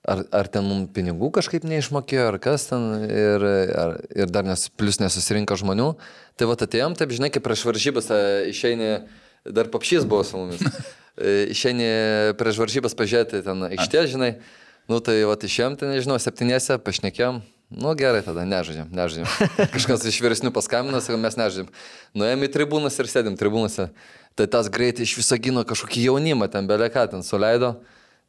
[0.09, 3.44] ar, ar ten mums pinigų kažkaip neišmokėjo, ar kas ten, ir,
[3.78, 5.92] ar, ir dar nes, plus nesusirinko žmonių.
[6.38, 8.11] Tai va atėjom, taip žinai, kaip prieš varžybas
[8.50, 8.92] išeini,
[9.44, 10.64] dar papšys buvo su mumis.
[11.18, 11.86] E, Išeini
[12.38, 14.28] prieš varžybas pažiūrėti ten aikštė, žinai.
[14.86, 17.40] Nu tai va išėjom, ten nežinau, septynėse, pašnekėjom.
[17.74, 19.50] Nu gerai, tada nežaidžiam, nežaidžiam.
[19.74, 21.68] Kažkas iš vyresnių paskambino, sakau, mes nežaidžiam.
[22.16, 23.90] Nuėjom į tribūnas ir sėdim tribūnose.
[24.38, 27.74] Tai tas greitai iš viso gino kažkokį jaunimą, ten beleka, ten suleido.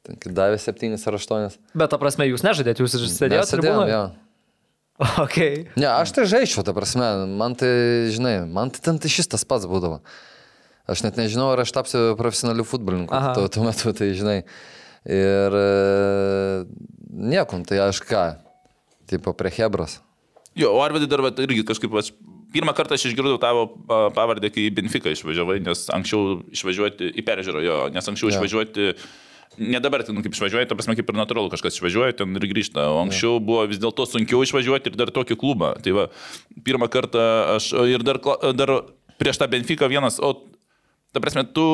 [0.08, 1.60] Davė septynis ar aštuonis.
[1.76, 3.94] Bet, ta prasme, jūs nežaidėte, jūs sėdėjote tribūnoje?
[3.94, 4.04] jo.
[5.00, 5.64] Okay.
[5.80, 7.06] Ne, aš tai žaidžiau, ta prasme,
[7.40, 7.72] man tai,
[8.12, 10.02] žinai, man tai ten tai šis tas pats būdavo.
[10.92, 14.42] Aš net nežinau, ar aš tapsiu profesionaliu futbolininku tuo, tuo metu, tai žinai.
[15.08, 15.68] Ir e,
[17.32, 18.26] niekom, tai aš ką,
[19.08, 20.02] tipo prie Hebros.
[20.58, 22.12] Jo, o Arvidai dar vat, irgi kažkaip, aš,
[22.52, 27.64] pirmą kartą aš išgirdau tavo pavardę, kai į Benfica išvažiavai, nes anksčiau išvažiuoti į peržiūrą,
[27.64, 28.36] jo, nes anksčiau Jo.
[28.36, 32.36] išvažiuoti, ne dabar, ten, nu, kaip išvažiuoji, ta prasme, kaip ir natūralu, kažkas išvažiuoja ten
[32.38, 35.74] ir grįžta, o anksčiau buvo vis dėlto sunkiau išvažiuoti ir dar tokį klubą.
[35.84, 36.06] Tai va,
[36.64, 37.26] pirmą kartą
[37.58, 38.22] aš ir dar,
[38.56, 38.76] dar
[39.20, 40.36] prieš tą Benfica vienas, o
[41.14, 41.66] ta prasme, tu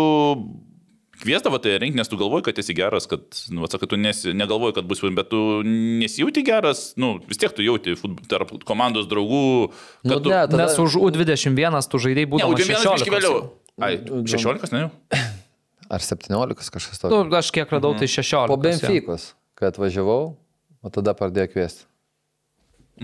[1.15, 3.23] Kviesdavo tai rinkti, nes tu galvoji, kad esi geras, kad,
[3.55, 7.63] nu, atsakai, tu nesi, negalvoji, kad bus, bet tu nesijauti geras, nu, vis tiek tu
[7.63, 9.69] jauti futbol, tarp komandos draugų,
[10.03, 10.33] kad Nu, tu...
[10.33, 12.99] ne, tada- Nes už U21 tu žaidėjai Ne, būdamas Udėmėnas 16.
[12.99, 13.39] biški vėliau.
[13.79, 14.91] Ai, Nu, 16, ne jau?
[15.89, 17.37] Ar 17 kažkas Nu, tokio.
[17.37, 18.47] aš kiek radau, tai 16.
[18.49, 18.57] Po.
[18.57, 20.35] Benfikos, kai atvažiavau,
[20.81, 21.85] o tada pradėjo kviesti.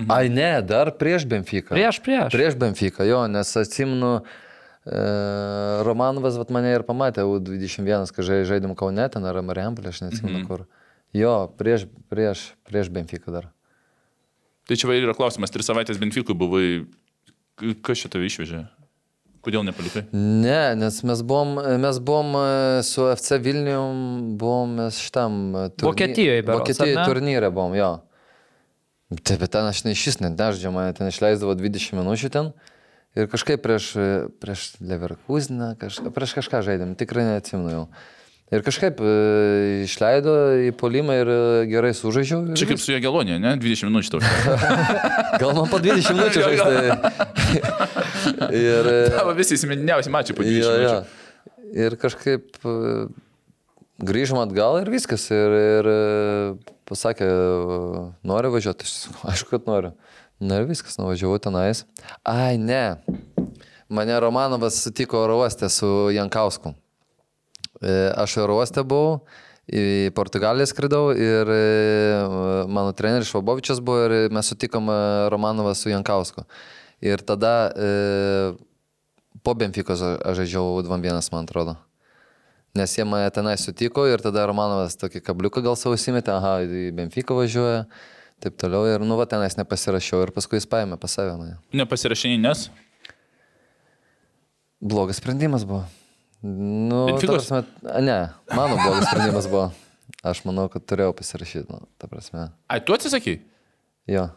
[0.07, 1.75] Ai ne, dar prieš Benfiką.
[1.75, 2.31] Prieš, prieš.
[2.31, 4.21] Prieš Benfiką, jo, nes atsimenu,
[4.87, 5.01] e,
[5.83, 10.39] Romanovas vat, mane ir pamatė U21, kai žai- žaidėm Kaune, ten ar Mariampolė, aš neatsimenu
[10.39, 10.47] mhm.
[10.47, 10.65] kur.
[11.11, 13.51] Jo, prieš, prieš, prieš Benfiką dar.
[14.63, 16.87] Tai čia va ir yra klausimas, tris savaitės Benfikui buvai,
[17.83, 18.63] kas čia tave išvežė?
[19.41, 20.03] Kodėl nepalikai?
[20.13, 22.43] Ne, nes mes buvom, mes buvom e,
[22.85, 27.05] su FC Vilnium, buvom mes šitam e, turny- Vokietijoj berods, Vokietijoj ar ne?
[27.09, 27.89] turnyre buvom, jo.
[29.25, 32.51] Taip, bet ten aš ne šis net neždžiau, mane ten išleisdavo 20 minučių ten.
[33.17, 34.05] Ir kažkaip prieš, e,
[34.39, 37.85] prieš Leverkuseną, kaž, prieš kažką žaidėm, tikrai neatsimenu jau.
[38.51, 39.11] Ir kažkaip e,
[39.87, 40.31] išleido
[40.67, 41.29] į polimą ir
[41.71, 42.53] gerai sužaidžiau.
[42.59, 43.53] Čia kaip su Jagelonė, ne?
[43.59, 44.21] 20 minučių tau.
[45.41, 47.61] Gal man po 20 minučių žaisti.
[48.53, 50.77] ir, e, Tavo visi įsimintiniausi mačiai po 20 Jo, jo.
[50.79, 51.19] minučių.
[51.85, 52.75] Ir kažkaip e,
[54.11, 55.27] grįžom atgal ir viskas.
[55.33, 55.99] Ir, ir e,
[56.89, 58.89] pasakė, e, nori važiuoti.
[59.31, 59.93] Aišku, kad noriu.
[60.41, 61.83] Na ir viskas, nuvažiavau tenais.
[62.25, 62.97] Ai, ne.
[63.91, 66.73] Mane Romanovas sutiko oro uoste su Jankausku.
[67.81, 69.19] E, Aš oro uoste buvau,
[69.71, 71.61] į Portugaliją skridau ir e,
[72.71, 74.97] mano treneris Švabovičius buvo ir mes sutikom e,
[75.33, 76.43] Romanovą su Jankausku.
[77.01, 77.87] Ir tada e,
[79.41, 81.75] po Benfikos aš žaidžiau 2-1, man atrodo.
[82.77, 86.91] Nes jie mane tenai sutiko ir tada Romanovas tokį kabliuką gal savo įsimetė, aha, į
[86.95, 87.81] Benfiką važiuoja,
[88.43, 88.85] taip toliau.
[88.87, 91.33] Ir nu, va, tenais nepasirašiau ir paskui jis paėmė pas save.
[91.35, 92.69] Nu, Nepasirašinai, nes?
[94.81, 95.83] Blogas sprendimas buvo.
[96.41, 97.49] Nu, ta Benficos?
[97.49, 97.65] prasme,
[98.01, 98.19] ne,
[98.55, 99.67] mano blogas sprendimas buvo.
[100.25, 102.47] Aš manau, kad turėjau pasirašyti, nu, ta prasme.
[102.69, 103.39] Ai, tu atsisakai?
[104.09, 104.29] Jo.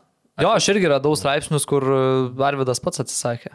[0.43, 1.99] Jo, aš irgi radau straipsnius, kur e,
[2.43, 3.53] Arvidas pats atsisakė.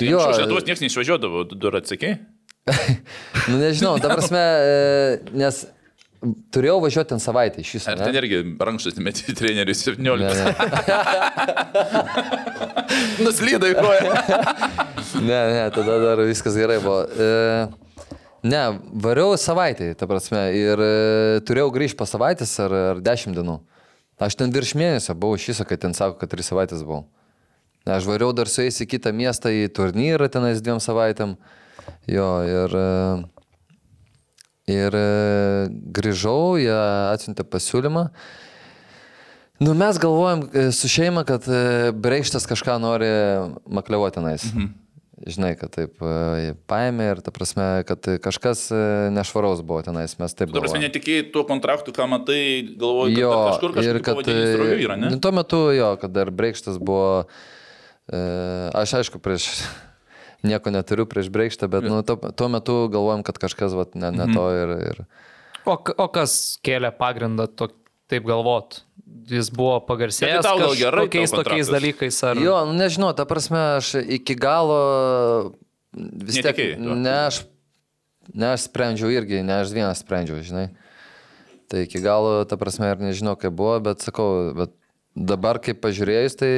[0.00, 2.14] Tai Jo, iš Lietuvos niekas neišvažiuodavo, tu dar atsakei?
[3.50, 5.62] Nu, nežinau, ta prasme, e, nes
[6.52, 7.90] turėjau važiuoti ten savaitę iš viso.
[7.90, 8.04] Ar ne?
[8.06, 10.36] ten irgi rankštas meti trenerius Ne, 17?
[10.36, 10.50] ne.
[13.24, 14.12] Nuslydai koją.
[15.20, 17.00] Ne, ne, tada dar viskas gerai buvo.
[17.02, 17.66] E,
[18.46, 18.60] ne,
[19.04, 20.90] variau savaitę, ta prasme, ir e,
[21.48, 23.56] turėjau grįžti po savaitės ar, ar dešimt dienų.
[24.20, 27.06] Aš ten virš mėnesio buvau iš viso, kad ten sako, kad tris savaitės buvau.
[27.88, 31.38] Aš variau dar su jais į kitą miestą, į turnyrą tenais dviem savaitėm.
[32.10, 32.90] Jo, ir, e,
[34.68, 35.06] ir e,
[35.96, 38.04] grįžau, jie atsiuntė pasiūlymą.
[39.64, 41.48] Nu, mes galvojam e, su šeima, kad
[41.96, 43.10] Breikštas kažką nori
[43.64, 44.44] makliuoti tenais.
[44.52, 44.68] Mhm.
[45.20, 48.78] Žinai, kad taip e, paėmė ir ta prasme, kad kažkas e,
[49.12, 52.40] nešvaraus buvo tenais, mes taip Tu prasme, netikėjai tuo kontraktu, ką matai,
[52.80, 55.10] galvoji, kad Jo, dar kažkur kažkur ir kad pavadinys yra, ne?
[55.12, 57.26] nu, tuo metu jo, kad dar Breikštas buvo,
[58.08, 58.22] e,
[58.80, 59.50] aš aišku prieš
[60.48, 64.24] nieko neturiu prieš Breikštą, bet nu, tuo, tuo metu galvojam, kad kažkas vat, ne, Mhm.
[64.24, 65.04] ne to ir, ir
[65.68, 67.68] O, o kas kėlė pagrindą to,
[68.10, 68.82] taip galvot?
[69.30, 72.18] Jis buvo pagarsėjęs tai gerai tokiais, tokiais dalykais.
[72.26, 72.38] Ar...
[72.42, 74.80] Jo, nu, nežinau, ta prasme, aš iki galo
[75.94, 76.50] vis tiek.
[76.50, 76.98] Netikėjai tuo?
[76.98, 77.40] Ne aš,
[78.34, 80.68] ne aš sprendžiau irgi, ne aš vienas sprendžiau, žinai.
[81.70, 84.74] Tai iki galo, ta prasme, ir nežinau, kaip buvo, bet sakau, bet
[85.14, 86.52] dabar kaip pažiūrėjus, tai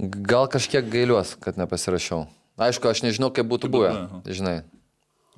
[0.00, 2.24] gal kažkiek gailiuos, kad nepasirašiau.
[2.60, 3.92] Aišku, aš nežinau, kaip būtų buvę,
[4.28, 4.60] žinai.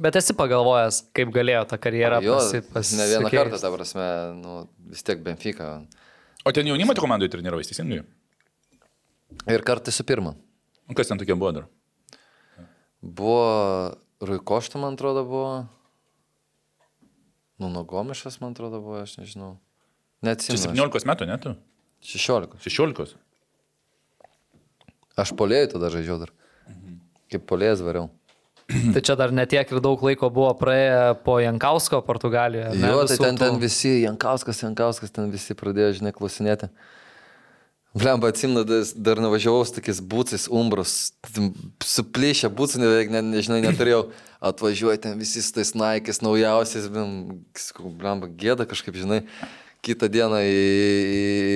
[0.01, 4.07] Bet esi pagalvojęs, kaip galėjo ta karjera Jo, pasi, pasi, ne vieną kartą, ta prasme,
[4.39, 4.55] nu,
[4.89, 5.75] vis tiek Benfica.
[6.49, 8.01] O ten jaunimo komandoje treniravai teisingai?
[9.53, 10.35] Ir kartais su pirma.
[10.89, 11.69] O Kas ten tokie buvo dar?
[13.03, 15.53] Buvo Ruikošta, man atrodo, buvo.
[17.59, 19.57] Nu, nuo Gomišas, man atrodo, buvo, aš nežinau.
[20.23, 20.73] Čia Neatsimenu.
[20.79, 21.55] 17 metų, ne tu?
[22.07, 22.59] 16.
[22.63, 23.17] 16.
[25.19, 26.33] Aš polėjau tada žaidžiau dar.
[27.33, 28.09] Kaip polėjas variau.
[28.69, 32.73] Tai čia dar netiek ir daug laiko buvo praėję po Jankausko Portugalijoje.
[32.79, 36.71] ne, Jo, tai ten, ten visi, Jankauskas, Jankauskas, ten visi pradėjo, žinai, klausinėti.
[37.93, 38.63] Blemba, atsimenu,
[38.97, 41.13] dar- nuvažiavau su tokiais būcais, umbrus,
[41.85, 44.07] suplyšę būcai, beveik, ne, nežinai, neturėjau.
[44.41, 49.21] Atvažiuoju ten visi su tais naikais naujausiais, blemba, gėda kažkaip, žinai.
[49.85, 50.57] Kitą dieną į,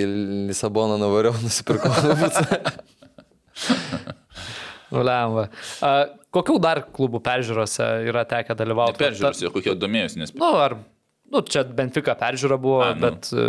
[0.02, 0.04] į
[0.50, 1.88] Lisaboną nuvariau, nusipirkau
[2.20, 2.60] būcą.
[4.92, 5.48] Nulemba.
[6.36, 9.00] Kokių dar klubų peržiūrose yra tekę dalyvauti?
[9.00, 10.34] Peržiūrėsiu, kokie domėjosi, nes...
[10.36, 10.76] Nu, ar,
[11.32, 13.06] nu, čia Benfica peržiūra buvo, A, nu.
[13.06, 13.46] bet e,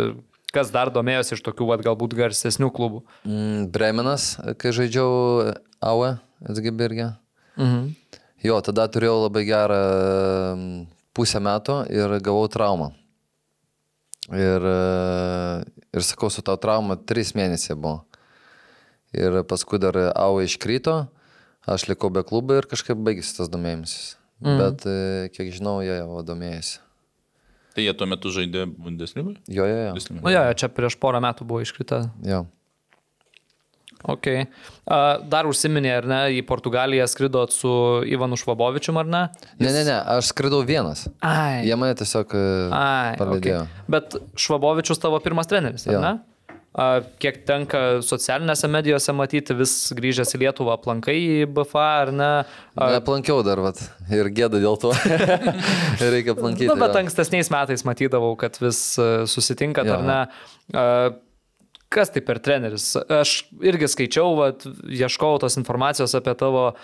[0.56, 3.02] kas dar domėjosi iš tokių, vat, galbūt garsesnių klubų?
[3.28, 4.30] Mm, Bremenas,
[4.60, 5.52] kai žaidžiau
[5.84, 6.14] AUE,
[6.48, 7.10] Edsgibirgė.
[7.58, 7.90] Mhm.
[8.46, 9.82] Jo, tada turėjau labai gerą
[11.18, 12.92] pusę metų ir gavau traumą.
[14.28, 18.04] Ir, e, ir sakau, su tau trauma trys mėnesiai buvo.
[19.16, 21.00] Ir paskui dar AUE iškrito,
[21.74, 24.16] aš likau be klubo ir kažkaip baigėsi tas domėjimasis.
[24.44, 24.58] Mm.
[24.60, 24.96] Bet e,
[25.34, 26.78] kiek žinau, jie jau domėjasi.
[27.74, 29.34] Tai jie tuo metu žaidė Bundesliga?
[29.50, 29.96] Jo, jo, jo.
[30.22, 32.04] Nu, jo, jo, čia prieš porą metų buvo iškrita.
[32.26, 32.44] jo.
[34.06, 34.26] Ok.
[34.86, 37.70] A, dar užsiminė, ar ne, į Portugaliją skridot su
[38.06, 39.22] Ivanu Švabovičium, ar ne?
[39.58, 41.08] Ne, ne, ne, aš skridau vienas.
[41.18, 41.64] Ai.
[41.66, 42.42] Jie mane tiesiog e,
[42.78, 43.64] Ai, palydėjo.
[43.66, 43.86] okay.
[43.90, 46.02] Bet Švabovičius tavo pirmas treneris, ar Jo.
[46.04, 46.12] ne?
[47.18, 52.28] Kiek tenka socialinėse medijose matyti, vis grįžęs į Lietuvą aplankai į BFA, ar ne?
[52.76, 53.80] A, Aplankiau dar, vat,
[54.12, 54.92] ir gėda dėl to.
[56.14, 56.68] Reikia aplankyti.
[56.68, 57.00] Na, nu, bet jo.
[57.00, 59.96] ankstesniais metais matydavau, kad vis e, susitinkat, Jo.
[59.96, 60.20] ar ne?
[61.88, 62.92] Kas tai per treneris?
[63.00, 66.74] Aš irgi skaičiau, vat, ieškojau tos informacijos apie tavo a,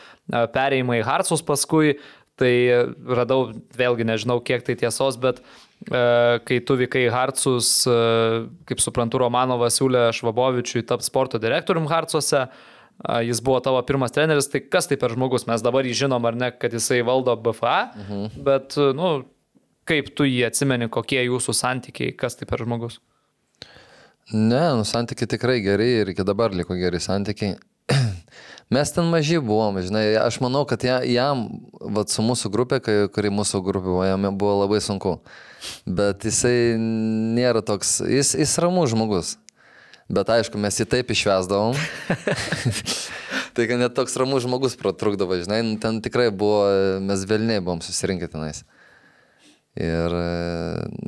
[0.57, 1.99] perėjimą į Hartsus paskui,
[2.41, 2.55] tai
[3.07, 7.97] radau, vėlgi nežinau, kiek tai tiesos, bet e, kai tu vykai Hartsus, e,
[8.69, 14.49] kaip suprantu, Romanovas siūlė Švabovičiui tapti sporto direktorium Hartsuose, a, jis buvo tavo pirmas treneris,
[14.53, 15.49] tai kas tai per žmogus?
[15.51, 18.45] Mes dabar jį žinom, ar ne, kad jisai valdo BFA, mhm.
[18.47, 19.17] bet, nu,
[19.89, 23.01] kaip tu jį atsimeni, kokie jūsų santykiai, kas tai per žmogus?
[24.33, 27.59] Ne, nu santykiai tikrai geri ir iki dabar liko geri santykiai.
[28.75, 31.47] Mes ten maži buvom, žinai, aš manau, kad ja- jam,
[31.95, 35.19] vat, su mūsų grupė, kai, kuri mūsų grupė buvo, jam buvo labai sunku.
[35.87, 39.37] Bet jisai nėra toks, jis, jis ramus žmogus.
[40.13, 41.79] Bet aišku, mes jį taip išvesdavom.
[43.57, 46.67] tai kad net toks ramus žmogus pratrukdavo, žinai, nu, ten tikrai buvo,
[47.01, 48.65] mes vėlniai buvom susirinkę tenais.
[49.81, 50.27] Ir e,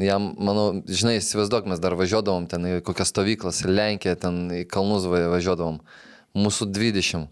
[0.08, 4.64] jam, manau, žinai, įsivaizduok, mes dar važiuodavom ten į kokias stovyklas, į Lenkiją, ten į
[4.70, 5.78] kalnus va- važiuodavom.
[6.36, 7.28] Mūsų 20.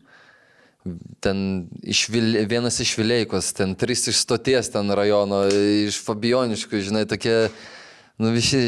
[1.25, 1.39] Ten
[1.83, 5.45] iš Vil, vienas iš Vileikos, ten trys iš stoties ten rajono,
[5.89, 7.49] iš Fabioniškų, žinai, tokie,
[8.21, 8.61] nu visi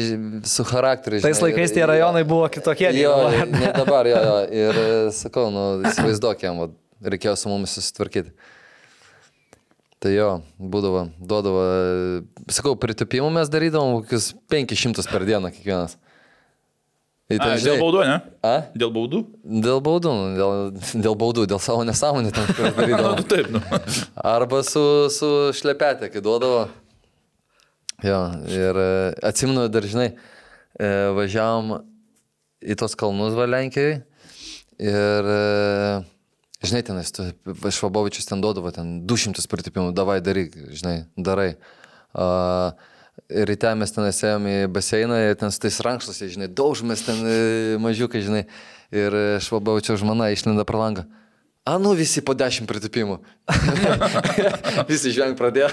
[0.49, 1.21] su charakteriu.
[1.21, 2.89] Tais laikais tie rajonai buvo kitokie.
[2.97, 3.71] Jo, dabar, ar ne?
[3.77, 4.37] dabar, jo, jo.
[4.63, 4.81] Ir
[5.15, 6.63] sakau, nu, įsivaizduok jam,
[7.05, 8.33] reikėjo su mumis susitvarkyti.
[10.01, 11.61] Tai jo, būdavo, duodavo,
[12.53, 15.97] sakau, pritupimų mes darydavom kokius 500 per dieną kiekvienas.
[17.27, 18.13] Ir A, ten, dėl baudų, ne?
[18.47, 18.51] A?
[18.71, 19.19] Dėl baudų?
[19.43, 20.53] Dėl baudų, dėl,
[21.03, 23.17] dėl baudų, dėl savo nesąmonį ten kurias darydavom.
[23.19, 23.59] Nu, taip, nu.
[24.31, 26.69] Arba su, su šlepetė, kai duodavo.
[28.05, 28.79] Jo, ir
[29.27, 30.07] atsimenu dar, žinai,
[31.19, 31.81] važiavom
[32.63, 33.99] į tos kalnus Valenkijoje
[34.87, 35.31] ir,
[36.63, 37.03] žinai, ten,
[37.75, 41.57] Švabovičius ten duodavo, ten 200 pritipimų, davai daryk, žinai, darai.
[42.15, 42.71] Uh,
[43.29, 47.37] ryte mes ten esėjom į baseiną ir ten su tais rankšluose, žinai, daužomės ten e,
[47.81, 48.43] mažiukai, žinai,
[48.95, 51.07] ir Švabovičiaus žmona išlenda pro langą.
[51.67, 53.17] A, nu visi po dešimt pritipimų.
[54.91, 55.67] visi žveng pradėjo.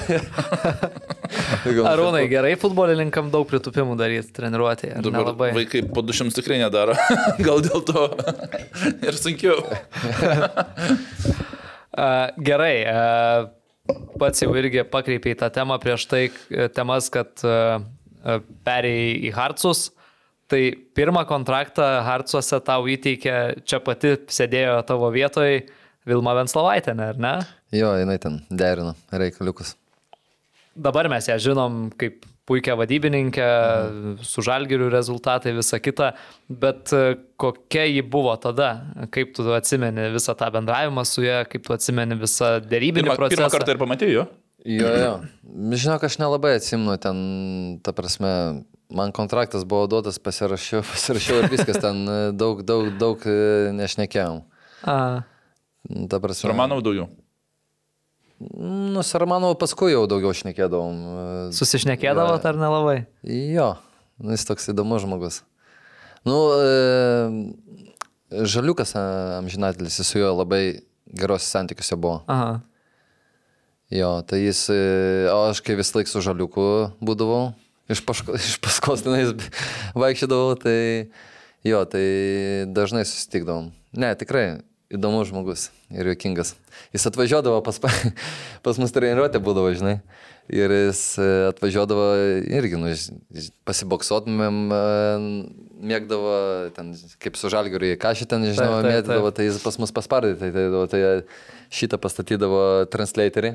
[1.93, 4.97] Arūnai, gerai futbolininkam daug pritupimų daryti treniruotėje.
[4.99, 5.51] ar Dabar Nelabai.
[5.55, 6.97] vaikai po 200 tikrai nedaro.
[7.47, 8.09] Gal dėl to
[9.07, 9.63] ir sunkiau.
[12.43, 12.99] Gerai, a,
[14.21, 17.81] pats jau irgi pakreipiai tą temą prieš tai, k- temas, kad a,
[18.25, 19.87] a, perėjai į Hartsus.
[20.49, 20.61] Tai
[20.97, 25.63] pirmą kontraktą Hartsuose tau įteikė, čia pati sėdėjo tavo vietoje
[26.05, 27.33] Vilma Venslovaitė, ar ne?
[27.73, 29.73] Jo, jinai ten derino reikaliukus.
[30.77, 33.47] Dabar mes ją žinom kaip puikia vadybininkė,
[34.27, 36.11] su žalgirių rezultatai, visa kita,
[36.49, 38.71] bet e, kokia ji buvo tada,
[39.15, 43.41] kaip tu atsimeni visą tą bendravimą su ja, kaip tu atsimeni visą dėrybinį Pirmą, procesą.
[43.41, 44.27] pirmą kartą ir pamatėjai jo?
[44.65, 45.13] Jo, jo.
[45.77, 47.19] Žinok, aš nelabai atsimnu ten,
[47.85, 48.31] ta prasme,
[48.93, 53.39] man kontraktas buvo duotas, pasirašiau, pasirašiau ir viskas ten e, daug, daug, daug e,
[53.77, 54.43] nešnekėjom.
[54.89, 54.99] A,
[56.09, 56.49] Ta prasme.
[56.49, 57.11] Romanov daugiau.
[58.53, 61.01] Nu, su Romanovu paskui jau daugiau šnekėdavom.
[61.49, 62.99] e, susišnekėdavo ar nelabai?
[63.25, 63.75] Jo,
[64.19, 65.43] nu, jis toks įdomus žmogus.
[66.25, 69.03] Nu, e, Žaliukas e,
[69.39, 70.81] amžinatelis, jis su juo labai
[71.15, 72.23] geros santykiuose buvo.
[72.27, 72.61] Aha.
[73.95, 74.81] Jo, tai jis, e,
[75.31, 76.67] o aš kai vis laik su Žaliuku
[77.05, 77.53] būdavau,
[77.93, 79.35] iš, paško, iš paskos tenais
[79.95, 80.79] vaikščiodavau, tai
[81.67, 82.07] jo, tai
[82.75, 83.71] dažnai susitikdavom.
[83.95, 84.65] Ne, tikrai
[84.99, 86.55] įdomus žmogus ir juokingas.
[86.95, 88.13] Jis atvažiuodavo pas, pa-
[88.65, 89.99] pas mus treniruotė būdavo, žinai.
[90.53, 92.03] Ir jis e, atvažiuodavo
[92.53, 92.91] irgi, nu,
[93.65, 94.81] pasiboksuotumėm, e,
[95.93, 96.35] mėgdavo,
[96.77, 96.91] ten,
[97.23, 101.01] kaip su žalgiu, ką šitą, taip, mėgdavo, tai jis pas mus paspardė, tai, tai, tai
[101.73, 102.61] šitą pastatydavo
[102.93, 103.55] translatorį,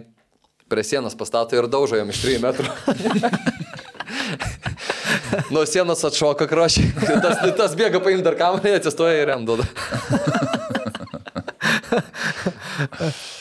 [0.70, 2.70] prie sienos pastato ir daužo jam iš 3 metrų.
[5.54, 6.84] Nuo sienos atšoka krošį,
[7.26, 9.66] tas, tas bėga paimti dar kamerą, atsistoja ir jam duoda.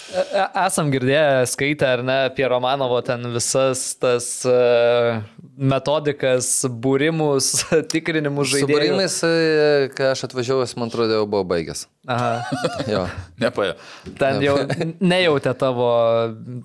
[0.09, 5.19] E- Esam girdėję, skaitę ar ne apie Romanovo ten visas tas uh,
[5.59, 7.51] metodikas, būrimus,
[7.93, 8.79] tikrinimus Su žaidėjų.
[8.79, 11.85] barimais, e, kai aš atvažiavau, man atrodo jau buvo baigęs.
[12.09, 12.41] Aha.
[12.95, 13.05] Jo.
[13.43, 13.77] Nepaėjo.
[14.17, 14.57] Ten jau
[15.05, 15.91] nejautė tavo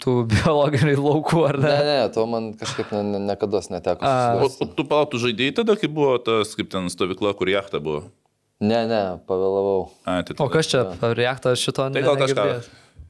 [0.03, 1.73] tų biologinių laukų, ar ne?
[1.73, 4.07] Ne, ne, to man kažkaip ne, ne, niekada neteko.
[4.07, 4.87] O, susidurti.
[4.87, 8.05] o tu žaidėjai tada, kai buvo tas, kaip ten stovykla, kur jachta buvo?
[8.63, 9.91] Ne, ne, pavėlavau.
[10.07, 10.85] A, tai O kas čia,
[11.17, 12.47] reaktas šito Tai gal kažką.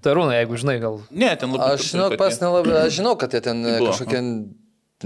[0.04, 0.98] Tai rūna, jeigu žinai, gal.
[1.14, 1.76] Ne, ten labai...
[1.78, 4.20] Aš žinau, pas nelabai, aš žinau, kad jie ten e, kažkokie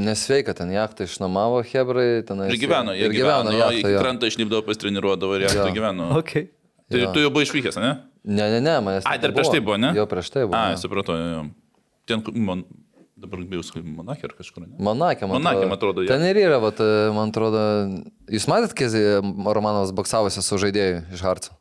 [0.02, 4.02] nesveika, ten jachtą išnuomavo Hebrai, ten Ir gyveno, jie ir gyveno, gyveno, jachtą, jo.
[4.02, 5.76] krantą išlipdavo, pasitreniruodavo ir jachta Jo.
[5.76, 6.10] gyveno.
[6.22, 6.50] Okay.
[6.90, 7.12] Tai Jo.
[7.14, 7.92] tu jau buvai išvykęs, ne?
[8.28, 9.06] Ne, ne, ne, manęs.
[9.10, 9.94] Ai, dar prieš tai buvo, ne?
[9.98, 10.58] Jo, prieš tai buvo.
[10.58, 11.44] A, supratau, jo, jo.
[12.08, 12.64] Ten, man,
[13.18, 14.76] dabar bijau, sakyti, Monakė ar kažkur, ne?
[14.78, 15.70] Monakė, man Monake, atrodo.
[15.72, 16.10] man atrodo, jo.
[16.12, 17.62] Ten ir yra, vat, e, man atrodo,
[18.30, 18.90] jūs matėt, kai
[19.58, 21.56] Romanovas boksavosi su žaidėju iš Harco?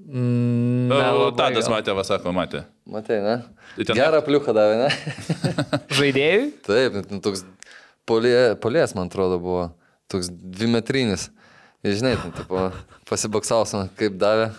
[0.00, 2.62] Mm, nelabai Tadas matė, va sako, matė.
[2.88, 3.34] Matai, ne?
[3.76, 4.88] Tai ten- Gerą pliuchą davė, ne?
[5.98, 6.46] Žaidėjui?
[6.66, 7.44] Taip, nu, toks
[8.08, 9.66] polė, polės, man atrodo, buvo.
[10.10, 11.28] Toks dvimetrinis.
[11.86, 12.66] Ir žinai, ten, tipo,
[13.08, 14.50] pasiboksausim, kaip davė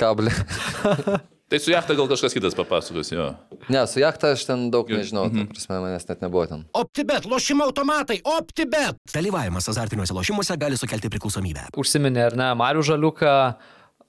[0.00, 0.32] kablį.
[1.46, 3.28] Tai su jachta gal kažkas kitas papasakos, jo.
[3.70, 5.52] ne, su jachta aš ten daug nežinau, mm -hmm.
[5.52, 6.64] prasme, manęs net nebuvo ten.
[6.74, 8.98] OptiBet, lošimo automatai, OptiBet.
[9.14, 11.68] Dalyvavimas azartiniuose lošimuose gali sukelti priklausomybę.
[11.76, 13.54] Užsiminė ar ne, Marių Žaliuką.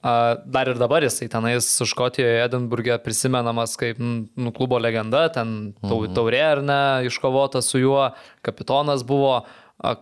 [0.02, 6.06] a, Dar ir dabar jisai tenais Škotijoje, Edinburgė prisimenamas kaip nu, klubo legenda, ten tau,
[6.06, 8.10] taurė ar ne, iškovota su juo,
[8.42, 9.46] kapitonas buvo.
[9.78, 9.96] A,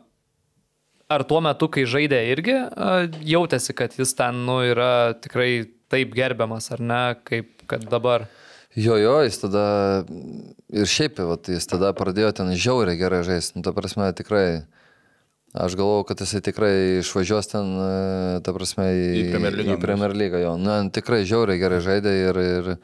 [1.09, 6.15] Ar tuo metu, kai žaidė irgi, a, jautėsi, kad jis ten nu, yra tikrai taip
[6.17, 8.27] gerbiamas, ar ne, kaip kad dabar?
[8.77, 9.67] Jo, jo, jis tada
[10.69, 13.57] ir šiaip, vat, jis tada pradėjo ten žiauriai gerai žaisti.
[13.57, 14.67] Nu, ta prasme, tikrai.
[15.57, 19.81] Aš galvojau, kad jisai tikrai išvažiuos ten, e, ta prasme, į, Į Premier lygą Į
[19.81, 20.57] Premier lygą jo.
[20.61, 22.75] Nu, tikrai žiauriai gerai žaidė ir, ir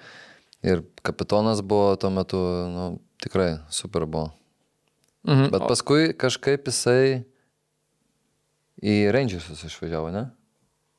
[0.62, 2.38] Ir kapitonas buvo tuo metu,
[2.70, 2.84] nu,
[3.22, 4.30] tikrai super buvo.
[5.26, 5.50] Mhm.
[5.50, 7.24] Bet paskui kažkaip jisai
[8.82, 10.28] į Rangersus išvažiavo, ne?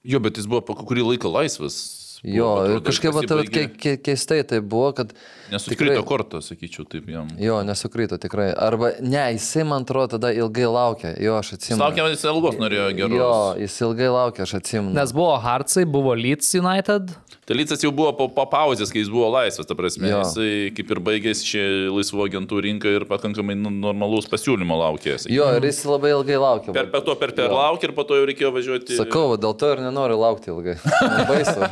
[0.03, 1.77] Jo, bet jis buvo po kurį laiką laisvas.
[2.23, 5.11] Buvo, Jo, atrodo, kažkaip ke, ke, keistai tai buvo, kad...
[5.51, 7.27] Nesukrito korto, sakyčiau, taip jam.
[7.41, 8.51] Jo, nesukrito tikrai.
[8.55, 11.13] Arba ne, jisai man atrodo tada ilgai laukė.
[11.23, 11.81] Jo, aš atsimenu.
[11.83, 13.17] Laukiam, jis ilgos norėjo geros.
[13.19, 13.33] Jo,
[13.65, 14.95] jis ilgai laukė, aš atsimenu.
[14.95, 17.11] Nes buvo Hartsai, buvo Leeds United.
[17.43, 20.07] Talycas jau buvo po, po pauzės, kai jis buvo laisvas, ta prasme.
[20.07, 20.21] Jo.
[20.23, 25.17] Jisai kaip ir baigėsi šį laisvų agentų rinką ir pakankamai nu, normalus pasiūlymo laukė.
[25.19, 25.35] sakykim.
[25.41, 26.71] Jo, ir jis labai ilgai laukė.
[26.71, 28.95] Per, per to per per laukė ir po to jau reikėjo važiuoti.
[29.01, 30.79] Sakau, dėl to ir nenoriu laukti ilgai.
[31.29, 31.67] Baisu.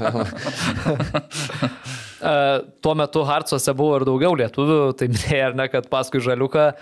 [2.22, 2.34] E,
[2.82, 6.76] tuo metu Hartsuose buvo ir daugiau lietuvių, tai minėjai ar ne, kad paskui žaliuką e,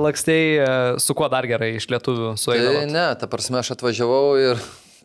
[0.00, 2.86] lakstėjai, e, su kuo dar gerai iš lietuvių tai suėjai.
[2.88, 4.62] ne, ta prasme, aš atvažiavau ir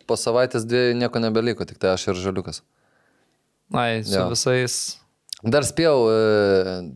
[0.08, 2.62] po savaitės dviejų nieko nebeliko, tik tai aš ir žaliukas.
[3.76, 4.30] Ai, su Jo.
[4.32, 4.78] visais.
[5.44, 6.08] Dar spėjau,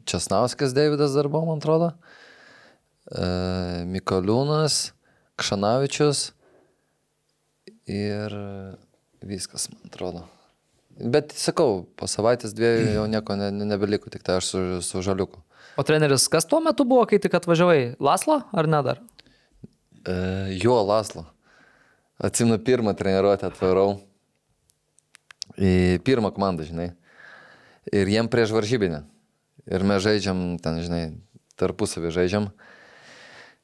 [0.08, 1.92] Česnauskas Davidas dar buvo, man atrodo.
[3.92, 4.78] Mikoliūnas,
[5.38, 6.30] Kšanavičius
[7.92, 8.38] ir
[9.20, 10.24] viskas, man atrodo.
[11.00, 15.02] Bet sakau, po savaitės dviejų jau nieko ne, ne, nebeliko, tik tai aš su, su
[15.04, 15.40] žaliuku.
[15.80, 17.94] O treneris, kas tuo metu buvo, kai tik atvažiavai?
[18.02, 19.00] Laslo ar ne dar?
[20.04, 20.14] E,
[20.60, 21.24] jo, Laslo.
[22.22, 23.96] Atsimenu, pirmą treniruotę atvarau.
[25.56, 26.90] Į pirmą komandą, žinai.
[27.92, 29.02] Ir jiem prieš varžybinę.
[29.72, 31.02] Ir mes žaidžiam, ten, žinai,
[31.60, 32.50] tarpusavį žaidžiam.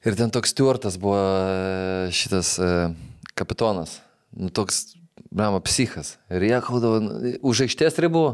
[0.06, 2.72] Ir ten toks Stuartas buvo e, šitas e,
[3.38, 3.98] kapitonas.
[4.32, 4.94] Nu, toks,
[5.30, 6.16] brama, psichas.
[6.32, 8.26] Ir jie kaudavo, nu, už aikštės ribų.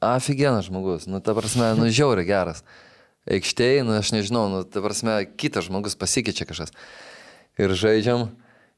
[0.00, 1.04] Aфиgenas žmogus.
[1.10, 2.62] Nu, ta prasme, nu, žiauriai geras.
[3.28, 6.72] Aikštėje, nu, aš nežinau, nu, ta prasme, kitas žmogus pasikeičia kažkas.
[7.60, 8.30] Ir žaidžiam.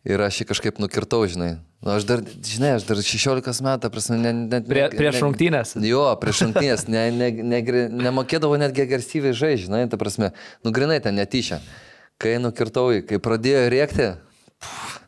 [0.02, 1.60] Ir aš jį kažkaip nukirtau, žinai.
[1.78, 5.76] Nu, aš dar, žinai, aš dar 16 metų, prasme, ne, ne, Prie, prieš rungtynės.
[5.86, 7.60] Jo, prieš rungtynės, ne, ne, ne,
[8.08, 10.32] nemokėdavo netgi agresyviai žaisti, žinai, ta prasme,
[10.66, 11.60] nu grinai ten netyčia.
[12.22, 14.08] Kai nukirtau jį, kai pradėjo rėkti,
[14.58, 15.01] pff,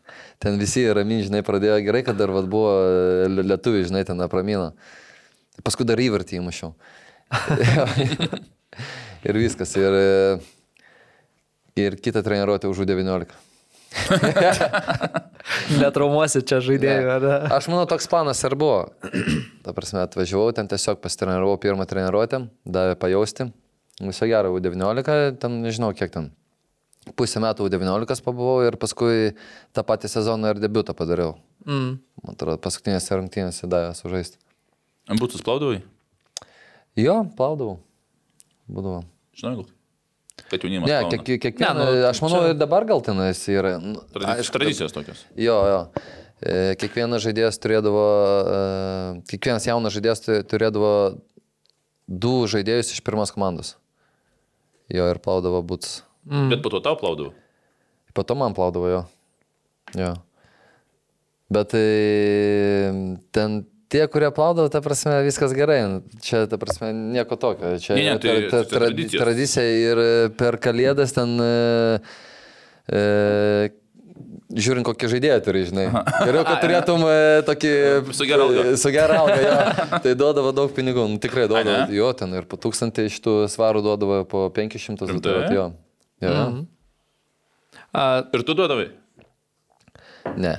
[0.45, 4.73] ten visi ramini, žinai, pradėjo gerai, kad dar vat, buvo e, lietuviai, žinai, ten apramino.
[5.65, 6.75] Paskui dar įvartį įmušiau.
[9.29, 9.73] ir viskas.
[9.81, 10.39] Ir, e,
[11.81, 13.33] ir kitą treniruotę už 19.
[15.81, 17.35] Netraumuosi čia žaidėjų, ne?
[17.55, 18.89] Aš manau, toks planas ir buvo.
[19.65, 23.49] Ta prasme, atvažiavau, ten tiesiog pasitreniravau pirmą treniruotę, davė pajausti.
[24.03, 26.33] Viso gero, U19, ten nežinau kiek ten.
[27.13, 29.35] Pusę metų U19 pabuvau ir paskui
[29.77, 31.35] tą patį sezoną ir debiutą padariau.
[31.69, 31.99] Mm.
[32.25, 34.39] Man atrodo, paskutinėse rungtynėse davė sužaisti.
[35.13, 35.83] Ant būtus plaudavai?
[36.97, 37.79] Jo, plaudavau.
[38.71, 39.03] Būdavo.
[39.37, 39.67] Žinai, gal.
[40.49, 40.89] Kad jaunimas.
[40.89, 43.75] Ne, kiek, kiekvieną, Ne, nu, aš manau, čia- ir dabar gal ten jis yra.
[43.83, 45.21] Nu, Tradicijos, aišku, tradicijos tokios.
[45.37, 45.81] Jo, jo.
[46.45, 48.07] E, Kiekvienas žaidėjas turėdavo,
[48.49, 51.21] e, kiekvienas jaunas žaidėjas tu- turėdavo
[52.09, 53.77] du žaidėjus iš pirmos komandos.
[54.93, 56.03] Jo, ir plaudavo būts.
[56.25, 56.49] Mm.
[56.55, 57.33] Bet po to tau plaudavau.
[58.15, 59.03] Po to man plaudavo jo.
[59.99, 60.15] Jo.
[61.53, 61.85] Bet e,
[63.35, 66.01] ten tie, kurie plaudavo, ta prasme, viskas gerai.
[66.25, 67.77] Čia, ta prasme, nieko tokio.
[67.79, 69.23] Čia Ne, ne, tai- ta, ta, tai tra, tradicijos.
[69.23, 71.37] tradicija ir e, per kalėdas ten...
[71.39, 72.01] E,
[72.91, 73.71] e,
[74.55, 75.85] Žiūrint, kokį žaidėją turi, žinai.
[76.29, 77.03] Geriau, kad turėtum
[77.49, 77.71] tokį...
[78.19, 78.65] Su gera alga.
[78.79, 79.55] Su gera alga, jo.
[80.05, 81.07] Tai duodavo daug pinigų.
[81.11, 81.89] Nu, tikrai duodavo.
[81.91, 85.33] Jo, ten ir po tūkstantį iš tų svarų duodavo po 500 Rimtai?
[85.33, 85.57] zlotų.
[85.57, 85.65] Jo.
[86.23, 86.31] Jo.
[86.51, 86.63] Mhm.
[87.95, 88.91] A, Ir tu duodavai?
[90.37, 90.57] Ne.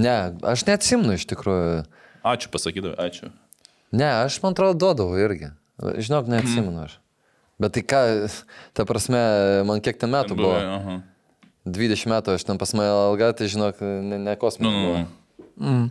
[0.00, 0.14] Ne,
[0.46, 1.84] aš neatsimnu iš tikrųjų.
[2.24, 3.28] Ačiū pasakydavai, ačiū.
[3.92, 5.50] Ne, aš man atrodo duodavau irgi.
[5.80, 6.98] Žinok, neatsimenu aš.
[7.60, 8.00] Bet tai ką,
[8.76, 9.20] ta prasme,
[9.68, 10.54] man kiek ten metų buvo?
[10.56, 10.98] Aha.
[11.68, 14.70] 20 metų aš ten pas mane alga, tai žinok, ne, ne Nu, kosminė.
[14.70, 15.00] nu, buvo.
[15.60, 15.90] nu.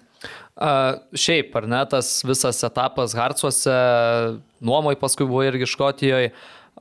[0.57, 0.71] a,
[1.13, 3.75] šiaip, ar ne, tas visas etapas Hartsuose,
[4.65, 6.31] nuomoj paskui buvo irgi Škotijoje,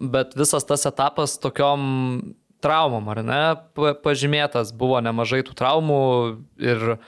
[0.01, 1.81] bet visas tas etapas tokiom
[2.65, 3.43] traumom, ar ne,
[3.77, 6.03] pa- pažymėtas, buvo nemažai tų traumų
[6.59, 6.99] ir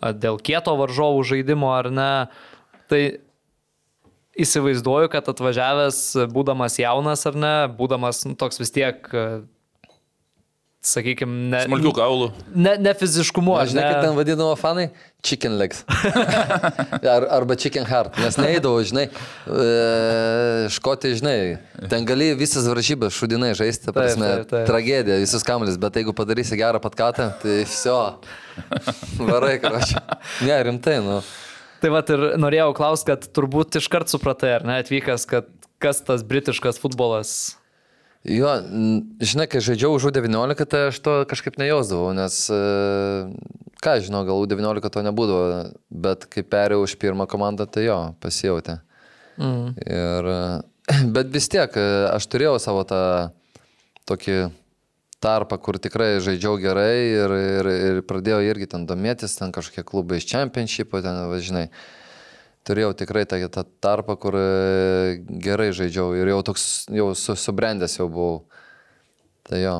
[0.00, 2.12] dėl kieto varžovų žaidimo, ar ne.
[2.90, 3.02] Tai
[4.40, 9.10] įsivaizduoju, kad atvažiavęs, būdamas jaunas ar ne, būdamas nu, toks vis tiek,
[10.84, 12.26] sakykime, ne, Smulkių kaulų.
[12.56, 13.52] ne, ne fiziškumu.
[13.60, 13.88] Aš žinai, ne?
[13.92, 14.86] kaip ten vadinamo fanai?
[15.20, 15.82] Chicken legs.
[17.14, 18.16] Ar, arba chicken heart.
[18.22, 19.04] Nes neįdavau, žinai,
[19.44, 19.66] e,
[20.72, 21.36] škoti, žinai,
[21.92, 24.64] ten gali visas varžybas šudinai žaisti, ta Taip, prasme, taip, taip.
[24.70, 28.00] tragedija, visus kamuolis, bet jeigu padarysi gerą patkatą, tai viso.
[29.20, 30.00] Varai, karoči.
[30.48, 31.20] Ne, rimtai, nu.
[31.80, 36.24] Tai va ir norėjau klausti, kad turbūt iškart supratai, ar ne, atvykęs, kad kas tas
[36.24, 37.59] britiškas futbolas.
[38.28, 38.50] Jo,
[39.24, 42.58] žinai, kai žaidžiau už 19, tai aš to kažkaip nejausdavau, nes, e,
[43.80, 45.44] ką žinau, gal U19 to nebūdavo,
[45.88, 48.82] bet kai perėjau už pirmą komandą, tai jo, pasijautė.
[49.40, 49.72] Mm.
[49.80, 50.30] Ir,
[51.16, 51.80] bet vis tiek,
[52.12, 53.00] aš turėjau savo tą
[54.10, 54.50] tokį
[55.20, 60.20] tarpą, kur tikrai žaidžiau gerai ir, ir, ir pradėjau irgi ten domėtis, ten kažkokie klubai
[60.20, 61.68] iš čempionshipų, ten, važinai.
[62.68, 67.96] Turėjau tikrai tą, tą tarpą, kur e, gerai žaidžiau ir jau toks, jau su, subrendęs
[67.96, 68.42] jau buvau.
[69.48, 69.76] Tai jo.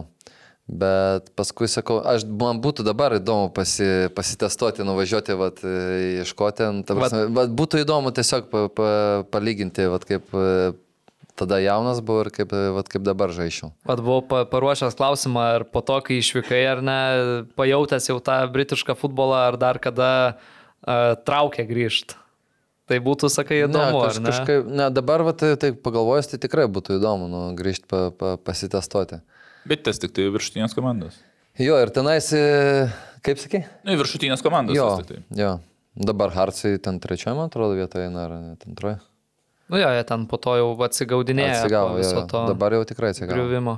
[0.70, 5.64] Bet paskui sakau, aš, man būtų dabar įdomu pasi, pasitestuoti, nuvažiuoti, vat,
[6.22, 6.68] ieškoti.
[6.86, 8.92] Ta prasme, vat, būtų įdomu tiesiog pa, pa,
[9.34, 10.70] palyginti, vat, kaip e,
[11.40, 13.72] tada jaunas buvau ir kaip, vat, kaip dabar žaičiau.
[13.88, 17.00] Vat buvau pa- paruošęs klausimą, ar po to, kai išvykai, ar ne,
[17.58, 22.19] pajutęs jau tą britišką futbolą, ar dar kada uh, traukė grįžti.
[22.90, 24.30] Tai būtų, sakai, įdomu, ne, ar ne?
[24.32, 29.20] Kažkaip, ne, dabar, vat, tai pagalvojus, tai tikrai būtų įdomu nu, grįžti pa, pa, pasitestuoti.
[29.70, 31.20] Bet tas tik tai viršutinės komandos.
[31.60, 32.88] Jo, ir tenais, e,
[33.26, 33.62] kaip sakai?
[33.86, 34.74] Nu, viršutinės komandos.
[34.74, 35.20] Jo, tai.
[35.38, 35.58] jo.
[36.00, 38.98] Dabar Hartsai ten trečioje, man atrodo, vietoje, eina, ar net antroje.
[39.70, 41.60] Nu jo, jie ten po to jau atsigaudinėjo.
[41.60, 43.36] Atsigavo, viso to Dabar jau tikrai atsigavo.
[43.36, 43.76] griuvimo.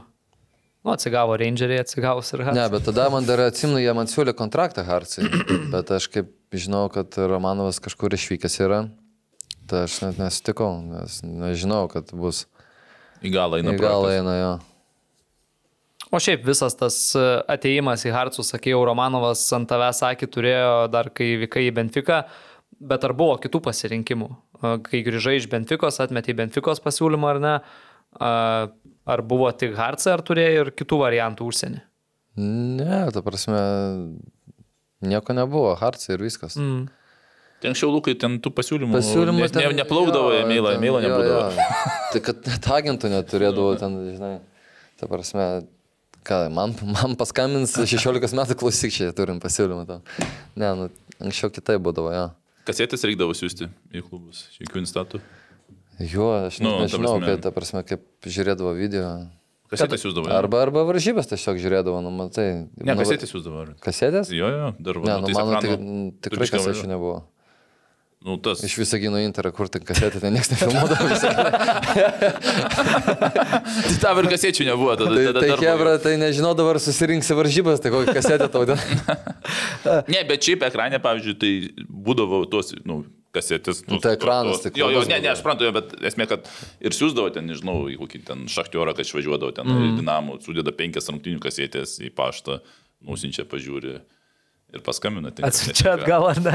[0.83, 4.83] Nu, atsigavo Rangeriai, atsigavo ir Ne, bet tada man dar atsimenu, jie man siūlė kontraktą
[4.89, 5.29] Hartsai,
[5.75, 8.81] bet aš kaip žinau, kad Romanovas kažkur išvykęs yra,
[9.73, 12.45] tai aš net nesutikau, nes nežinau, kad bus
[13.25, 13.73] Į galą eina.
[13.75, 14.53] į galą eina jo.
[16.13, 21.09] O šiaip visas tas e, ateimas į Harcus, sakėjau, Romanovas ant tavęs sakė, turėjo dar
[21.15, 22.19] kai vykai į Benfiką,
[22.93, 24.29] bet ar buvo kitų pasirinkimų?
[24.61, 27.55] E, Kai grįžai iš Benfikos, atmetė Benfikos pasiūlymą ar ne?
[28.21, 28.33] A,
[29.03, 31.81] Ar buvo tik Harcai, ar turėjai ir kitų variantų užsienį?
[32.79, 33.59] Ne, ta prasme,
[35.03, 36.55] nieko nebuvo, Hartsai ir viskas.
[36.55, 36.85] Mm.
[37.63, 38.97] Ten anksčiau lūkai ten tų pasiūlymų.
[38.99, 41.45] Pasiūlymų ne, ne, neplaukdavo, emėlą, ten- emėlą jo, nebūdavo.
[41.55, 41.67] jo.
[42.13, 44.33] Tai kad net agentų neturėdavo ten, žinai,
[44.99, 45.47] ta prasme,
[46.27, 50.03] ką, man, man paskambins 16 metų klausyk, čia turim pasiūlymą tam.
[50.59, 50.89] Ne, nu,
[51.23, 52.27] anksčiau kitai būdavo, jo.
[52.67, 55.23] Kasetės reikdavo siūsti į klubus, į Quinstatų.
[56.03, 59.09] Jo, aš Nu, ta nežinau, prasme- kaip, ta prasme, kaip žiūrėdavo video.
[59.73, 60.29] Kasetės siūsdavo.
[60.35, 62.67] Arba, arba varžybas tiesiog žiūrėdavo, nu, matai.
[62.77, 63.63] Ne, nu, kasetės siūsdavo.
[63.83, 64.31] Kasetės?
[64.35, 65.85] Jo, jo, dar Ne, nu, tai mano tik,
[66.27, 66.89] tikrai važiuoja.
[66.91, 67.23] nebuvo.
[68.23, 68.61] Nu, tas.
[68.63, 71.09] Iš visagino interą, kur tik kasetė, ten niekas nefilmuodavo.
[73.83, 74.95] Tai tam ir kasečių nebuvo.
[74.99, 75.57] Tada, Tai, tada tai.
[75.63, 78.79] Hebra, tai nežinodavo, ar susirinksi varžybas, tai kokią kasetę tau ten.
[80.13, 81.51] Ne, bet šiaip ekranė, pavyzdžiui, tai
[82.07, 83.03] būdavo tos, nu,
[83.35, 83.83] kasetės.
[83.89, 86.47] Nu, tai ekranas tik Jo, jo, ne, ne, aš suprantu, bet esmė, kad
[86.85, 89.99] ir siūsdavo ten, nežinau, į kokį ten šachtiorą, kad išvažiuodavo ten mm.
[89.99, 92.61] Dinamų, sudeda penkias rungtinių kasetės į paštą,
[93.09, 93.99] nusinčia, pažiūri
[94.73, 95.31] ir paskambina.
[95.35, 96.55] tai Atsičia atgal, ar ne?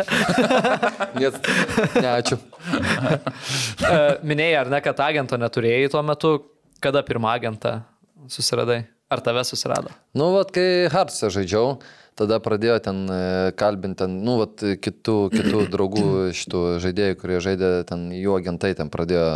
[1.18, 2.38] Ne, ačiū.
[3.88, 3.98] E,
[4.28, 6.32] Minėjai, ar ne, kad agento neturėjai tuo metu,
[6.84, 7.78] kada pirmą agentą
[8.32, 8.82] susiradai?
[9.08, 9.94] Ar tave susirado?
[10.18, 11.78] Nu, vat, kai Hartsą žaidžiau,
[12.20, 13.20] tada pradėjo ten e,
[13.56, 18.92] kalbinti, ten, nu, vat, kitų, kitų draugų šitų žaidėjų, kurie žaidė, ten jų agentai ten
[18.92, 19.30] pradėjo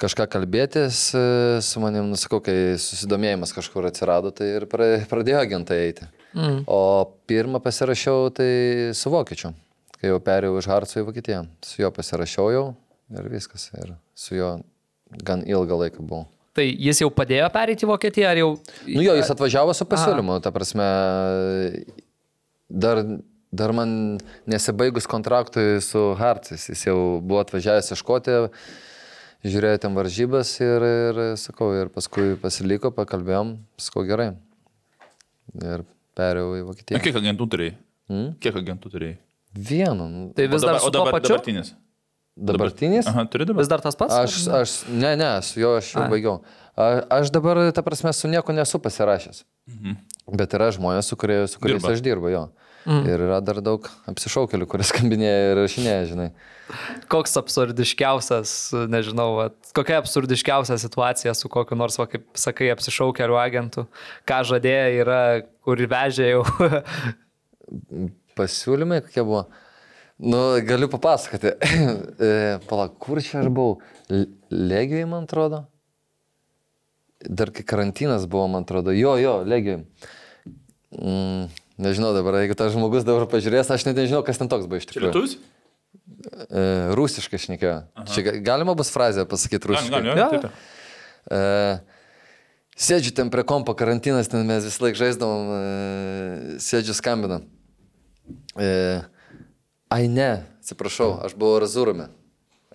[0.00, 1.24] kažką kalbėtis e,
[1.64, 6.10] su manim, nusakau, kai susidomėjimas kažkur atsirado, tai ir pra- pradėjo agentai eiti.
[6.34, 6.62] Mm.
[6.70, 6.80] O
[7.30, 8.50] pirmą pasirašiau tai
[8.94, 9.52] su vokiečiu,
[9.98, 11.44] kai jau perėjau iš Harco į Vokietiją.
[11.66, 12.66] Su juo pasirašiau jau
[13.18, 13.70] ir viskas.
[13.74, 14.52] Ir su juo
[15.26, 16.28] gan ilgą laiką buvau.
[16.54, 18.50] Tai jis jau padėjo pereiti į Vokietiją, ar jau...
[18.88, 20.86] Nu jo, jis atvažiavo su pasiūlymu, ta prasme,
[22.66, 23.04] dar,
[23.54, 23.92] dar man
[24.50, 28.40] nesibaigus kontraktui su Harcis, jis jau buvo atvažiavęs iškoti,
[29.46, 34.32] žiūrėjo ten varžybas ir, ir sakau, ir paskui pasiliko, pakalbėjom, sakau gerai.
[35.54, 35.86] Ir
[36.18, 37.00] perėjau į Na, Vokietiją.
[37.04, 37.74] kiek agentų turėjai?
[38.10, 38.32] Mm?
[38.42, 39.16] Kiek agentų turėjai?
[39.54, 40.06] Vienu.
[40.08, 41.74] nu, Tai vis o dar dabar, su o dabar, dabartinis.
[42.40, 43.06] Dabartinis?
[43.10, 43.60] Aha, turi dabar.
[43.60, 44.14] Vis dar tas pats?
[44.14, 46.10] Aš, aš, ne, ne, su juo aš jau Ai.
[46.12, 46.36] baigiau.
[46.78, 46.86] A,
[47.18, 49.42] aš dabar, ta prasme, su nieko nesu pasirašęs.
[49.68, 49.96] Mhm.
[50.38, 51.92] Bet yra žmonės, su, kurie, su kuriais Dirba.
[51.96, 52.44] aš dirbu, jo.
[52.88, 53.04] Mm.
[53.04, 56.28] Ir yra dar daug apsišaukelių, kurie skambinėja ir rašinėja, žinai.
[57.10, 58.52] Koks absurdiškiausias,
[58.92, 63.88] nežinau, vat, kokia absurdiškiausia situacija su kokiu nors, va, kaip sakai, apsišaukeliu agentu,
[64.28, 65.22] ką žadėjo yra,
[65.66, 66.44] kur vežė jau.
[68.38, 69.44] Pasiūlymai kokie buvo.
[70.20, 71.56] Nu, galiu papasakoti.
[72.20, 73.78] E, Palauk, kur čia aš buvau?
[74.52, 75.64] Legijai, man atrodo.
[77.20, 78.92] Dar kai karantinas buvo, man atrodo.
[78.96, 79.82] Jo, jo, Legijai.
[80.90, 81.48] Mm,
[81.80, 84.86] nežinau dabar, jeigu tas žmogus dabar pažiūrės, aš net nežinau, kas ten toks buvo iš
[84.90, 85.10] tikrųjų.
[85.10, 85.36] lietuvis?
[86.50, 86.62] E,
[86.98, 87.76] rusiškai šnekėjo.
[88.12, 90.02] Čia ga- galima bus frazę pasakyti rusiškai.
[90.04, 90.52] Gal, gal, taip.
[91.32, 91.40] E,
[92.80, 97.40] sėdžiu ten prie kompo karantinas, ten mes vis laik žaisdavom, e, sėdžiu skambina.
[98.60, 98.70] E,
[99.90, 102.10] ai ne, atsiprašau, aš buvau Razūrame.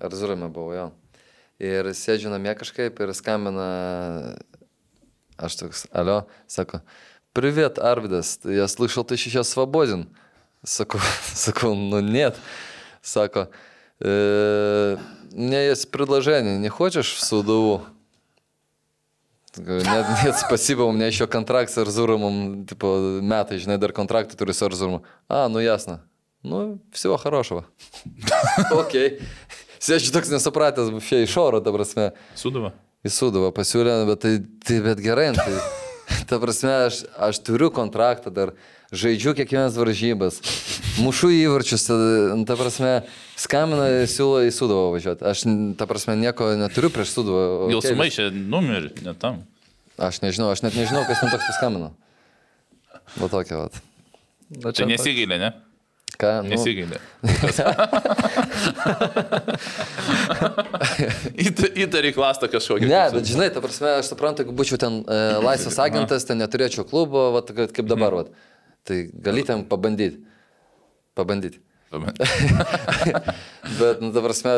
[0.02, 0.88] Razūrame buvau, jo.
[1.64, 3.70] Ir sėdžiu namie kažkaip ir skambina,
[5.40, 6.82] aš toks, alio, sako,
[7.35, 10.09] привет, Арвидас, я слышал, ты сейчас свободен.
[10.65, 11.01] Sakau,
[11.35, 12.37] sakau, nu net.
[13.03, 13.49] Sako,
[14.03, 14.97] Э,
[15.33, 17.83] Не, есть предложение, не хочешь в СУДУ?
[19.57, 24.37] Говорю, Нет, нет, спасибо, у меня еще контракт с Арзурумом, типа, metai, žinai, dar kontraktą
[24.37, 25.03] turiu su Arzurumu.
[25.29, 26.01] A, nu jasna.
[26.43, 27.67] Nu, всего хорошего.
[28.71, 29.21] Okei.
[29.79, 32.13] Sėdžiu toks nesupratęs, šia iš oro, ta prasme.
[32.35, 32.73] Sudava.
[33.05, 34.33] Į Suduvą pasiūlė, bet tai,
[34.65, 35.57] tai bet gerai, nu, tai,
[36.30, 38.54] ta prasme, aš, aš turiu kontraktą dar,
[38.96, 40.40] žaidžiu kiekvienas varžybas,
[41.02, 41.98] mušu įvarčius, ta,
[42.48, 42.94] ta prasme,
[43.40, 45.26] skambina, siūlo į Suduvą važiuoti.
[45.28, 45.46] Aš,
[45.80, 47.44] ta prasme, nieko neturiu prieš Suduvą.
[47.74, 49.44] Jau okei, sumaišė numerį, ne tam.
[49.96, 51.94] Aš nežinau, aš net nežinau, kas ten toks paskambino.
[53.16, 53.86] Va tokia, va.
[54.62, 55.54] Na, Čia nesigailė, ne?
[56.16, 57.00] Ką, nu, Nesigailė.
[61.36, 62.88] Įta- Įtari klastą kažkokį.
[62.90, 66.86] Ne, bet žinai, ta prasme, aš suprantu, jeigu būčiau ten e, laisvas agentas, ten neturėčiau
[66.88, 68.26] klubo, va, kad- kaip dabar, va.
[68.86, 70.22] Tai gali ten pabandyti.
[71.18, 71.62] Pabandyti.
[73.80, 74.52] Bet, nu, ta prasme,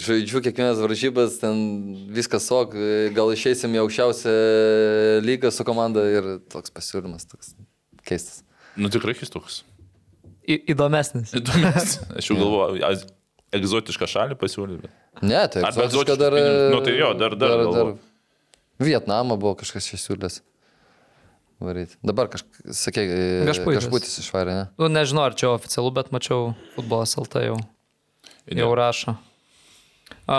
[0.00, 1.58] žaidžiu kiekvienas varžybas, ten
[2.14, 4.32] viskas sok, e, gal išeisim į aukščiausią
[5.26, 7.52] lygą su komanda ir toks pasiūlymas, toks
[8.06, 8.40] keistas.
[8.80, 9.60] Nu tikrai kistoks.
[10.74, 11.32] Įdomesnis.
[11.38, 11.96] Įdomus.
[12.18, 12.84] Aš jau galvoju,
[13.60, 14.90] egzotišką šalį pasiūlyti.
[15.22, 16.36] Ne, tai egzotiška dar...
[16.36, 16.70] pinigus.
[16.74, 17.98] Nu, tai jo, dar- dar galvoju.
[18.80, 20.40] Vietnamą buvo kažkas čia siūlęs.
[21.60, 21.98] Varyti.
[22.00, 23.02] Dabar kažkas, sakė,
[23.50, 24.62] kažputis išvarė, ne?
[24.80, 27.58] Nu, nežinau, ar čia oficialu, bet mačiau futbolas LT jau,
[28.48, 29.12] jau rašo.
[30.24, 30.38] A,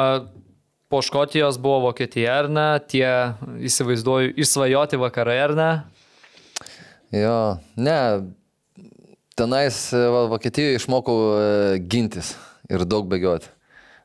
[0.90, 2.66] po Škotijos buvo Vokietija, ar ne?
[2.90, 3.06] Tie,
[3.70, 5.70] įsivaizduoju, išsvajoti vakarai, ar ne?
[7.14, 7.38] Jo,
[7.78, 8.00] ne,
[9.38, 11.46] tenais e, va, Vokietijoje išmokau e,
[11.92, 12.36] gintis
[12.72, 13.50] ir daug bėgioti.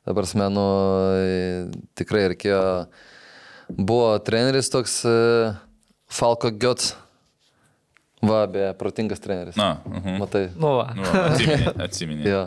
[0.07, 0.65] Dabar, smenu,
[1.99, 2.61] tikrai reikėjo.
[3.75, 5.17] Buvo treneris toks e,
[6.07, 6.93] Falko Götz.
[8.27, 9.59] Va, be protingas treneris.
[9.59, 10.21] Na, mhm.
[10.23, 10.47] Matai.
[10.57, 10.89] Nu, va.
[10.97, 11.75] Nu, atsiminė.
[11.87, 12.31] atsiminė.
[12.31, 12.45] Jo.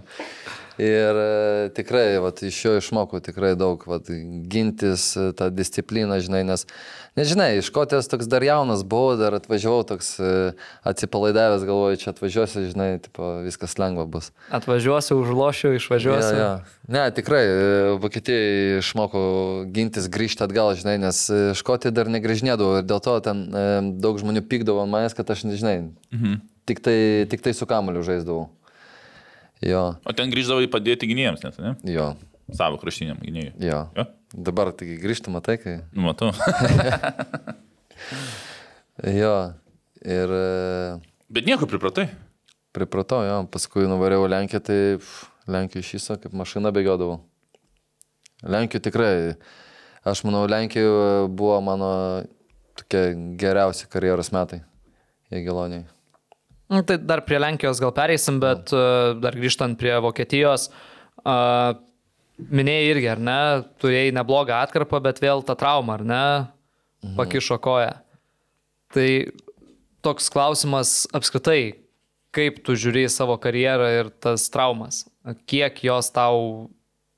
[0.79, 4.07] Ir e, tikrai, vat, iš jo išmokau tikrai daug, vat,
[4.47, 6.63] gintis e, tą discipliną, žinai, nes,
[7.19, 10.29] nežinai, iš kotės toks dar jaunas buvau, dar atvažiavau toks e,
[10.87, 14.29] atsipalaidavęs, galvoju, čia atvažiuosiu, žinai, tipo, viskas lengva bus.
[14.55, 16.37] Atvažiuosiu, užlošiu, išvažiuosiu.
[16.39, 16.85] Ja, ja.
[16.87, 17.43] Ne, tikrai,
[17.99, 21.25] Vokietijai išmokau gintis, grįžti atgal, žinai, nes
[21.59, 23.43] škotį dar negrįžinėdavau ir dėl to ten
[23.99, 25.81] daug žmonių pykdavo ant manęs, kad aš, nežinai,
[26.15, 26.39] Mhm.
[26.69, 28.47] tik, tai, tik tai su kamuoliu žaisdavau.
[29.65, 31.73] Jo, O ten grįždavai padėti gynėjams, net, ne?
[31.91, 32.13] jo,
[32.55, 33.51] Savo kraštiniam gynėjui.
[33.67, 33.81] jo.
[33.97, 34.05] Jo?
[34.33, 35.79] Dabar taigi grįžtu, matai, kai.
[35.93, 36.29] Nu, matau.
[39.03, 39.33] Jo.
[40.03, 40.99] Ir e,
[41.31, 42.07] Bet nieko pripratai.
[42.75, 43.37] pripratau, jo.
[43.51, 47.19] Paskui nuvariau Lenkiją, tai pff, Lenkijoje iš viso kaip mašina bėgiodavau.
[48.47, 49.13] Lenkijoje tikrai,
[50.07, 51.89] aš manau, Lenkijoje buvo mano
[52.79, 54.61] tokie geriausi karjeros metai.
[55.33, 55.83] Jėgeloniai.
[56.69, 60.67] Nu, Tai dar prie Lenkijos gal pereisim, bet uh, dar grįžtant prie Vokietijos,
[61.23, 61.73] uh,
[62.37, 63.39] minėjai irgi, ar ne,
[63.81, 66.23] turėjai neblogą atkarpą, bet vėl ta trauma, ar ne,
[67.17, 67.95] pakišo koją.
[68.93, 69.09] Tai
[70.05, 71.73] toks klausimas apskritai,
[72.35, 75.03] kaip tu žiūri į savo karjerą ir tas traumas,
[75.49, 76.69] kiek jos tau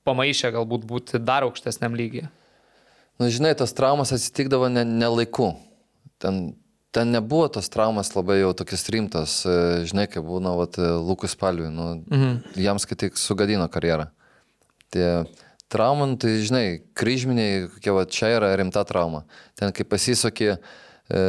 [0.08, 2.30] pamaišė galbūt būti dar aukštesniam lygiai.
[2.32, 2.41] Na,
[3.22, 5.52] Nu, žinai, tos traumas atsitikdavo ne, ne laiku.
[6.18, 6.56] Ten,
[6.92, 9.56] ten nebuvo tos traumas labai jau tokios rimtos, e,
[9.88, 12.60] žinai, kaip būna vat, e, Lukas Palviui, nu, mhm.
[12.60, 14.10] jiems kaip tik sugadino karjerą.
[14.92, 15.08] Tie
[15.72, 16.66] traumai, nu, tai žinai,
[17.00, 19.24] kryžminiai, kokie va čia yra rimta trauma.
[19.56, 21.22] Ten kai pasisokė, e,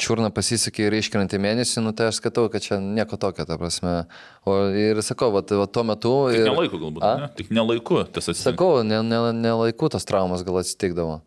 [0.00, 4.06] čiurna pasisokė ir iškrentė mėnesį, nu tai aš skatau, kad čia nieko tokio, ta prasme.
[4.48, 6.14] O ir sakau, va, va tuo metu...
[6.32, 7.04] Tik ir- nelaiku galbūt.
[7.04, 7.12] A?
[7.26, 7.30] Ne?
[7.36, 8.54] Tik nelaiku tas atsitiko.
[8.54, 11.20] Sakau, ne, ne, ne laiku tos traumas gal atsitikdavo.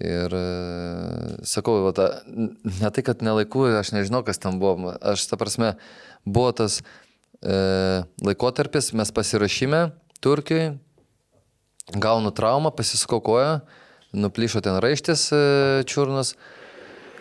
[0.00, 0.44] Ir e,
[1.44, 4.94] sakau, va, ta, ne tai, kad nelaiku, aš nežinau, kas ten buvo.
[4.96, 5.74] Aš, ta prasme,
[6.24, 7.56] buvo tas e,
[8.24, 9.90] laikotarpis, mes pasirašyme
[10.24, 10.78] Turkijai,
[12.00, 13.60] gaunu traumą, pasisukau koją,
[14.16, 15.42] nuplyšo ten raištis e,
[15.88, 16.34] čiurnas,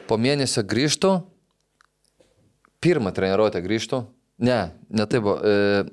[0.08, 1.14] po mėnesio grįžtu,
[2.84, 4.06] pirmą treniruotę grįžtu,
[4.40, 5.84] ne, ne tai buvo, e,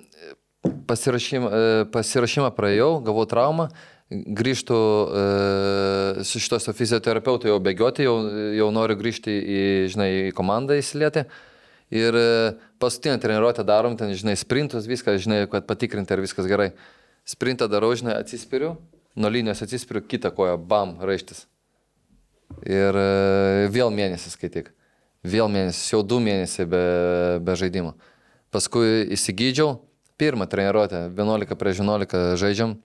[0.86, 3.68] pasirašymą, e, pasirašymą praėjau, gavau traumą,
[4.10, 8.16] grįžtu e, su šitos fizioterapeutu jau bėgioti, jau,
[8.54, 9.62] jau noriu grįžti į,
[9.94, 11.26] žinai, į komandą įsilieti.
[11.94, 12.28] Ir e,
[12.82, 16.70] paskutinę treniruotę darom, ten, žinai, sprintus, viską, žinai, kad patikrinti, ar viskas gerai.
[17.26, 18.76] Sprintą darau, žinai, atsispiriu,
[19.18, 21.46] nuo linijos atsispiriu, kitą koją, bam, raištis.
[22.62, 24.70] Ir e, vėl mėnesis, kai tik.
[25.26, 26.82] Vėl mėnesis, jau du mėnesiai be,
[27.42, 27.96] be žaidimo.
[28.54, 29.80] Paskui įsigydžiau,
[30.18, 32.76] pirmą treniruotę, 11 prieš 11 žaidžiam.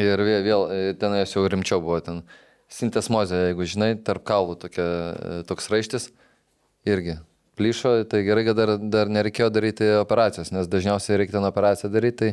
[0.00, 2.24] Ir vėl, vėl e, ten jau rimčiau buvo, ten
[2.72, 6.10] sintesmozė, jeigu žinai, tarp kaulų tokia, e, toks raištis.
[6.84, 7.20] Irgi
[7.56, 12.32] plyšo, tai gerai, kad dar, dar nereikėjo daryti operacijos, nes dažniausiai reikia ten operaciją daryti,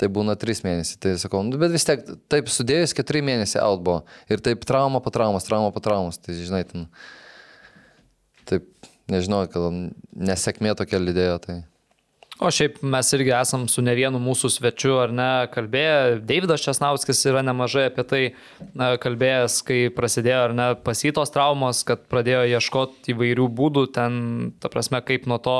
[0.00, 1.00] tai būna 3 mėnesiai.
[1.04, 4.02] Tai sakau, nu, bet vis tiek taip sudėjus 4 mėnesiai out buvo.
[4.28, 6.20] Ir taip trauma po traumos, trauma po traumos.
[6.20, 6.86] Tai žinai, ten...
[8.48, 8.68] Taip,
[9.12, 9.72] nežinau, gal
[10.12, 11.40] nesėkmė tokia lydėjo.
[11.44, 11.58] Tai...
[12.38, 16.20] O šiaip mes irgi esam su ne vienu mūsų svečiu, ar ne, kalbėję.
[16.26, 18.20] Davidas Česnauskis yra nemažai apie tai
[19.02, 24.20] kalbėjęs, kai prasidėjo, ar ne, pasytos traumos, kad pradėjo ieškoti įvairių būdų, ten,
[24.62, 25.58] ta prasme, kaip nuo to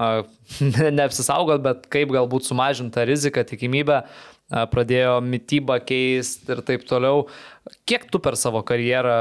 [0.98, 4.02] neapsisaugot, bet kaip galbūt sumažinti tą riziką, tikimybę,
[4.50, 7.26] pradėjo mytybą keisti ir taip toliau.
[7.86, 9.16] Kiek tu per savo karjerą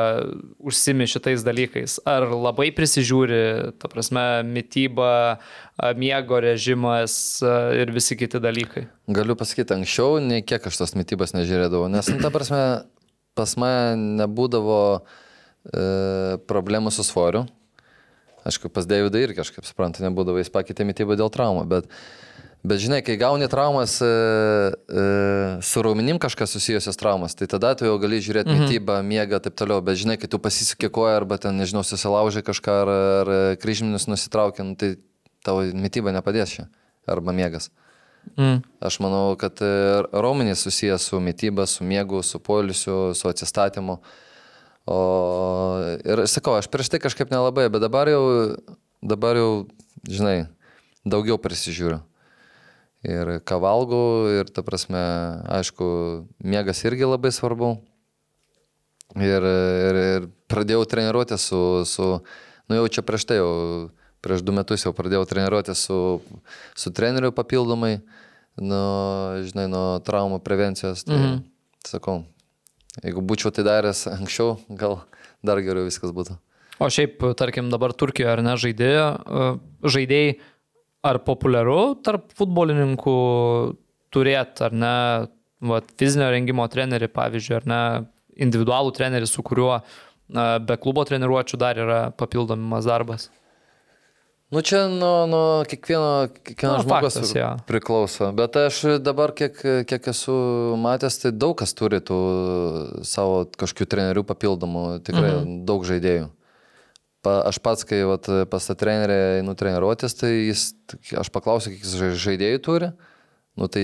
[0.57, 1.99] užsimi šitais dalykais?
[2.09, 3.41] Ar labai prisižiūri,
[3.77, 5.11] ta prasme, mytyba,
[5.99, 7.13] miego režimas
[7.77, 8.87] ir visi kiti dalykai?
[9.13, 12.63] Galiu pasakyti, anksčiau nei kiek aš tos mytybos nežiūrėdavau, nes, nu, ta prasme,
[13.37, 15.01] pas mane nebūdavo e,
[16.49, 17.45] problemų su svoriu.
[18.47, 21.89] Aišku, pas Davidą irgi kažkaip suprantu, nebūdavo, jis pakeitė mytybą dėl traumų, bet,
[22.63, 25.03] bet žinai, kai gauni traumas, e, e,
[25.63, 28.65] su raumenim kažkas susijusios traumas, tai tada tu jau gali žiūrėti mhm.
[28.65, 32.79] mytybą, miegą, taip toliau, bet žinai, kai tu pasisukė koją arba ten, nežinau, susilaužai kažką
[32.83, 33.31] ar, ar
[33.61, 34.97] kryžminius nusitraukė, nu, tai
[35.45, 36.67] tavo mytyba nepadės čia,
[37.07, 37.71] arba miegas.
[38.35, 38.59] Mm.
[38.83, 39.69] Aš manau, kad e,
[40.11, 43.99] raumenys susijęs su mytyba, su miegu, su polisiu, su atsistatymu.
[44.89, 44.99] O,
[46.03, 48.23] ir sakau, aš prieš tai kažkaip nelabai, bet dabar jau,
[49.05, 49.49] dabar jau,
[50.03, 50.49] žinai,
[51.07, 52.01] daugiau prisižiūriu.
[53.07, 54.99] Ir ką valgau, ir ta prasme,
[55.47, 55.85] aišku,
[56.43, 57.77] miegas irgi labai svarbu.
[59.15, 62.09] Ir, ir, ir pradėjau treniruoti su, su,
[62.69, 63.53] nu jau čia prieš tai jau,
[64.21, 66.19] prieš du metus jau pradėjau treniruoti su,
[66.77, 67.95] su treneriu papildomai,
[68.59, 68.83] nu,
[69.47, 71.07] žinai, nuo traumų prevencijos.
[71.07, 71.39] Tai, mhm.
[71.87, 72.19] sakau,
[73.03, 74.99] Jeigu būčiau tai daręs anksčiau, gal
[75.45, 76.35] dar geriau viskas būtų.
[76.79, 79.05] O šiaip, tarkim, dabar Turkijoje ar ne žaidėjo,
[79.83, 80.37] žaidėjai,
[81.05, 83.17] ar populiaru tarp futbolininkų
[84.13, 84.93] turėti, ar ne,
[85.71, 87.81] va, fizinio rengimo trenerį, pavyzdžiui, ar ne,
[88.39, 89.79] individualų trenerį, su kuriuo
[90.29, 93.29] be klubo treniruočių dar yra papildomas darbas?
[94.49, 97.49] Nu čia nuo, nuo kiekvieno, kiekvieno Nu, žmogus faktas, jo.
[97.69, 98.31] priklauso.
[98.33, 100.33] Bet aš dabar, kiek, kiek esu
[100.81, 102.17] matęs, tai daug kas turi tų
[103.05, 105.59] savo kažkokių trenerių papildomų, tikrai mhm.
[105.69, 106.31] daug žaidėjų.
[107.25, 110.69] Pa, aš pats, kai vat, pas tą trenerį einu treniruotis, tai jis,
[111.19, 112.91] aš paklausiu, kiek jis žaidėjų turi.
[113.59, 113.83] Nu tai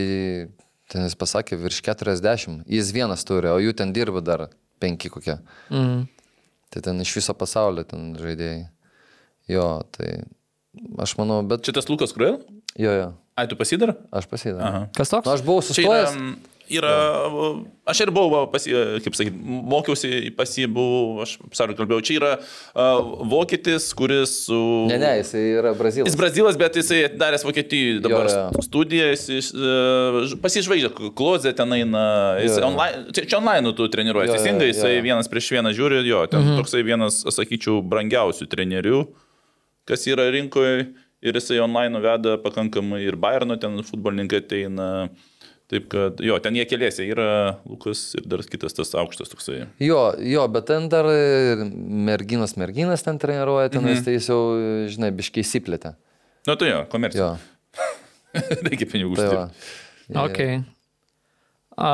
[0.92, 2.64] ten jis pasakė virš 40.
[2.72, 4.48] Jis vienas turi, o jų ten dirba dar
[4.80, 5.40] penki kokie.
[5.70, 6.06] Mhm.
[6.72, 8.66] Tai ten iš viso pasaulio ten žaidėjai.
[9.52, 10.24] Jo, tai
[11.00, 11.64] aš manau, bet...
[11.68, 12.40] Čia tas Lukas Kruel?
[12.80, 13.94] Jo, jo, Ai, tu pasidar?
[14.16, 14.64] aš pasidariau.
[14.64, 14.82] Aha.
[14.96, 15.28] Kas toks?
[15.28, 16.12] Nu, aš buvau Čia yra,
[16.72, 16.94] yra
[17.86, 18.74] aš ir buvau, pasi,
[19.06, 19.38] kaip sakyti,
[19.70, 24.58] mokiausi pas jį, buvau, aš sarui kalbėjau, čia yra uh, vokietis, kuris su...
[24.90, 26.10] Ne, ne, jis yra brazilas.
[26.10, 28.66] Jis brazilas, bet jisai daręs Vokietijoje dabar Jo, jo.
[28.66, 32.06] studijas, jis, uh, pasižvaigždė, klozė ten eina,
[32.42, 32.72] jis Jo, jo.
[32.72, 34.92] online, čia, čia online tu treniruoji, teisingai, jo.
[35.06, 36.60] vienas prieš vieną žiūri, jo, ten mhm.
[36.64, 39.06] toksai vienas, sakyčiau, brangiausių trenerių,
[39.86, 40.88] kas yra rinkoje
[41.26, 44.90] ir jisai online veda pakankamai ir Bayerno ten futbolininkai ateina.
[45.72, 47.28] Taip kad, jo, ten jie keliese yra
[47.66, 49.64] Lukas ir dar kitas tas aukštas toksai.
[49.82, 51.64] Jo, jo, bet ten dar ir
[52.06, 54.04] merginas, merginas ten treniruoja, ten mhm.
[54.06, 54.40] tai jis jau,
[54.94, 55.96] žinai, biškiai įsiplėtė.
[56.46, 57.32] Na tai jo, komercija.
[57.34, 57.86] Jo,
[58.68, 59.72] Reikia pinigų tai uždirbti.
[60.22, 60.40] Ok.
[61.76, 61.90] A,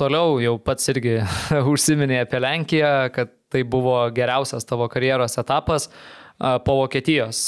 [0.00, 1.20] toliau jau pats irgi
[1.72, 5.86] užsiminė apie Lenkiją, kad tai buvo geriausias tavo karjeros etapas.
[5.92, 7.42] A, po Vokietijos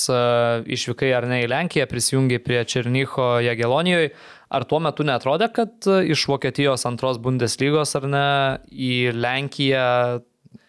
[0.77, 4.13] išvykai ar ne į Lenkiją, prisijungi prie Černycho Jagelonijoje.
[4.55, 8.29] Ar tuo metu netrodė, kad iš Vokietijos antros Bundeslygos ar ne
[8.71, 9.89] į Lenkiją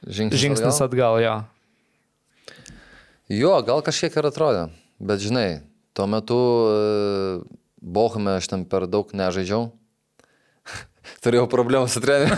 [0.06, 1.36] Žingsnis, žingsnis atgal, jo?
[3.34, 4.68] Jo, gal kažkiek ir atrodė,
[5.02, 5.64] bet žinai,
[5.98, 6.38] tuo metu
[6.70, 6.76] e,
[7.82, 9.72] Bochume aš ten per daug nežaidžiau.
[11.26, 12.36] Turėjau problemų su treneriu.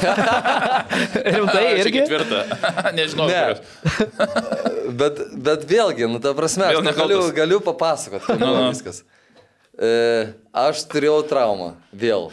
[1.38, 2.02] Rimtai irgi?
[2.02, 2.42] ketvirta.
[2.98, 3.28] Nežinau.
[3.30, 3.42] Ne.
[3.44, 3.62] kurios.
[5.02, 7.36] bet, bet vėlgi, nu ta prasme, aš Vėl tau galiu, nekaltas.
[7.38, 8.68] galiu papasakoti, Nu, nu.
[8.72, 9.04] viskas.
[9.78, 9.92] E,
[10.58, 12.30] aš turėjau traumą, vėl.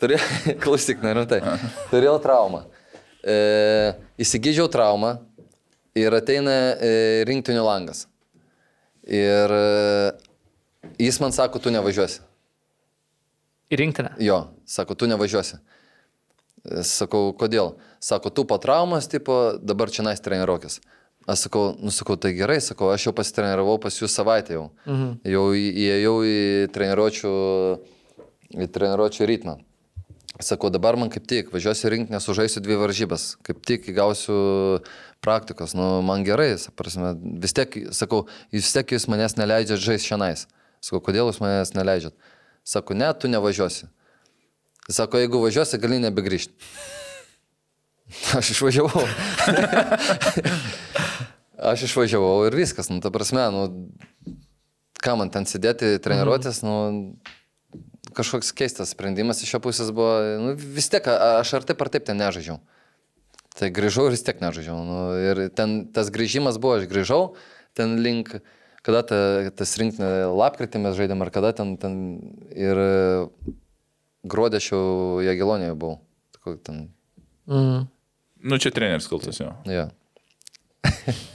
[0.00, 1.42] Turėjau, klausyk, nerimtai.
[1.92, 2.64] Turėjau traumą.
[3.24, 3.36] E,
[4.20, 5.14] įsigydžiau traumą
[5.96, 6.52] ir ateina
[6.82, 6.90] e,
[7.28, 8.04] rinktinių langas.
[9.04, 10.12] Ir e,
[11.00, 12.20] jis man sako, tu nevažiuosi.
[13.74, 14.14] Į rinktinę.
[14.22, 14.38] Jo,
[14.70, 15.58] sako, tu nevažiuosi.
[15.58, 17.74] E, Sakau, kodėl?
[18.02, 20.78] Sako, tu po traumas, tipo, dabar čia nais treniruokis.
[21.24, 24.66] Aš sakau, nusakau, tai gerai, sakau, aš jau pasitreniravau pas jūs savaitę jau.
[24.84, 25.12] Mhm.
[25.32, 26.40] Jau įėjau į
[26.74, 27.32] treniruočių,
[28.60, 29.56] į treniruočių ritmą.
[30.42, 34.36] Sakau, dabar man kaip tik, važiuosiu rinkti, nesužaisiu dvi varžybas, kaip tik įgausiu
[35.24, 40.44] praktikos, nu, man gerai, prasme, vis tiek, sakau, vis tiek jūs manęs neleidžiat žaisti šiandien.
[40.84, 42.18] Sakau, kodėl jūs manęs neleidžiat?
[42.64, 43.86] Sako, ne, tu nevažiuosi.
[44.88, 46.52] Sako, jeigu važiuosi, gali nebegrįžti.
[48.38, 49.04] Aš išvažiavau.
[51.72, 53.64] Aš išvažiavau ir viskas, nu, ta prasme, nu,
[55.04, 56.74] ką man ten sėdėti, treniruotis, nu,
[58.16, 62.06] kažkoks keistas sprendimas iš jo pusės buvo, nu, vis tiek, aš ar taip ar taip
[62.08, 62.58] ten nežaidžiau.
[63.54, 64.76] Tai grįžau ir vis tiek nežaidžiau.
[64.82, 67.22] Nu, ir ten tas grįžimas buvo, aš grįžau,
[67.78, 68.34] ten link,
[68.84, 69.18] kada ta,
[69.56, 71.96] tas rinktinė lapkritį mes žaidėm, ar kada ten, ten
[72.52, 72.80] ir
[74.24, 74.84] gruodė aš jau
[75.24, 76.00] Jagilonėje buvau.
[76.36, 76.86] Tako Ten,
[77.44, 77.84] Mm.
[78.44, 79.50] Nu, čia treneris kaltas jo.
[79.68, 79.88] ja.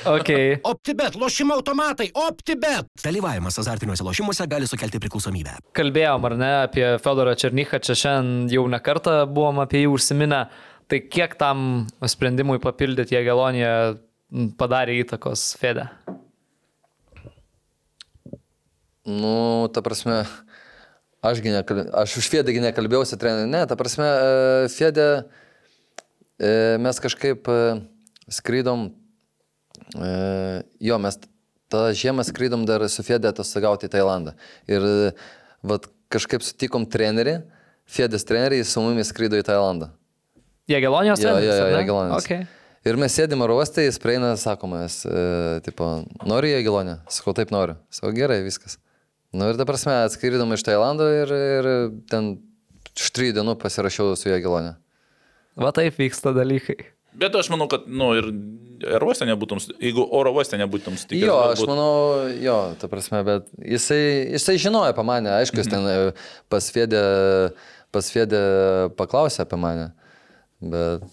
[0.00, 0.56] Okay.
[0.64, 2.86] OptiBet, lošimo automatai, OptiBet.
[3.04, 5.58] Dalyvavimas azartiniuose lošimuose gali sukelti priklausomybę.
[5.76, 10.40] Kalbėjom ar ne apie Fedorą Černychą, čia šiandien jau ne kartą buvom apie jį užsiminę.
[10.90, 13.74] Tai kiek tam sprendimui papildyti Jėgeloniją
[14.30, 15.86] padarė įtakos Fede?
[19.06, 20.22] Nu, ta prasme,
[21.24, 21.82] ašgi nekal...
[22.02, 23.50] aš už Fėdėgi nekalbėjausi treneriu.
[23.50, 25.08] Ne, ta prasme, e, Fėdė,
[26.38, 26.52] e,
[26.82, 27.60] mes kažkaip e,
[28.30, 28.90] skrydom,
[29.90, 31.16] jo, mes
[31.72, 34.36] tą žiemą skrydom dar su Fėdė atostogauti į Tailandą.
[34.70, 34.84] Ir
[35.66, 37.40] vat, kažkaip sutikom trenerį,
[37.90, 39.90] Fėdės trenerį, jis su mumis skrydo į Tailandą.
[40.70, 41.78] Jėgelonijos Jo, treneris, jo, jo, ne?
[41.80, 42.18] Jagiellonis.
[42.20, 42.59] Okay.
[42.88, 45.88] Ir mes sėdime oro uoste, jis prieina, sakomas, e, tipo,
[46.24, 47.00] nori Jagilonę?
[47.12, 47.74] Sakau, taip noriu.
[47.92, 48.78] Sakau, gerai, viskas.
[49.36, 51.68] Nu ir ta prasme, atskridom iš Tailando ir, ir
[52.10, 52.32] ten
[52.96, 54.72] už trijų dienų pasirašiau su Jagilonė.
[55.60, 56.78] Va taip vyksta dalykai.
[57.20, 58.30] Bet aš manau, kad, nu, ir
[58.96, 61.26] oro uoste nebūtum, jeigu oro uoste nebūtum sutikęs.
[61.28, 61.92] Jo, aš galbūt- manau,
[62.40, 64.02] jo, ta prasme, bet jisai,
[64.38, 65.96] jisai žinojo apie mane, aišku, jis ten e,
[66.48, 67.02] pasvėdė,
[67.92, 68.42] pasvėdė
[68.96, 69.90] paklausė apie mane.
[70.60, 71.04] Bet,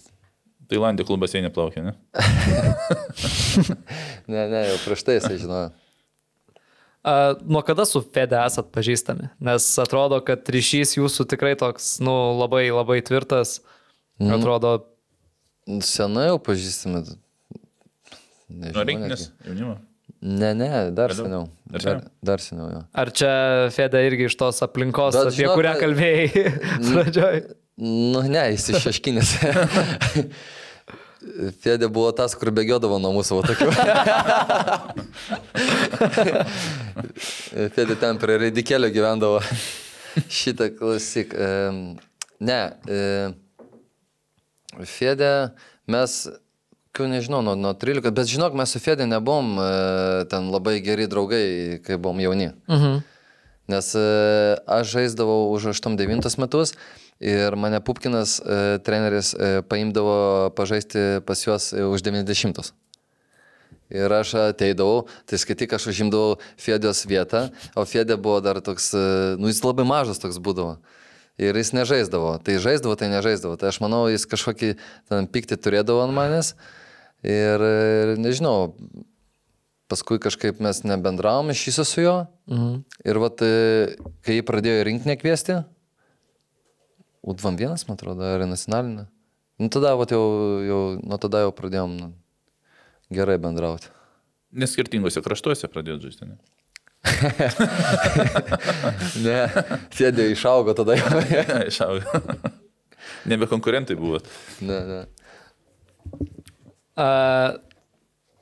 [0.68, 1.94] Tailandė klubas jie neplaukė, ne?
[4.32, 5.70] ne, ne, jau prieš tai jisai žinojo.
[7.08, 7.14] A,
[7.48, 9.30] nuo kada su Fede esat pažįstami?
[9.48, 13.60] Nes atrodo, kad ryšys jūsų tikrai toks, nu, labai labai tvirtas.
[14.20, 14.34] Mhm.
[14.40, 14.72] Atrodo,
[15.84, 17.02] Senai jau pažįstame.
[18.48, 19.74] Nežinau, Nuo rinkinės, jaunimo.
[20.24, 21.26] Ne, ne, dar Vėliau?
[21.28, 21.42] seniau.
[21.68, 22.12] Dar Dar, seniau?
[22.30, 22.80] dar seniau, jo.
[23.04, 23.32] ar čia
[23.76, 26.46] Fede irgi iš tos aplinkos, Bet apie žinok, kurią kalbėjai
[26.88, 27.42] pradžioj?
[27.78, 29.36] Nu, ne, jis iš šeškinės.
[31.62, 33.68] Fėdė buvo tas, kur bėgiodavo nuo mūsų, o tokių.
[37.76, 39.40] Fėdė ten prie Raidikėlio gyvendavo.
[40.26, 41.30] Šitą klausyk.
[42.42, 42.62] Ne.
[44.98, 45.32] Fėdė,
[45.90, 46.12] mes,
[46.98, 49.64] kai nežinau, nuo, nuo 13, bet žinok, mes su Fėdė nebuvom e,
[50.34, 51.46] ten labai geri draugai,
[51.86, 52.50] kai buvom jauni.
[52.70, 52.92] Mhm.
[53.74, 54.02] Nes e,
[54.66, 56.70] aš žaisdavau už 8-9 metus
[57.20, 62.74] ir mane Pupkinas e, treneris e, paimdavo pažaisti pas juos e, už 90.
[63.88, 69.04] Ir aš ateidavau, tai skaityk, aš užimdavau Fėdės vietą, o Fėdė buvo dar toks, e,
[69.40, 70.78] nu jis labai mažas toks būdavo.
[71.38, 72.34] Ir jis nežaisdavo.
[72.42, 73.60] Tai žaisdavo, tai nežaisdavo.
[73.62, 74.72] Tai aš manau, jis kažkokį
[75.08, 76.56] ten pyktį turėdavo ant manęs.
[77.22, 78.74] Ir, ir nežinau,
[79.88, 82.18] paskui kažkaip mes nebendravom iš viso su juo.
[82.50, 82.74] Mhm.
[83.06, 83.96] Ir vat, e,
[84.26, 85.62] kai jį pradėjo rinkinį kviesti,
[87.28, 89.08] U21, man atrodo, ar į nacionalinę.
[89.58, 90.24] Nu tada, vat, jau,
[90.64, 92.12] jau, nuo tada jau pradėjom nu,
[93.14, 93.90] gerai bendrauti.
[94.58, 96.38] Neskirtingose kraštuose pradėjo žaisti, ne?
[99.26, 99.38] Ne,
[99.96, 101.10] sėdė išaugo tada jau.
[101.32, 102.24] Ne, išaugo.
[103.28, 104.28] Nebe konkurentai buvot.
[104.66, 105.02] Ne, ne.
[106.98, 107.08] A,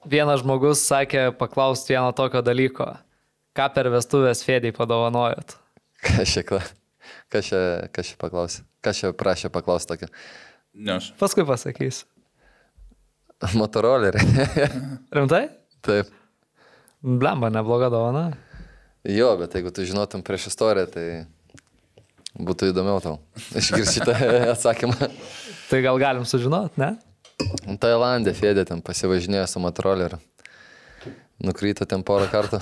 [0.08, 2.92] vienas žmogus sakė paklausti vieno tokio dalyko.
[3.56, 5.56] Ką per vestuvės Fedei padovanojot?
[6.06, 6.44] Kas čia,
[7.32, 7.62] kas čia,
[7.96, 8.66] kas čia paklausė?
[8.86, 10.12] Kas čia prašė paklausti tokį?
[10.86, 11.14] Ne aš.
[11.18, 12.06] Paskui pasakysiu.
[13.60, 14.22] Motorolerį.
[15.16, 15.48] Rimtai?
[15.86, 16.12] Taip.
[17.06, 18.30] Blemba, nebloga dovana.
[19.06, 21.06] Jo, bet jeigu tu žinotum prieš istoriją, tai
[22.36, 23.20] būtų įdomiau tau.
[23.60, 24.16] Išgirsti šitą
[24.54, 25.10] atsakymą.
[25.70, 26.96] Tai gal galim sužinot, ne?
[27.82, 30.22] Tailandė Fėdė ten pasivažinėjo su motoroleriu.
[31.44, 32.62] Nukryto ten porą kartų.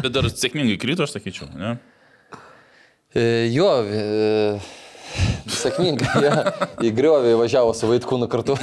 [0.00, 1.74] Bet dar sėkmingai krito, aš sakyčiau, ne?
[3.14, 4.56] E, jo, e,
[5.64, 6.08] sėkmingai.
[6.24, 6.34] Ja,
[6.84, 8.54] į griovį važiavo su vaikūnu kartu.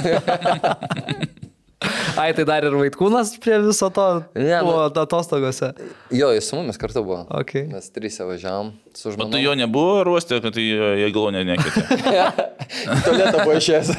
[2.14, 4.02] Ai, tai dar ir Vaitkūnas prie viso to
[4.36, 5.72] Ne, nu- buvo atostogose.
[6.14, 7.24] jo, jis su mumis kartu buvo.
[7.40, 7.64] Okay.
[7.72, 9.32] Mes trysia važiavom su O žmona.
[9.34, 11.82] tai jo nebuvo ruostė, kad tai jie galvo nekėtė.
[13.02, 13.90] Tualetą buvo išėjęs.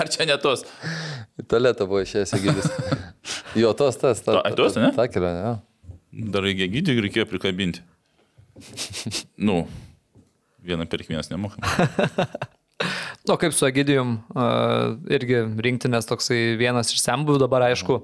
[0.00, 0.64] Ar čia ne tos?
[1.46, 2.66] Tualetą buvo išėjęs įgydis.
[3.62, 4.40] Jo, tos, tas, tas.
[4.42, 4.90] Ai, tos, ne?
[4.96, 5.54] Ta kelionė, jo.
[6.34, 7.84] Dar reikia gydį, reikėjo prikabinti.
[9.36, 9.66] Nu,
[10.66, 11.62] vieną per vienas nemokam.
[13.26, 17.96] Nu, kaip su Egidijum, uh, irgi rinktinės toksai vienas iš sembų dabar, aišku,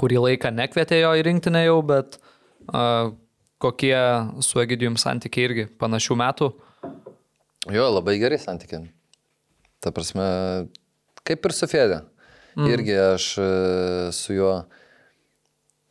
[0.00, 2.16] kurį laiką nekvietė jo į rinktinę jau, bet
[3.64, 3.96] kokie
[4.44, 6.50] su Egidijum santykiai irgi panašių metų.
[7.72, 8.88] Jo, labai gerai santykiai.
[9.80, 10.26] Ta prasme,
[11.24, 12.02] kaip ir su Fedė.
[12.54, 12.66] Mm.
[12.70, 13.46] Irgi aš e,
[14.14, 14.52] su juo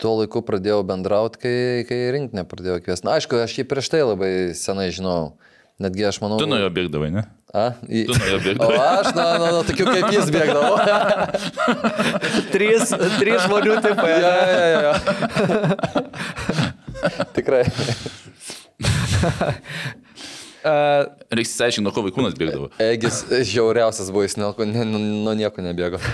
[0.00, 1.56] tuo laiku pradėjau bendrauti, kai,
[1.88, 3.06] kai rinkinę pradėjau kviesti.
[3.06, 5.34] Na, aišku, aš jį prieš tai labai senai žinau.
[5.82, 6.36] Netgi aš manau.
[6.38, 7.24] Tu nuo jo bėgdavai, ne?
[7.54, 8.04] A, į...
[8.06, 8.76] Tu nuo jo O bėgdavai.
[9.00, 10.76] aš nuo, nuo, nuo tokių kaip jis bėgdavau.
[12.54, 12.84] Trys,
[13.18, 14.12] trys žmonių tipai.
[14.22, 14.94] ja, ja, ja.
[17.34, 17.64] Tikrai.
[20.64, 21.04] Uh,
[21.36, 22.70] Reiks įsiaiškinti, nuo ko vaikūnas bėgdavo.
[22.80, 23.18] Egis
[23.50, 24.96] žiauriausias buvo, jis nuo, ne, nuo,
[25.26, 26.00] nuo nieko nebėgo.
[26.00, 26.08] uh,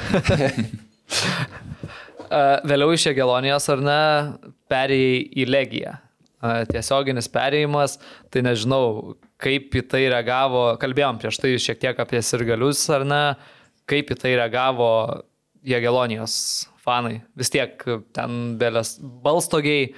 [2.66, 3.94] vėliau iš Egelonijos, ar ne,
[4.66, 5.94] perėjai į Legiją.
[6.42, 8.02] Uh, tiesioginis perėjimas,
[8.34, 13.22] tai nežinau, kaip į tai reagavo, kalbėjom prieš tai šiek tiek apie sirgalius, ar ne,
[13.90, 14.90] kaip į tai reagavo
[15.66, 16.34] Jagelonijos
[16.80, 17.20] fanai.
[17.38, 17.80] Vis tiek
[18.16, 19.92] ten dėlės balstogiai,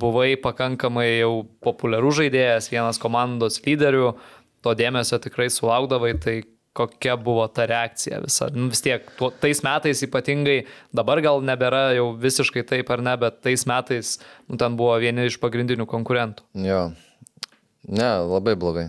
[0.00, 4.12] buvai pakankamai jau populiarus žaidėjas, vienas komandos lyderių,
[4.64, 6.36] to dėmesio tikrai sulaukdavai, tai
[6.74, 8.48] kokia buvo ta reakcija visa.
[8.54, 10.64] Nu, vis tiek, tuo, tais metais ypatingai,
[10.94, 14.16] dabar gal nebėra jau visiškai taip ar ne, bet tais metais
[14.48, 16.46] nu, ten buvo vieni iš pagrindinių konkurentų.
[16.66, 16.88] Jo.
[17.88, 18.88] Ne, labai blogai.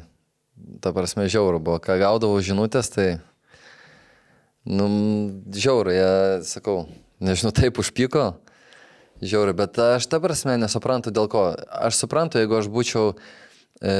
[0.81, 1.79] Ta prasme, žiauru buvo.
[1.83, 3.07] Ką gaudavau žinutės, tai...
[4.65, 4.87] Nu,
[5.53, 6.11] žiauru, jie,
[6.47, 6.87] sakau,
[7.21, 8.31] nežinau, taip užpyko.
[9.21, 11.51] Žiauru, bet aš ta prasme nesuprantu dėl ko.
[11.69, 13.13] Aš suprantu, jeigu aš būčiau
[13.79, 13.93] e,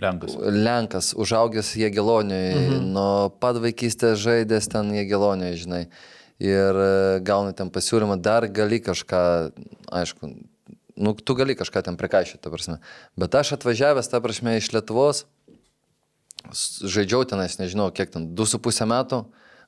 [0.00, 0.36] Lenkas.
[0.38, 2.86] Lenkas, užaugęs Jėgelonijoje, mhm.
[2.94, 3.10] nuo
[3.42, 5.82] pat vaikystės žaidęs ten Jėgelonijoje, žinai.
[6.40, 6.92] Ir e,
[7.26, 9.24] gauni ten pasiūlymą, dar gali kažką,
[10.00, 10.30] aišku,
[10.96, 12.78] nu, tu gali kažką ten prikaišyti, ta prasme.
[13.18, 15.24] Bet aš atvažiavęs, ta prasme, iš Lietuvos,
[16.82, 19.20] žaidžiau tenais, nežinau, kiek ten, 2,5 metų,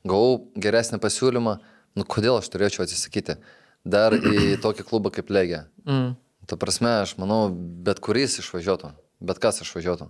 [0.09, 1.59] gavau geresnį pasiūlymą,
[1.99, 3.39] nu kodėl aš turėčiau atsisakyti.
[3.85, 5.67] Dar į tokį klubą kaip Legija.
[5.87, 6.15] Mm.
[6.49, 8.91] Ta prasme, aš manau, bet kuris išvažiuotų,
[9.23, 10.09] bet kas išvažiuotų.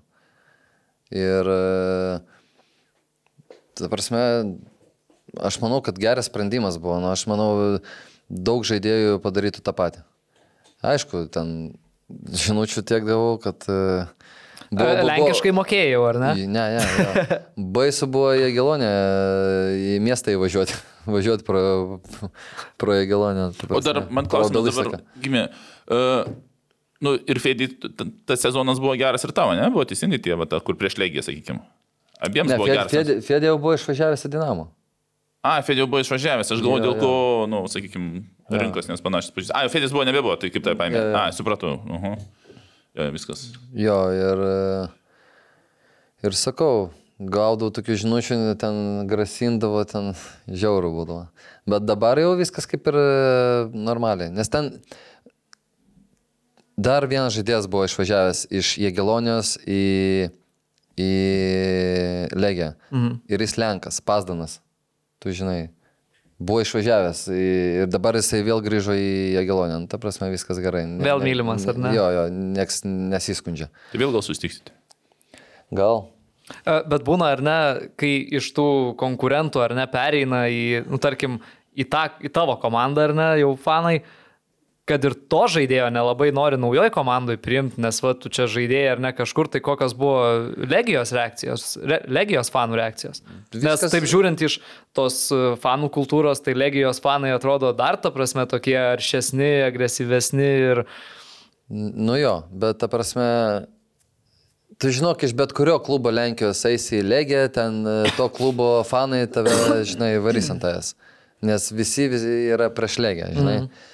[1.12, 2.20] Ir, e,
[3.76, 4.22] ta prasme,
[5.36, 7.50] aš manau, kad geras sprendimas buvo, nu, aš manau,
[8.32, 10.06] daug žaidėjų padarytų tą patį.
[10.82, 11.72] Aišku, ten
[12.10, 13.62] žinučių tiek gavau, kad...
[13.70, 14.06] e,
[14.72, 16.28] Buvo, buvo- Lenkiškai mokėjau, ar ne?
[16.40, 16.80] į- Ne, ne.
[16.80, 17.36] jo.
[17.76, 18.88] Baisu buvo į Gelonę,
[19.76, 20.78] į miestą įvažiuoti.
[21.12, 21.60] Važiuoti pro,
[22.80, 23.50] pro Gelonę.
[23.68, 25.42] O dar man klausimas dabar gimė.
[25.90, 26.24] Uh,
[27.04, 27.66] nu, ir Fedi,
[28.24, 29.66] tas sezonas buvo geras ir tavo, ne?
[29.74, 31.60] Buvo teisingai tie, va, ta, kur prieš Legiją, sakykime.
[32.22, 32.92] Abiems Ne, buvo geras.
[32.94, 34.68] Fedė, Fedė jau buvo išvažiavęs į Dinamo.
[35.42, 37.12] A, Fedė jau buvo išvažiavęs, aš galvoju, dėl ko,
[37.50, 38.22] nu, sakykime,
[38.60, 39.56] rinkos nes panašios pozicijos.
[39.56, 40.98] A, Fedės buvo nebebuvo, tai kaip tai paėmė.
[40.98, 41.20] Jo, jo.
[41.20, 41.76] A, supratau.
[41.86, 42.18] Uh -huh.
[42.98, 43.46] jo, viskas.
[43.74, 44.88] Jo, ir, e,
[46.26, 50.14] ir sakau, gaudavau tokių žinučių, ten grasindavo, ten
[50.48, 51.26] žiaurų būdavo.
[51.66, 53.08] Bet dabar jau viskas kaip ir e,
[53.74, 54.30] normaliai.
[54.30, 54.80] Nes ten
[56.76, 60.30] dar vienas žaidėjas buvo išvažiavęs iš Jėgelonijos į,
[60.96, 61.12] į
[62.34, 62.74] Legiją.
[62.90, 63.20] Mhm.
[63.28, 64.60] Ir jis Lenkas, Pasdanas.
[65.22, 65.70] Tu žinai.
[66.42, 69.76] Buvo išvažiavęs ir dabar jisai vėl grįžo į Jėgelonę.
[69.84, 70.84] Nu, Ta prasme, viskas gerai.
[70.88, 71.92] Ne- Vėl mylimas, ar ne?
[71.94, 73.68] Jo, jo, nieks nesiskundžia.
[73.92, 74.74] Tai vėl gal sustiksite.
[75.72, 76.08] Gal.
[76.66, 77.58] E, Bet būna, ar ne,
[78.00, 78.66] kai iš tų
[79.00, 81.38] konkurentų, ar ne, pereina į, nu, tarkim,
[81.78, 84.00] į, tą, į tavo komandą, ar ne, jau fanai,
[84.88, 89.02] kad ir to žaidėjo nelabai nori naujoj komandai priimti, nes va, tu čia žaidėjai ar
[89.04, 90.24] ne kažkur, tai kokios buvo
[90.58, 93.22] legijos reakcijos, re, legijos fanų reakcijos.
[93.54, 93.62] Viskas...
[93.62, 94.58] Nes taip žiūrint iš
[94.96, 100.82] tos e, fanų kultūros, tai legijos fanai atrodo dar ta prasme tokie aršesni, agresyvesni ir...
[101.70, 103.28] Nu jo, bet ta prasme,
[104.82, 109.22] tu žinok, iš bet kurio klubo Lenkijos eisi į Legiją, ten e, to klubo fanai
[109.30, 109.54] tave,
[109.86, 110.92] žinai, varys ant tavęs.
[111.46, 113.56] Nes visi, visi yra prieš Legiją, žinai.
[113.62, 113.88] Mm.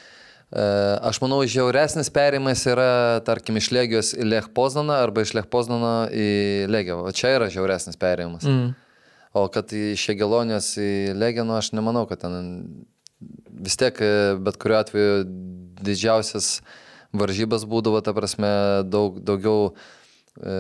[0.49, 2.91] Aš manau, žiauresnis perėjimas yra,
[3.27, 7.03] tarkim, iš Legijos į Lech Poznaną arba iš Lech Poznano į Legiją.
[7.05, 8.47] O čia yra žiauresnis perėjimas.
[8.49, 8.71] Mm.
[9.37, 12.39] O kad iš Egelonijos į Legiją, nu aš nemanau, kad ten
[13.21, 15.25] vis tiek, e, bet kuriuo atveju
[15.85, 16.59] didžiausias
[17.17, 18.49] varžybas būdavo, ta prasme,
[18.89, 20.55] daug, daugiau e,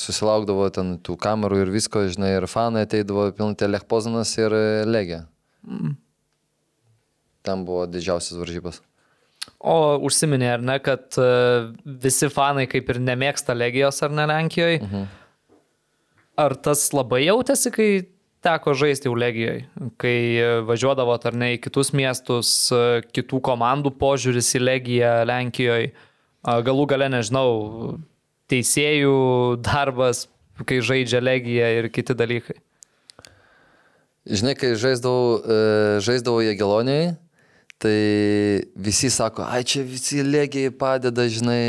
[0.00, 5.24] susilaukdavo ten tų kamerų ir visko, žinai, ir fanai ateidavo pilnai Lechpozanas ir e, Legija.
[5.64, 5.96] Mm.
[7.46, 8.82] Ten buvo didžiausias varžybas.
[9.66, 11.28] O užsiminė, ar ne, kad e,
[12.02, 14.82] visi fanai kaip ir nemėgsta legijos, ar ne Lenkijoje.
[14.84, 15.06] Mhm.
[16.36, 17.88] Ar tas labai jautėsi, kai
[18.44, 19.64] teko žaisti jau legijoje,
[20.00, 25.90] kai e, važiuodavot ar ne į kitus miestus, e, kitų komandų požiūris į legiją Lenkijoje,
[26.46, 27.96] galų gale nežinau,
[28.52, 29.16] teisėjų
[29.66, 30.28] darbas,
[30.68, 32.60] kai žaidžia legija ir kiti dalykai.
[34.26, 37.16] Žinai, kai žaisdavau, žaisdavau Jėgeloniai,
[37.78, 41.60] tai visi sako, ai čia visi legiai padeda, žinai,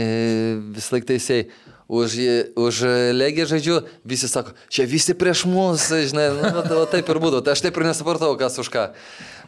[0.76, 1.50] vis laik teisėjai.
[1.88, 2.18] Už,
[2.60, 2.78] už
[3.16, 7.40] legiją žaidžiu, visi sako, čia visi prieš mus, žinai, nu, va, taip ir būdavo.
[7.40, 8.90] Tai aš taip ir nesupratau, kas už ką.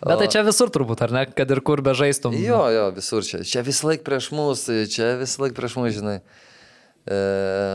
[0.06, 2.38] Bet tai čia visur turbūt, ar ne, kad ir kur be žaistum.
[2.40, 3.42] Jo, jo, visur čia.
[3.44, 6.22] Čia vis laik prieš mus, čia vis laik prieš mus, žinai.
[7.04, 7.20] E,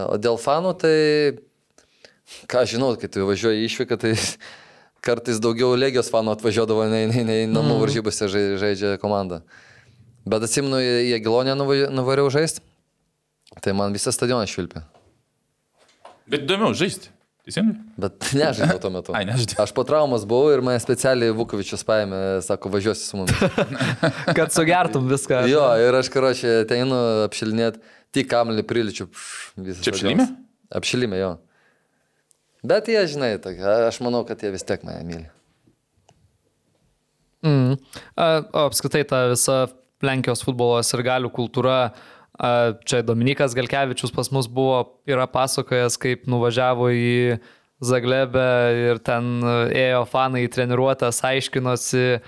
[0.09, 0.97] o dėl fanų, tai,
[2.49, 4.17] ką žinau, kai tu važiuoji išvyką, tai
[5.05, 9.43] kartais daugiau legijos fanų atvažiuodavo, nei, nei, nei namų varžybose žai- žaidžia komanda.
[10.25, 12.63] Bet atsimenu, į Jėgilonę nuva- nuvariau žaisti,
[13.61, 14.83] tai man visą stadioną švilpė.
[16.31, 17.11] Bet įdomiau žaisti.
[17.45, 17.75] Teisingai?
[18.01, 19.13] Bet nežaidžiau tuo metu.
[19.17, 19.59] Ai, nežaidei.
[19.61, 23.37] Aš po traumos buvau ir mane specialiai Vukovičius paėmė, sako, važiuosi su mumis.
[24.39, 25.43] Kad sugertum viską.
[25.53, 27.83] Jo, ir aš karočią ateinu apšilinėti,
[28.17, 29.11] tik kamelį priličiu.
[29.13, 29.93] Čia stadionas.
[29.93, 30.27] apšilime?
[30.81, 31.35] Apšilime, jo.
[32.65, 35.27] Bet jie, žinai, tokie, aš manau, kad jie vis tiek mane myli.
[37.45, 37.75] Mm.
[38.17, 39.67] O apskritai ta visa
[40.05, 41.93] Lenkijos futbolo ir galių kultūra,
[42.89, 47.37] čia Dominikas Galkevičius pas mus buvo, yra pasakojęs, kaip nuvažiavo į
[47.85, 48.49] Zaglebę
[48.81, 52.21] ir ten ėjo fanai į treniruotės, aiškinosi,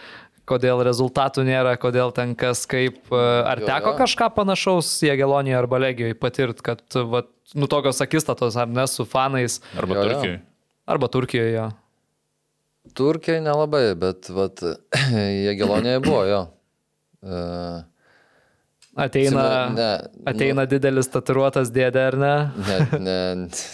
[0.47, 3.01] kodėl rezultatų nėra, kodėl ten kas kaip.
[3.13, 3.99] Ar Jo, teko jo.
[4.03, 6.83] kažką panašaus Jėgelonijoje arba Legijoje patirt, kad,
[7.13, 7.29] vat,
[7.59, 10.07] nu, tokios akistatos, ar ne, su fanais, Arba Jo, jo.
[10.15, 10.39] Turkijai.
[10.87, 11.53] arba Turkijoje.
[11.59, 11.67] jo.
[12.97, 14.63] Turkijai nelabai, bet vat,
[15.47, 16.41] Jėgelonėje buvo jo.
[17.27, 17.41] E,
[18.97, 19.89] Ateina, atsimenu, ne,
[20.31, 22.31] ateina didelis tatuiruotas dėdė, ar ne?
[22.65, 23.17] Ne, ne,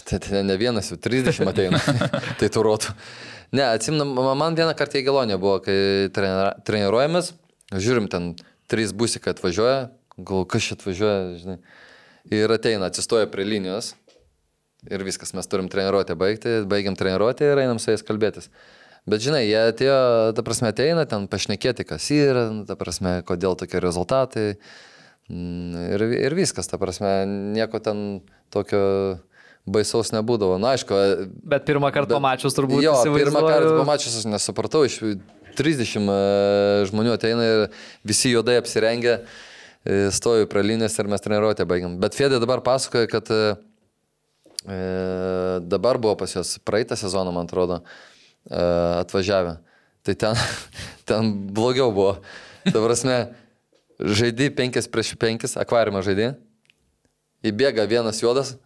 [0.09, 1.78] tai, tai ne vienas, jau 30 ateina.
[2.40, 2.97] tai turuotų.
[3.53, 6.09] Ne, atsimenu, ma- man vieną kartą į Gelonę buvo, kai
[6.65, 7.33] treniruojamės,
[7.73, 8.31] žiūrim, ten
[8.73, 9.91] trys busikai atvažiuoja,
[10.24, 11.59] gal kas čia atvažiuoja, žinai.
[12.33, 13.93] Ir ateina, atsistoja prie linijos.
[14.91, 18.49] Ir viskas, mes turim treniruotę baigti, baigiam treniruotę ir einam su jais kalbėtis.
[19.07, 19.99] Bet žinai, jie atėjo,
[20.35, 24.47] ta prasme, ateina ten pašnekėti, kas yra, ta prasme, kodėl tokie rezultatai.
[25.31, 27.12] Mm, Ir, ir viskas, ta prasme,
[27.55, 28.83] nieko ten tokio
[29.67, 30.59] baisaus nebūdavo.
[30.61, 30.99] Na, aišku,
[31.47, 32.83] Bet pirmą kartą pamačius turbūt.
[32.83, 34.99] Jo, pirmą kartą pamačius aš nesupratau, iš
[35.59, 36.17] 30 e,
[36.91, 37.65] žmonių ateina ir
[38.07, 39.19] visi juodai apsirengę,
[39.85, 41.99] e, stoju prie linijos ir mes treniruotę baigiam.
[42.03, 43.43] Bet Fedė dabar pasakoja, kad e,
[44.67, 44.81] e,
[45.63, 47.83] dabar buvo pas juos praeitą sezoną, man atrodo,
[48.49, 48.65] e,
[49.03, 49.59] atvažiavę.
[50.03, 50.43] Tai ten,
[51.09, 52.17] ten blogiau buvo.
[52.67, 53.21] Ta prasme,
[54.03, 56.33] žaidži 5 prieš 5, akvariumą žaidži,
[57.47, 58.57] įbėga vienas juodas,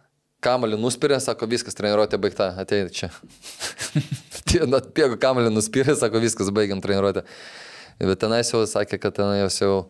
[0.43, 3.09] kamalį nuspirė, sako, viskas, treniruotė baigta, ateina čia.
[4.79, 7.25] Atbėgo kamalį nuspirė, sako, viskas, baigiam treniruotę.
[7.97, 9.87] Bet tenais jau sakė, kad tenais jau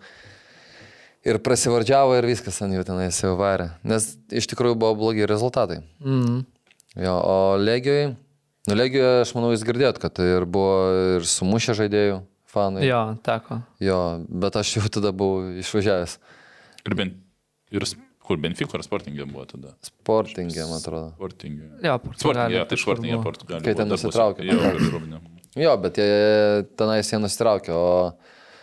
[1.28, 3.74] ir prasivardžiavo ir viskas ant jų tenais jau varė.
[3.88, 5.82] Nes iš tikrųjų buvo blogi rezultatai.
[6.00, 6.46] Mm.
[6.98, 8.16] Jo, o Legijoje,
[8.70, 10.78] nu Legijoje aš manau jūs girdėjot, kad ir buvo
[11.18, 12.88] ir sumušę žaidėjų fanai.
[12.88, 13.60] Jo, teko.
[13.84, 14.02] Jo,
[14.46, 16.18] bet aš jau tada buvau išvažiavęs.
[16.88, 17.18] Ir, ben,
[17.76, 17.84] ir
[18.28, 19.72] kur Benfica ar Sportingė buvo tada?
[19.88, 21.14] Sportingė, man atrodo.
[21.16, 21.70] Sportingė.
[21.88, 23.22] Jo, Sportingė, tai kažkur Sportingė.
[23.24, 23.64] Portugalija.
[23.66, 24.42] Kai ten nusitraukė.
[24.52, 25.24] Jo.
[25.58, 28.12] Jo, bet jie tenais jie nusitraukė, o,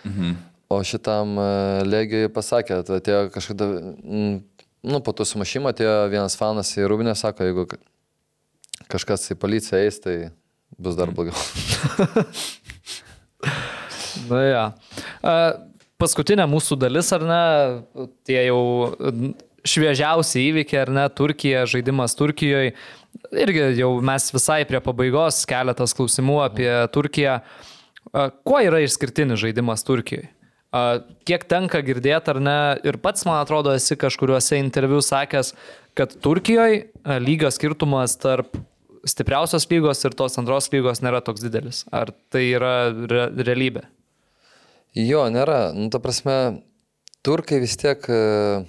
[0.07, 0.35] Mhm.
[0.70, 1.47] o šitam e,
[1.89, 3.66] Legijai pasakė, tai atėjo kažkada,
[4.05, 7.81] nu, po to sumušimo atėjo vienas fanas į Rūbinę, sako, jeigu ka-
[8.95, 10.16] kažkas į policiją eis, tai
[10.78, 11.35] bus dar blogiau.
[14.31, 14.65] Na, ja.
[16.01, 17.41] Paskutinė mūsų dalis, ar ne,
[18.27, 18.61] tie jau
[19.69, 22.74] šviežiausi įvykiai, ar ne, Turkija, žaidimas Turkijoje.
[23.32, 27.39] Irgi jau mes visai prie pabaigos keletas klausimų apie Turkiją.
[28.47, 30.28] Kuo yra išskirtinis žaidimas Turkijoje?
[31.28, 35.53] Kiek tenka girdėti ar ne, ir pats, man atrodo, esi kažkuriuose interviu sakęs,
[35.95, 36.89] kad Turkijoje
[37.23, 38.57] lygio skirtumas tarp
[39.07, 41.85] stipriausios lygos ir tos antros lygos nėra toks didelis.
[41.95, 43.85] Ar tai yra re realybė?
[44.99, 45.73] Jo, nėra.
[45.74, 46.62] Nu, ta prasme,
[47.27, 48.62] turkai vis tiek, e,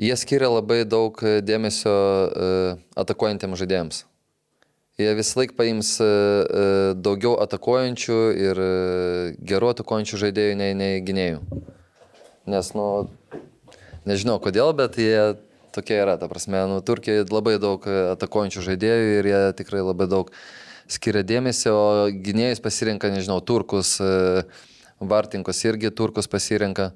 [0.00, 2.48] jie skiria labai daug e, dėmesio e,
[3.00, 4.04] atakuojantiems žaidėjams.
[5.00, 6.08] Jie vis laik paims e,
[6.96, 8.62] daugiau atakuojančių ir
[9.52, 11.44] gerų atakuojančių žaidėjų nei, nei gynėjų.
[12.50, 12.88] Nes, nu,
[14.08, 15.36] nežinau kodėl, bet jie
[15.76, 16.16] tokie yra.
[16.20, 17.84] Ta prasme, nu, Turkija labai daug
[18.16, 20.32] atakuojančių žaidėjų ir jie tikrai labai daug
[20.90, 23.98] skiria dėmesio, o gynėjus pasirenka, nežinau, turkus,
[25.00, 26.90] vartinkus irgi turkus pasirenka.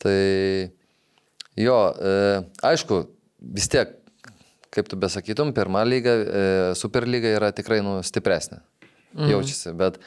[0.00, 0.20] Tai
[1.60, 3.02] jo, e, aišku,
[3.56, 3.92] vis tiek,
[4.74, 6.46] kaip tu besakytum, pirma lyga, e,
[6.78, 8.60] superlyga yra tikrai nu, stipresnė.
[9.16, 9.30] Mhm.
[9.32, 9.98] Jaučiasi, bet,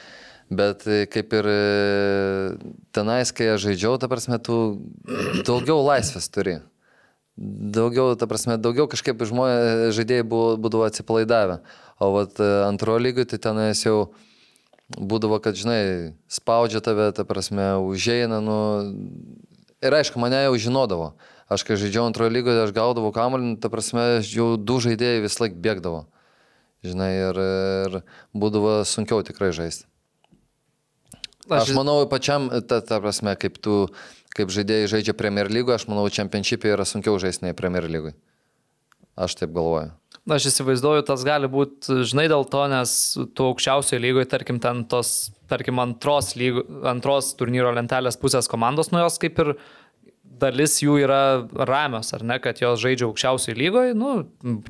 [0.50, 1.60] bet e, kaip ir e,
[2.94, 4.80] tenais, kai aš žaidžiau, ta prasme, tu
[5.46, 6.60] daugiau laisvės turi.
[7.40, 11.60] daugiau, ta prasme, daugiau kažkaip žmonės, žaidėjai buvo, būdavo atsipalaidavę.
[12.00, 14.10] O vat e, antrojo lygiui tai tenais jau
[14.98, 18.58] būdavo, kad, žinai, spaudžia tave, ta prasme, užeina, nu...
[19.80, 21.14] Ir aišku, mane jau žinodavo.
[21.50, 25.56] Aš kai žaidžiau antrojo lygoje, aš gaudavau kamuolį, ta prasme, jau du žaidėjai vis laik
[25.58, 26.04] bėgdavo.
[26.86, 27.96] Žinai, ir, ir
[28.38, 29.88] būdavo sunkiau tikrai žaisti.
[31.50, 33.82] Aš manau, pačiam, ta, ta prasme, kaip tu,
[34.38, 38.14] kaip žaidėjai žaidžia Premier lygoje, aš manau, Championship'e yra sunkiau žaisti nei Premier lygoje.
[39.18, 39.90] Aš taip galvoju.
[40.28, 42.92] Na, aš įsivaizduoju, tas gali būti, žinai, dėl to, nes
[43.34, 49.00] tu aukščiausioje lygoje, tarkim, ten tos, tarkim, antros, lygo, antros turnyro lentelės pusės komandos, nu
[49.02, 49.54] jos kaip ir
[50.40, 51.20] dalis jų yra
[51.68, 54.14] ramios, ar ne, kad jos žaidžia aukščiausioje lygoje, nu,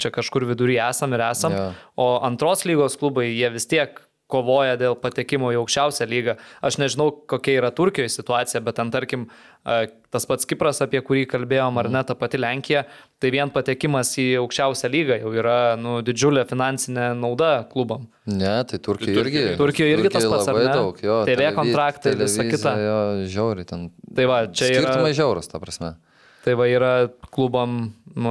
[0.00, 1.66] čia kažkur vidury esam ir esam, Jo.
[1.96, 6.34] o antros lygos klubai, jie vis tiek kovoja dėl patekimo į aukščiausią lygą.
[6.64, 9.26] Aš nežinau, kokia yra Turkijoje situacija, bet ten, tarkim,
[9.66, 12.84] e, tas pats Kipras, apie kurį kalbėjom, ar ne, ta pati Lenkija,
[13.20, 18.06] tai vien patekimas į aukščiausią lygą jau yra nu, didžiulė finansinė nauda klubam.
[18.30, 19.44] Ne, tai Turkija irgi.
[19.60, 21.20] Turkijoj irgi tas pats, labai daug, jo.
[21.28, 22.76] TV kontraktai, visa kita.
[22.86, 22.98] Jo,
[23.28, 23.90] žiauri ten.
[24.14, 25.96] Tai va, čia yra- Skirtumai žiaurus, ta prasme.
[26.40, 26.92] Tai va yra
[27.34, 28.30] klubam, nu,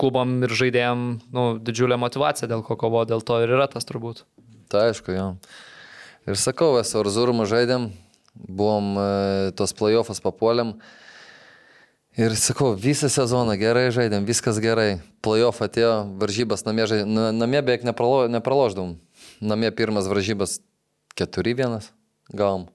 [0.00, 1.00] klubam ir žaidėjim
[1.36, 4.22] nu, didžiulė motivacija, dėl ko kovo, dėl to ir yra tas turbūt.
[4.70, 5.26] Tai aišku, jo.
[6.30, 7.88] Ir sakau, esu Arzūrumą žaidėm,
[8.38, 9.06] buvom e,
[9.58, 10.76] tos playoffas papuolėm.
[12.20, 15.00] Ir sakau, visą sezoną gerai žaidėm, viskas gerai.
[15.24, 17.10] Playoff atėjo, varžybas namie žaidėm.
[17.16, 18.96] Na, namie beveik nepralo, nepraloždavom.
[19.42, 20.58] Namie pirmas varžybas
[21.18, 21.90] 4-1
[22.36, 22.68] gavom.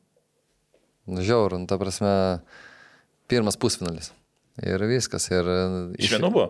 [1.05, 2.41] Nu, Žiaur, nu, ta prasme,
[3.29, 4.11] pirmas pusfinalis.
[4.63, 5.29] Ir viskas.
[5.31, 5.59] Ir, e,
[6.01, 6.47] Iš vienų buvo?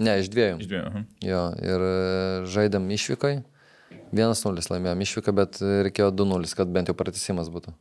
[0.00, 0.60] Ne, iš dviejų.
[0.62, 0.90] Iš dviejų.
[0.90, 1.02] aha.
[1.26, 1.94] Jo, ir e,
[2.48, 3.34] žaidėm išvykai.
[4.14, 7.74] 1-0 laimėjom išvyką, bet reikėjo 2-0, kad bent jau pratesimas būtų.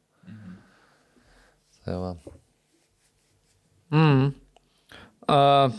[1.86, 2.12] Tai va.
[3.90, 4.26] Mm.
[5.30, 5.74] Uh,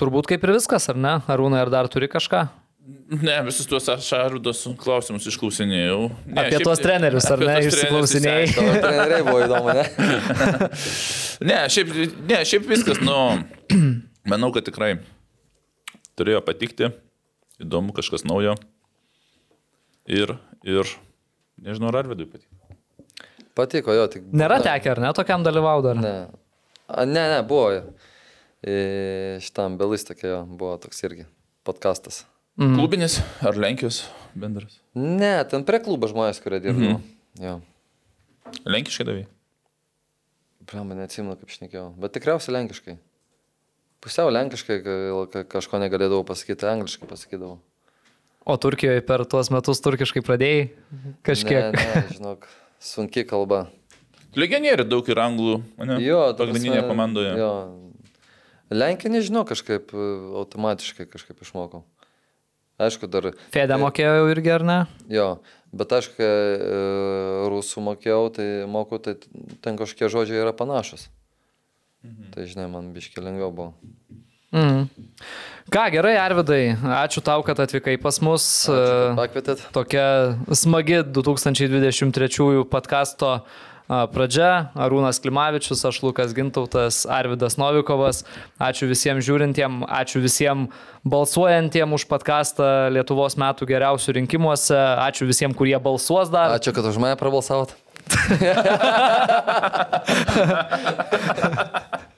[0.00, 1.18] turbūt kaip ir viskas, ar ne?
[1.30, 2.48] Arūnai, ar dar turi kažką?
[3.10, 6.08] Ne, visus tuos Šarūdos klausimus išklausinėjau.
[6.26, 8.48] Ne, Apie tuos trenerius, ar ne, išsiklausinėjai?
[8.56, 9.84] treneriai buvo įdomu, ne?
[11.40, 11.92] Ne, šiaip,
[12.28, 13.16] ne, šiaip viskas, nu,
[14.30, 14.90] manau, kad tikrai
[16.20, 16.90] turėjo patikti,
[17.64, 18.58] įdomu kažkas naujo.
[20.10, 20.32] Ir,
[20.66, 20.88] ir,
[21.62, 22.56] nežinau, ar Arvidui patiko.
[23.54, 24.24] Patiko jo, tik...
[24.34, 26.00] Nėra tekę, ar ne, tokiam dalyvauti dar?
[26.02, 26.14] Ne.
[26.90, 27.68] A, ne, ne, buvo.
[28.66, 28.74] E,
[29.44, 31.26] šitam belis tokia jo, buvo toks irgi
[31.66, 32.24] podcastas.
[32.60, 32.74] Mhm.
[32.76, 34.02] Klubinis ar Lenkijos
[34.36, 34.80] bendras?
[34.98, 36.96] Ne, ten prie klubo žmonės, kurie dirbo.
[36.96, 37.04] Mhm.
[37.46, 37.54] Jo.
[38.66, 39.26] Lenkiškai davai?
[40.70, 41.86] Prima, neatsimenu, kaip šnekėjau.
[42.02, 42.96] Bet tikriausiai lenkiškai.
[44.02, 47.58] Pusiau lenkiškai ka- ka- kažko negalėdavau pasakyti, angliškai pasakydavau.
[48.50, 50.62] O Turkijoje per tuos metus turkiškai pradėjai
[51.26, 51.76] kažkiek?
[51.76, 52.48] Ne, ne, žinok,
[52.82, 53.68] sunki kalba.
[54.38, 55.98] Legionierių daug ir anglų, ne?
[56.02, 57.36] Jo, pagrindinėje komandoje.
[57.38, 57.52] Jo.
[58.70, 60.08] Lenkija nežinau, kažkaip e,
[60.42, 61.84] automatiškai kažkaip išmokau.
[62.80, 63.30] Aišku, dar.
[63.54, 64.78] Fedė mokėjo jau irgi, ar ne?
[65.12, 65.28] Jo,
[65.76, 66.82] bet aš, kai e,
[67.52, 69.18] rusų mokėjau, tai moku, tai
[69.62, 71.06] ten kažkokie žodžiai yra panašus.
[72.06, 72.30] Mhm.
[72.34, 73.74] Tai žinai, man biški lengviau buvo.
[74.50, 74.90] Mm.
[75.70, 78.66] Ką, gerai, Arvidai, ačiū tau, kad atvykai pas mus.
[78.66, 79.62] Ačiū, Pakvietėt.
[79.70, 83.46] Tokia smagi 2023 podkasto
[83.86, 84.74] pradžia.
[84.74, 88.24] Arūnas Klimavičius, aš Lukas Gintautas, Arvidas Novikovas.
[88.58, 90.68] Ačiū visiems žiūrintiem, ačiū visiems
[91.06, 94.78] balsuojantiem už podkastą Lietuvos metų geriausių rinkimuose.
[95.06, 96.50] Ačiū visiems, kurie balsuos dar.
[96.58, 97.74] Ačiū, kad už mane prabalsavot.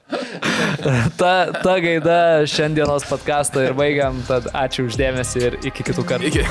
[1.17, 2.17] Ta, ta gaida
[2.49, 4.19] šiandienos podkastą ir baigiam.
[4.27, 6.25] Tad ačiū uždėmesi ir iki kitų kartų.
[6.31, 6.43] Iki.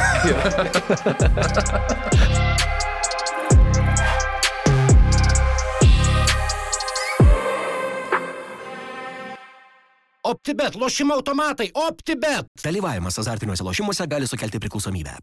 [10.32, 12.46] OptiBet, lošimo automatai, OptiBet.
[12.64, 15.18] Dalyvavimas azartiniuose lošimuose gali sukelti priklausomybę.